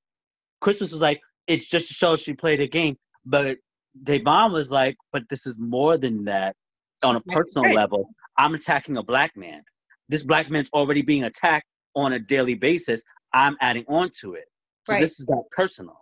Christmas 0.59 0.91
was 0.91 1.01
like, 1.01 1.19
it's 1.47 1.67
just 1.67 1.91
a 1.91 1.93
show. 1.93 2.15
She 2.15 2.33
played 2.33 2.61
a 2.61 2.67
game, 2.67 2.97
but 3.25 3.57
Da'Vonne 4.03 4.53
was 4.53 4.71
like, 4.71 4.95
but 5.11 5.23
this 5.29 5.45
is 5.45 5.57
more 5.59 5.97
than 5.97 6.25
that. 6.25 6.55
On 7.03 7.15
a 7.15 7.21
personal 7.21 7.65
right. 7.65 7.75
level, 7.75 8.09
I'm 8.37 8.53
attacking 8.53 8.97
a 8.97 9.03
black 9.03 9.31
man. 9.35 9.63
This 10.09 10.23
black 10.23 10.49
man's 10.49 10.69
already 10.73 11.01
being 11.01 11.23
attacked 11.23 11.67
on 11.95 12.13
a 12.13 12.19
daily 12.19 12.53
basis. 12.53 13.01
I'm 13.33 13.55
adding 13.61 13.85
on 13.87 14.11
to 14.21 14.33
it. 14.33 14.45
So 14.83 14.93
Right. 14.93 14.99
this 14.99 15.19
is 15.19 15.27
not 15.29 15.43
personal. 15.51 15.97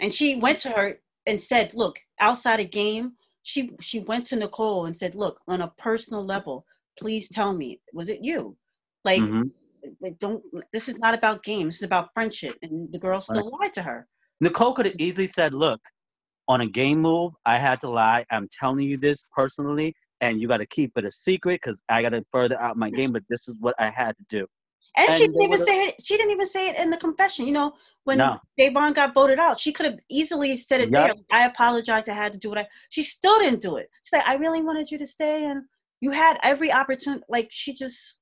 And 0.00 0.12
she 0.12 0.36
went 0.36 0.58
to 0.60 0.70
her 0.70 1.00
and 1.26 1.40
said, 1.40 1.74
"Look, 1.74 2.00
outside 2.18 2.60
a 2.60 2.64
game, 2.64 3.16
she 3.42 3.70
she 3.80 4.00
went 4.00 4.26
to 4.28 4.36
Nicole 4.36 4.86
and 4.86 4.96
said, 4.96 5.14
"Look, 5.14 5.40
on 5.46 5.62
a 5.62 5.68
personal 5.78 6.24
level, 6.24 6.66
please 6.98 7.28
tell 7.28 7.52
me, 7.52 7.80
was 7.92 8.08
it 8.08 8.22
you? 8.22 8.56
Like, 9.04 9.22
Mhm. 9.22 9.52
don't. 10.18 10.42
This 10.72 10.88
is 10.88 10.98
not 10.98 11.14
about 11.14 11.44
games. 11.44 11.74
This 11.74 11.82
is 11.82 11.86
about 11.86 12.12
friendship." 12.14 12.58
And 12.62 12.92
the 12.92 12.98
girl 12.98 13.20
still 13.20 13.50
lied 13.60 13.72
to 13.74 13.82
her. 13.82 14.08
Nicole 14.40 14.74
could 14.74 14.86
have 14.86 14.96
easily 14.98 15.28
said, 15.28 15.54
"Look, 15.54 15.80
on 16.48 16.60
a 16.60 16.66
game 16.66 17.00
move, 17.00 17.32
I 17.46 17.58
had 17.58 17.80
to 17.82 17.88
lie. 17.90 18.24
I'm 18.30 18.48
telling 18.48 18.86
you 18.88 18.96
this 18.96 19.24
personally, 19.32 19.94
and 20.20 20.40
you 20.40 20.48
got 20.48 20.58
to 20.58 20.66
keep 20.66 20.92
it 20.96 21.04
a 21.04 21.12
secret 21.12 21.60
because 21.62 21.80
I 21.88 22.02
got 22.02 22.10
to 22.10 22.24
further 22.32 22.60
out 22.60 22.76
my 22.76 22.90
game. 22.90 23.12
But 23.12 23.22
this 23.28 23.48
is 23.48 23.56
what 23.60 23.74
I 23.78 23.90
had 23.90 24.16
to 24.16 24.24
do." 24.28 24.46
And, 24.96 25.08
And 25.08 25.16
she 25.18 25.26
didn't 25.26 25.42
even 25.42 25.58
say 25.64 25.84
it. 25.86 25.94
She 26.04 26.16
didn't 26.16 26.30
even 26.32 26.46
say 26.46 26.68
it 26.68 26.76
in 26.78 26.90
the 26.90 26.96
confession. 26.96 27.46
You 27.46 27.52
know, 27.52 27.72
when 28.04 28.18
No. 28.18 28.38
Da'Vonne 28.60 28.94
got 28.94 29.12
voted 29.14 29.38
out, 29.38 29.58
she 29.58 29.72
could 29.72 29.86
have 29.86 29.98
easily 30.08 30.56
said 30.56 30.80
it 30.82 30.90
Yup. 30.90 31.06
there. 31.06 31.14
I 31.32 31.46
apologize. 31.46 32.08
I 32.08 32.12
had 32.14 32.32
to 32.32 32.38
do 32.38 32.48
what 32.48 32.58
I. 32.58 32.66
She 32.90 33.02
still 33.02 33.38
didn't 33.38 33.60
do 33.60 33.76
it. 33.76 33.90
She 34.02 34.10
said, 34.10 34.22
"I 34.26 34.34
really 34.34 34.62
wanted 34.62 34.90
you 34.90 34.98
to 34.98 35.06
stay, 35.06 35.44
and 35.46 35.64
you 36.00 36.10
had 36.12 36.38
every 36.42 36.70
opportunity." 36.70 37.24
Like 37.28 37.48
she 37.50 37.74
just, 37.74 38.18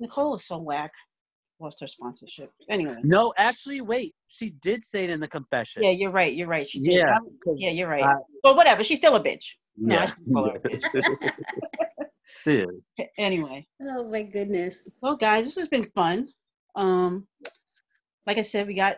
Nicole 0.00 0.34
is 0.34 0.44
so 0.44 0.58
whack. 0.58 0.92
Lost 1.60 1.80
her 1.80 1.86
sponsorship. 1.86 2.50
Anyway, 2.68 2.96
No, 3.04 3.32
actually, 3.38 3.80
wait. 3.80 4.14
She 4.26 4.50
did 4.50 4.84
say 4.84 5.04
it 5.04 5.10
in 5.10 5.20
the 5.20 5.28
confession. 5.28 5.84
yeah, 5.84 5.90
you're 5.90 6.10
right. 6.10 6.34
You're 6.34 6.48
right. 6.48 6.66
She 6.66 6.80
did. 6.80 6.94
Yeah, 6.94 7.18
yeah, 7.54 7.70
you're 7.70 7.88
right. 7.88 8.02
I- 8.02 8.14
but 8.42 8.56
whatever. 8.56 8.82
She's 8.82 8.98
still 8.98 9.14
a 9.14 9.22
bitch. 9.22 9.44
No, 9.76 9.94
I 9.94 9.98
yeah. 9.98 10.06
shouldn't 10.06 10.32
call 10.34 10.50
her 10.50 10.60
she 12.42 12.56
is. 12.58 13.08
Anyway, 13.18 13.66
Oh 13.82 14.08
my 14.08 14.22
goodness. 14.22 14.88
well, 15.00 15.16
guys, 15.16 15.44
this 15.44 15.56
has 15.56 15.68
been 15.68 15.90
fun. 15.94 16.28
Um, 16.74 17.26
like 18.26 18.38
I 18.38 18.42
said, 18.42 18.66
we 18.66 18.74
got 18.74 18.96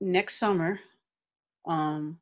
next 0.00 0.36
summer. 0.38 0.78
Um, 1.66 2.18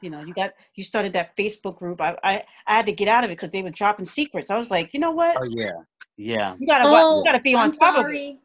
you 0.00 0.10
know, 0.10 0.22
you 0.22 0.34
got 0.34 0.52
you 0.74 0.84
started 0.84 1.12
that 1.14 1.36
Facebook 1.36 1.78
group. 1.78 2.00
I 2.00 2.16
I, 2.22 2.42
I 2.66 2.76
had 2.76 2.86
to 2.86 2.92
get 2.92 3.08
out 3.08 3.24
of 3.24 3.30
it 3.30 3.34
because 3.34 3.50
they 3.50 3.62
were 3.62 3.70
dropping 3.70 4.04
secrets. 4.04 4.50
I 4.50 4.56
was 4.56 4.70
like, 4.70 4.92
you 4.92 5.00
know 5.00 5.10
what? 5.12 5.36
Oh 5.40 5.44
yeah, 5.44 5.72
yeah. 6.16 6.54
You 6.58 6.66
gotta 6.66 6.84
oh, 6.86 7.18
you 7.18 7.24
gotta 7.24 7.40
be 7.40 7.54
on 7.54 7.70
I'm 7.70 7.72
top 7.72 7.94
of 7.94 8.00
it. 8.00 8.02
sorry. 8.02 8.40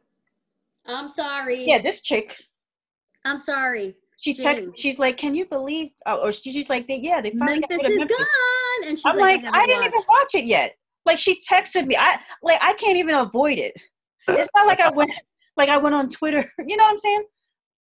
I'm 0.85 1.09
sorry. 1.09 1.65
Yeah, 1.65 1.79
this 1.79 2.01
chick. 2.01 2.37
I'm 3.25 3.37
sorry. 3.39 3.95
She 4.21 4.33
Shame. 4.35 4.43
texts. 4.43 4.69
She's 4.79 4.99
like, 4.99 5.17
"Can 5.17 5.35
you 5.35 5.45
believe?" 5.45 5.91
Oh, 6.05 6.17
or 6.27 6.31
she, 6.31 6.51
she's 6.51 6.69
like, 6.69 6.87
they, 6.87 6.97
"Yeah, 6.97 7.21
they 7.21 7.31
finally 7.31 7.59
Memphis 7.59 7.77
got 7.77 7.83
rid 7.83 7.91
is 7.91 7.93
of 7.93 7.99
Memphis." 7.99 8.17
gone. 8.17 8.27
And 8.83 8.97
she's 8.97 9.05
I'm 9.05 9.17
like, 9.17 9.43
like, 9.43 9.53
I, 9.53 9.57
I, 9.57 9.61
haven't 9.61 9.69
didn't 9.69 9.85
even 9.85 10.03
watch 10.07 10.35
it 10.35 10.45
yet. 10.45 10.75
Like 11.05 11.17
she 11.17 11.41
texted 11.41 11.87
me. 11.87 11.95
I 11.97 12.19
like 12.43 12.59
I 12.61 12.73
can't 12.73 12.97
even 12.97 13.15
avoid 13.15 13.57
it. 13.57 13.73
It's 14.27 14.49
not 14.55 14.67
like 14.67 14.79
I 14.79 14.89
went 14.89 15.11
like 15.57 15.69
I 15.69 15.77
went 15.77 15.95
on 15.95 16.09
Twitter. 16.09 16.49
You 16.65 16.77
know 16.77 16.83
what 16.83 16.93
I'm 16.93 16.99
saying? 16.99 17.23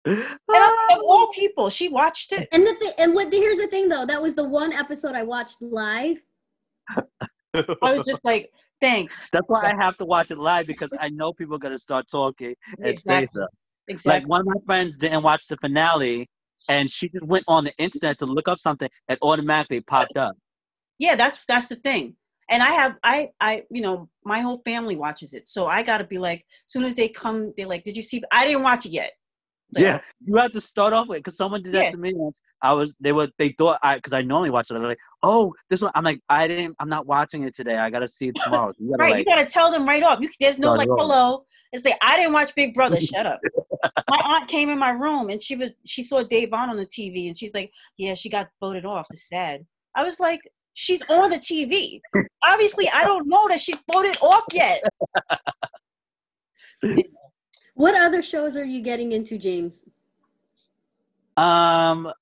And 0.05 0.39
I'm, 0.49 0.99
of 0.99 1.05
all 1.05 1.29
people, 1.35 1.69
she 1.69 1.89
watched 1.89 2.33
it. 2.33 2.49
And 2.53 2.67
the 2.67 2.75
thi- 2.81 2.93
and 2.99 3.15
what 3.15 3.33
here's 3.33 3.59
the 3.59 3.67
thing 3.67 3.89
though, 3.89 4.07
that 4.07 4.23
was 4.23 4.35
the 4.35 4.45
one 4.45 4.73
episode 4.73 5.15
I 5.15 5.23
watched 5.23 5.61
live. 5.61 6.19
I 7.55 7.65
was 7.83 8.07
just 8.07 8.25
like, 8.25 8.51
thanks. 8.81 9.29
That's 9.33 9.47
why 9.49 9.71
I 9.71 9.75
have 9.85 9.99
to 9.99 10.05
watch 10.05 10.31
it 10.31 10.39
live 10.39 10.67
because 10.67 10.91
I 10.99 11.09
know 11.11 11.33
people 11.33 11.57
are 11.57 11.59
gonna 11.59 11.79
start 11.79 12.07
talking 12.11 12.55
and 12.79 12.87
say 12.87 12.93
Exactly. 12.93 13.27
stuff. 13.27 13.51
Exactly. 13.89 14.21
Like 14.21 14.29
one 14.29 14.41
of 14.41 14.47
my 14.47 14.61
friends 14.67 14.97
didn't 14.97 15.23
watch 15.23 15.47
the 15.49 15.57
finale, 15.57 16.29
and 16.69 16.91
she 16.91 17.09
just 17.09 17.25
went 17.25 17.45
on 17.49 17.65
the 17.65 17.75
internet 17.79 18.19
to 18.21 18.27
look 18.27 18.49
up 18.49 18.59
something, 18.59 18.89
and 19.09 19.19
automatically 19.23 19.81
popped 19.81 20.17
up. 20.17 20.37
Yeah 20.99 21.17
that's 21.17 21.45
that's 21.47 21.67
the 21.69 21.77
thing 21.77 22.17
and 22.51 22.63
i 22.63 22.71
have 22.71 22.97
i 23.03 23.31
i 23.41 23.63
you 23.71 23.83
know 23.83 24.09
my 24.25 24.41
whole 24.41 24.61
family 24.65 24.97
watches 24.97 25.35
it 25.35 25.47
so 25.47 25.67
i 25.67 25.83
gotta 25.83 26.05
be 26.05 26.19
like 26.19 26.41
as 26.67 26.73
soon 26.73 26.85
as 26.85 26.97
they 26.97 27.09
come 27.09 27.53
they're 27.57 27.67
like 27.67 27.85
did 27.85 27.97
you 27.97 28.03
see 28.03 28.23
i 28.33 28.47
didn't 28.47 28.63
watch 28.63 28.87
it 28.87 28.93
yet 28.93 29.13
Like, 29.75 29.85
yeah, 29.85 30.01
you 30.25 30.35
have 30.37 30.53
to 30.53 30.61
start 30.63 30.95
off 30.95 31.09
with 31.09 31.19
because 31.19 31.37
someone 31.37 31.63
did 31.63 31.75
that 31.75 31.85
Yeah. 31.85 31.91
to 31.91 31.99
me 31.99 32.15
once. 32.15 32.41
I 32.63 32.73
was 32.73 32.97
they 33.05 33.13
were 33.13 33.29
they 33.37 33.51
thought 33.59 33.79
I 33.83 33.97
because 33.97 34.15
I 34.15 34.23
normally 34.23 34.49
watch 34.49 34.71
it. 34.71 34.75
They're 34.75 34.83
like, 34.95 35.05
oh, 35.23 35.53
this 35.69 35.83
one. 35.83 35.93
I'm 35.95 36.05
like, 36.05 36.21
I 36.31 36.49
didn't. 36.49 36.75
I'm 36.81 36.89
not 36.89 37.05
watching 37.07 37.43
it 37.45 37.55
today. 37.55 37.77
I 37.77 37.91
gotta 37.91 38.09
see 38.09 38.29
it 38.29 38.37
tomorrow. 38.43 38.73
You 38.79 38.93
gotta 38.93 39.03
right 39.03 39.11
like, 39.11 39.19
you 39.19 39.25
gotta 39.35 39.45
tell 39.45 39.71
them 39.71 39.87
right 39.87 40.03
off 40.03 40.21
you, 40.23 40.31
there's 40.41 40.59
no 40.59 40.73
like 40.73 40.89
off. 40.89 40.99
hello 40.99 41.45
and 41.73 41.83
say 41.83 41.95
i 42.03 42.17
didn't 42.17 42.33
watch 42.33 42.55
big 42.55 42.75
brother 42.75 42.99
shut 43.13 43.27
up 43.27 43.41
my 44.09 44.21
aunt 44.25 44.49
came 44.49 44.71
in 44.71 44.79
my 44.79 44.91
room 44.91 45.29
and 45.29 45.43
she 45.43 45.55
was 45.55 45.71
she 45.85 46.03
saw 46.03 46.23
Da'Vonne 46.23 46.69
on 46.69 46.77
the 46.77 46.87
tv 46.87 47.29
and 47.29 47.37
she's 47.39 47.55
like 47.55 47.71
yeah 47.99 48.15
she 48.15 48.29
got 48.29 48.49
voted 48.61 48.85
off 48.85 49.07
it's 49.11 49.29
sad 49.29 49.67
i 49.95 50.03
was 50.03 50.19
like 50.19 50.41
she's 50.79 51.03
on 51.11 51.29
the 51.31 51.39
tv 51.39 52.01
obviously 52.45 52.89
i 52.95 53.03
don't 53.05 53.27
know 53.27 53.49
that 53.49 53.59
she's 53.61 53.79
voted 53.93 54.17
off 54.23 54.45
yet 54.53 54.81
What 57.75 57.95
other 57.95 58.23
shows 58.23 58.57
are 58.57 58.65
you 58.65 58.83
getting 58.83 59.13
into, 59.13 59.39
Jaymes? 59.39 59.85
Um, 61.37 62.13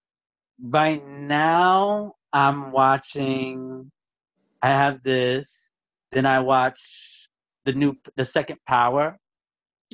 right 0.62 1.02
now 1.06 2.12
I'm 2.30 2.72
watching. 2.72 3.90
I 4.62 4.68
have 4.68 5.02
this. 5.02 5.50
Then 6.12 6.26
I 6.26 6.40
watch 6.40 6.78
the 7.64 7.72
new, 7.72 7.94
the 8.16 8.24
second 8.24 8.58
Power 8.68 9.18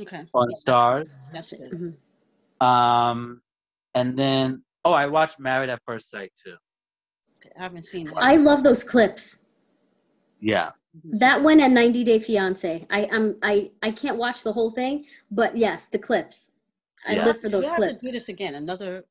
okay 0.00 0.24
on 0.34 0.48
Starz. 0.66 1.14
that's 1.32 1.52
good 1.52 1.70
Mhm. 1.70 2.66
Um, 2.66 3.40
and 3.94 4.18
then 4.18 4.64
oh, 4.84 4.92
I 4.92 5.06
watched 5.06 5.38
Married 5.38 5.70
at 5.70 5.80
First 5.86 6.10
Sight 6.10 6.32
too. 6.42 6.56
I 7.59 7.62
haven't 7.62 7.84
seen 7.84 8.07
that 8.07 8.16
I 8.16 8.36
love 8.36 8.62
those 8.62 8.84
clips. 8.84 9.44
Yeah, 10.40 10.70
mm-hmm. 10.96 11.16
That 11.18 11.42
one 11.42 11.61
and 11.61 11.74
90 11.74 12.05
Day 12.05 12.18
Fiance. 12.18 12.86
I 12.90 13.03
am 13.05 13.36
I 13.42 13.70
I 13.82 13.90
can't 13.92 14.16
watch 14.16 14.42
the 14.42 14.53
whole 14.53 14.70
thing, 14.70 15.07
but 15.30 15.57
yes, 15.57 15.88
the 15.88 15.98
clips. 15.98 16.50
I 17.07 17.14
Yeah. 17.14 17.26
live 17.26 17.40
for 17.40 17.48
those 17.48 17.64
we 17.64 17.68
have 17.70 17.76
clips. 17.76 18.05
to 18.05 18.11
do 18.11 18.18
this 18.18 18.28
again. 18.28 18.55
Another, 18.55 19.05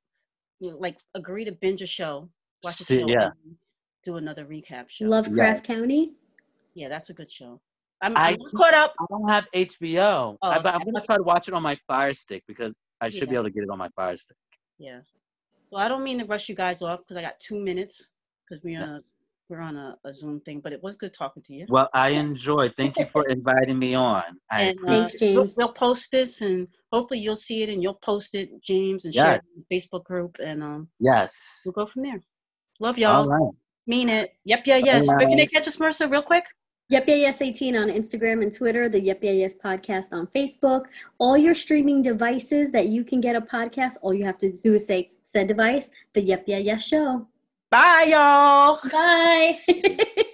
you 0.60 0.72
know, 0.72 0.78
like 0.78 0.98
agree 1.16 1.46
to 1.46 1.52
binge 1.52 1.82
a 1.82 1.88
show, 1.88 2.30
watch 2.64 2.80
a 2.80 2.84
See, 2.86 3.00
show, 3.00 3.08
yeah. 3.08 3.30
and 3.46 3.56
do 4.04 4.18
another 4.18 4.46
recap 4.46 4.90
show. 4.90 5.06
Lovecraft 5.06 5.66
Country. 5.66 6.12
Yeah, 6.74 6.88
that's 6.90 7.10
a 7.10 7.14
good 7.14 7.30
show. 7.30 7.60
I'm, 8.02 8.18
I 8.18 8.30
I'm 8.30 8.38
not 8.40 8.52
caught 8.54 8.74
up. 8.74 8.94
I 9.00 9.06
don't 9.10 9.30
have 9.30 9.46
HBO, 9.54 10.38
Oh, 10.42 10.50
I, 10.50 10.60
but 10.60 10.74
I'm 10.74 10.84
gonna 10.84 11.02
try 11.06 11.18
to 11.18 11.24
watch 11.24 11.48
it 11.48 11.54
on 11.54 11.62
my 11.62 11.78
Fire 11.88 12.14
Stick 12.14 12.44
because 12.48 12.74
I 13.00 13.10
should 13.10 13.30
be 13.30 13.36
able 13.36 13.46
to 13.46 13.52
get 13.52 13.64
it 13.64 13.70
on 13.70 13.78
my 13.78 13.90
Fire 13.90 14.18
Stick. 14.18 14.38
Yeah. 14.80 15.02
Well, 15.70 15.82
I 15.82 15.88
don't 15.88 16.04
mean 16.04 16.20
to 16.20 16.26
rush 16.26 16.50
you 16.50 16.56
guys 16.56 16.82
off 16.82 17.00
because 17.00 17.18
I 17.18 17.22
got 17.22 17.40
two 17.40 17.60
minutes 17.60 18.08
because 18.52 18.64
we're 18.64 18.82
on 18.82 18.90
a 18.96 19.00
we're 19.50 19.60
on 19.60 19.76
a, 19.76 19.98
a 20.06 20.14
Zoom 20.14 20.40
thing. 20.42 20.62
But 20.62 20.72
it 20.74 20.82
was 20.82 20.96
good 20.96 21.14
talking 21.14 21.44
to 21.44 21.54
you. 21.54 21.66
Well, 21.70 21.90
I 21.94 22.12
enjoyed. 22.12 22.74
Thank 22.78 22.98
you 22.98 23.06
for 23.06 23.26
inviting 23.30 23.78
me 23.80 23.94
on. 23.96 24.24
I 24.50 24.62
and 24.64 24.80
appreciate 24.80 25.00
Thanks, 25.10 25.16
we'll, 25.22 25.46
Jaymes. 25.46 25.54
we'll 25.58 25.74
post 25.74 26.12
this 26.12 26.42
and 26.42 26.68
hopefully 26.92 27.20
you'll 27.20 27.36
see 27.36 27.64
it 27.64 27.70
and 27.70 27.82
you'll 27.84 27.96
post 27.96 28.34
it, 28.36 28.50
Jaymes, 28.64 29.04
and 29.06 29.14
share 29.14 29.36
it 29.36 29.42
in 29.56 29.64
the 29.70 29.76
Facebook 29.76 30.04
group 30.06 30.38
and 30.44 30.64
um 30.64 30.88
Yes. 31.00 31.36
we'll 31.66 31.74
go 31.74 31.86
from 31.86 32.04
there. 32.04 32.22
Love 32.80 32.96
All 32.96 33.02
y'all. 33.02 33.28
right. 33.28 33.52
Mean 33.88 34.10
it. 34.10 34.34
Yep. 34.46 34.68
Yeah. 34.68 34.78
Yes. 34.78 35.08
Where 35.08 35.20
can 35.20 35.36
they 35.36 35.48
catch 35.48 35.68
us, 35.68 35.80
Mercer? 35.80 36.08
Real 36.08 36.22
quick. 36.22 36.46
Yep 36.90 37.06
Yeah 37.08 37.16
Yes 37.16 37.42
18 37.42 37.76
on 37.78 37.88
Instagram 37.90 38.42
and 38.44 38.54
Twitter, 38.54 38.88
the 38.90 39.00
Yep 39.02 39.20
Yeah 39.24 39.32
Yes 39.32 39.56
podcast 39.64 40.12
on 40.14 40.28
Facebook. 40.28 40.86
All 41.20 41.38
your 41.38 41.54
streaming 41.54 42.02
devices 42.02 42.72
that 42.72 42.88
you 42.88 43.04
can 43.04 43.20
get 43.22 43.36
a 43.36 43.42
podcast, 43.42 43.96
all 44.02 44.14
you 44.14 44.24
have 44.26 44.38
to 44.40 44.52
do 44.52 44.76
is 44.76 44.86
say 44.88 45.12
said 45.24 45.48
device, 45.48 45.90
the 46.14 46.22
Yep 46.22 46.44
Yeah 46.48 46.58
Yes 46.58 46.86
show. 46.86 47.28
Bye, 47.72 48.06
y'all. 48.10 48.80
Bye. 48.92 49.60